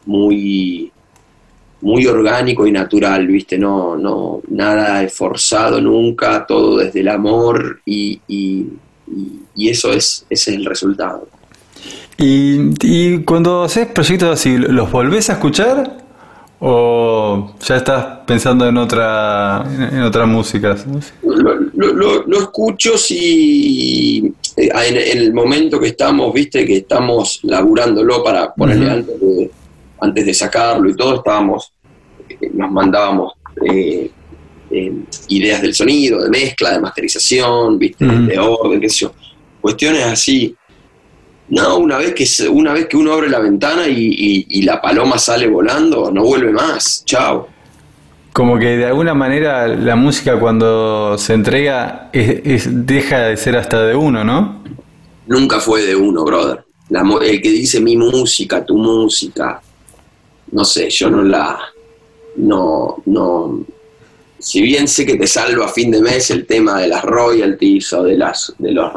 muy 0.06 0.90
muy 1.80 2.06
orgánico 2.06 2.66
y 2.66 2.72
natural, 2.72 3.26
¿viste? 3.26 3.58
No, 3.58 3.96
no, 3.96 4.42
nada 4.48 5.02
esforzado 5.02 5.80
nunca, 5.80 6.44
todo 6.46 6.78
desde 6.78 7.00
el 7.00 7.08
amor 7.08 7.80
y, 7.84 8.20
eso 9.56 9.92
es, 9.92 10.24
ese 10.30 10.50
es 10.52 10.56
el 10.56 10.64
resultado. 10.64 11.28
¿Y, 12.16 13.18
cuando 13.22 13.62
haces 13.62 13.86
proyectos 13.86 14.40
así, 14.40 14.56
los 14.56 14.90
volvés 14.90 15.30
a 15.30 15.34
escuchar 15.34 15.98
o 16.60 17.54
ya 17.64 17.76
estás 17.76 18.04
pensando 18.26 18.66
en 18.66 18.76
otra 18.76 19.64
en 19.92 20.02
otras 20.02 20.26
músicas? 20.26 20.84
Lo, 21.22 22.38
escucho 22.38 22.98
si 22.98 24.34
eh, 24.56 24.68
en, 24.88 25.18
el 25.18 25.32
momento 25.32 25.78
que 25.78 25.88
estamos, 25.88 26.34
viste, 26.34 26.66
que 26.66 26.78
estamos 26.78 27.38
laburándolo 27.44 28.24
para 28.24 28.52
ponerle 28.52 28.90
antes 28.90 29.20
de 29.20 29.50
antes 30.00 30.26
de 30.26 30.34
sacarlo 30.34 30.88
y 30.88 30.96
todo, 30.96 31.16
estábamos, 31.16 31.72
eh, 32.28 32.50
nos 32.52 32.70
mandábamos 32.70 33.32
eh, 33.64 34.10
eh, 34.70 34.92
ideas 35.28 35.62
del 35.62 35.74
sonido, 35.74 36.22
de 36.22 36.30
mezcla, 36.30 36.72
de 36.72 36.80
masterización, 36.80 37.78
¿viste? 37.78 38.04
de 38.04 38.38
orden, 38.38 38.80
qué 38.80 38.88
sé 38.88 39.00
yo. 39.00 39.12
Cuestiones 39.60 40.04
así. 40.04 40.54
No, 41.48 41.78
una 41.78 41.96
vez 41.96 42.14
que, 42.14 42.48
una 42.48 42.74
vez 42.74 42.86
que 42.86 42.96
uno 42.96 43.12
abre 43.14 43.28
la 43.30 43.38
ventana 43.38 43.88
y, 43.88 44.62
la 44.62 44.80
paloma 44.82 45.18
sale 45.18 45.48
volando, 45.48 46.10
no 46.10 46.22
vuelve 46.22 46.52
más. 46.52 47.02
Chao. 47.06 47.48
Como 48.34 48.58
que 48.58 48.76
de 48.76 48.84
alguna 48.84 49.14
manera 49.14 49.66
la 49.66 49.96
música 49.96 50.38
cuando 50.38 51.16
se 51.16 51.32
entrega 51.32 52.10
deja 52.12 53.20
de 53.22 53.36
ser 53.38 53.56
hasta 53.56 53.82
de 53.82 53.96
uno, 53.96 54.22
¿no? 54.22 54.62
Nunca 55.26 55.58
fue 55.58 55.82
de 55.82 55.96
uno, 55.96 56.24
brother. 56.24 56.64
el 57.22 57.42
que 57.42 57.50
dice 57.50 57.80
mi 57.80 57.96
música, 57.96 58.64
tu 58.64 58.76
música, 58.76 59.60
no 60.52 60.64
sé, 60.64 60.90
yo 60.90 61.10
no 61.10 61.22
la, 61.22 61.58
no, 62.36 63.02
no, 63.06 63.64
si 64.38 64.62
bien 64.62 64.86
sé 64.86 65.04
que 65.04 65.16
te 65.16 65.26
salva 65.26 65.66
a 65.66 65.72
fin 65.72 65.90
de 65.90 66.00
mes 66.00 66.30
el 66.30 66.46
tema 66.46 66.80
de 66.80 66.88
las 66.88 67.02
royalties 67.02 67.92
o 67.94 68.04
de 68.04 68.16
las, 68.16 68.54
de 68.58 68.72
los, 68.72 68.92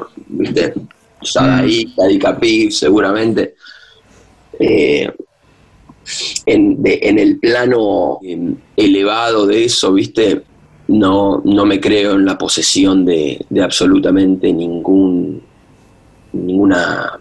ahí, 1.38 2.20
Capi, 2.20 2.72
seguramente, 2.72 3.56
eh, 4.60 5.12
en, 6.46 6.80
en, 6.84 7.20
el 7.20 7.40
plano 7.40 8.20
em, 8.24 8.56
elevado 8.76 9.48
de 9.48 9.66
eso, 9.66 9.94
viste, 9.94 10.44
no, 10.88 11.42
no 11.46 11.66
me 11.66 11.80
creo 11.80 12.14
en 12.14 12.26
la 12.26 12.38
posesión 12.38 13.06
de, 13.06 13.44
de 13.50 13.64
absolutamente 13.64 14.52
ningún, 14.52 15.42
ninguna, 16.34 17.20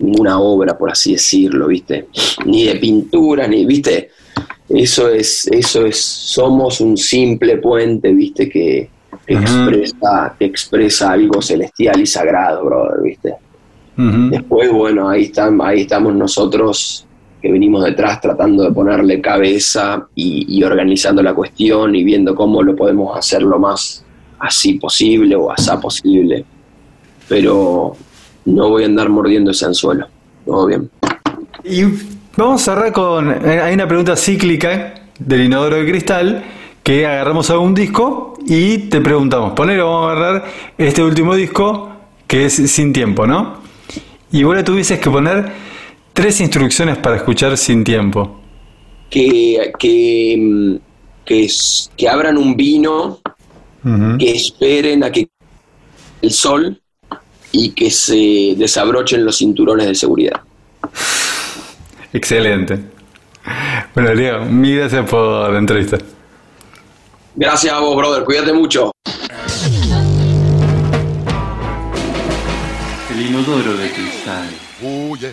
ninguna 0.00 0.40
obra, 0.40 0.76
por 0.76 0.90
así 0.90 1.12
decirlo, 1.12 1.68
¿viste? 1.68 2.08
Ni 2.46 2.64
de 2.64 2.76
pintura, 2.76 3.46
ni, 3.46 3.64
¿viste? 3.64 4.10
Eso 4.68 5.08
es, 5.08 5.46
eso 5.48 5.84
es, 5.86 6.00
somos 6.00 6.80
un 6.80 6.96
simple 6.96 7.58
puente, 7.58 8.12
¿viste? 8.12 8.48
Que, 8.48 8.88
expresa, 9.26 10.34
que 10.38 10.44
expresa 10.44 11.12
algo 11.12 11.40
celestial 11.42 12.00
y 12.00 12.06
sagrado, 12.06 12.64
brother, 12.64 13.02
¿viste? 13.02 13.34
Después, 13.96 14.72
bueno, 14.72 15.10
ahí, 15.10 15.24
están, 15.24 15.60
ahí 15.60 15.82
estamos 15.82 16.14
nosotros 16.14 17.06
que 17.40 17.50
venimos 17.50 17.84
detrás 17.84 18.20
tratando 18.20 18.64
de 18.64 18.72
ponerle 18.72 19.20
cabeza 19.20 20.06
y, 20.14 20.62
organizando 20.62 21.22
la 21.22 21.34
cuestión 21.34 21.94
y 21.94 22.04
viendo 22.04 22.34
cómo 22.34 22.62
lo 22.62 22.76
podemos 22.76 23.16
hacer 23.16 23.42
lo 23.42 23.58
más 23.58 24.04
así 24.38 24.74
posible 24.74 25.36
o 25.36 25.50
asá 25.50 25.80
posible. 25.80 26.44
Pero 27.28 27.96
no 28.44 28.68
voy 28.68 28.84
a 28.84 28.86
andar 28.86 29.08
mordiendo 29.08 29.50
ese 29.50 29.66
anzuelo. 29.66 30.06
Todo 30.44 30.66
bien. 30.66 30.90
Y 31.64 31.84
vamos 32.36 32.62
a 32.62 32.64
cerrar 32.64 32.92
con. 32.92 33.30
Eh, 33.30 33.60
hay 33.60 33.74
una 33.74 33.86
pregunta 33.86 34.16
cíclica 34.16 34.94
del 35.18 35.42
inodoro 35.42 35.76
de 35.76 35.86
cristal 35.88 36.44
que 36.82 37.06
agarramos 37.06 37.50
algún 37.50 37.74
disco 37.74 38.38
y 38.46 38.78
te 38.88 39.00
preguntamos, 39.00 39.52
ponelo, 39.52 39.90
vamos 39.90 40.08
a 40.08 40.12
agarrar 40.12 40.44
este 40.78 41.02
último 41.02 41.34
disco 41.34 41.90
que 42.26 42.46
es 42.46 42.54
Sin 42.54 42.92
Tiempo, 42.92 43.26
¿no? 43.26 43.60
Y 44.32 44.44
vos 44.44 44.56
le 44.56 44.62
tuvieses 44.62 44.98
que 44.98 45.10
poner 45.10 45.52
Tres 46.12 46.40
instrucciones 46.40 46.98
para 46.98 47.16
escuchar 47.16 47.56
sin 47.56 47.84
tiempo. 47.84 48.40
Que, 49.08 49.72
que, 49.78 50.78
que, 51.24 52.08
abran 52.08 52.36
un 52.36 52.56
vino, 52.56 53.20
que 54.18 54.30
esperen 54.32 55.04
a 55.04 55.10
que 55.10 55.28
el 56.20 56.30
sol 56.30 56.79
y 57.52 57.70
que 57.70 57.90
se 57.90 58.54
desabrochen 58.56 59.24
los 59.24 59.38
cinturones 59.38 59.86
de 59.86 59.94
seguridad. 59.94 60.40
Excelente. 62.12 62.78
Bueno, 63.94 64.14
Diego, 64.14 64.44
mil 64.44 64.78
gracias 64.78 65.08
por 65.08 65.52
la 65.52 65.58
entrevista. 65.58 65.98
Gracias 67.34 67.72
a 67.72 67.78
vos, 67.78 67.96
brother. 67.96 68.24
Cuídate 68.24 68.52
mucho. 68.52 68.92
El 73.10 73.26
inodoro 73.26 73.76
de 73.76 73.90
cristal. 73.90 74.48
Oh, 74.82 75.16
yeah. 75.16 75.30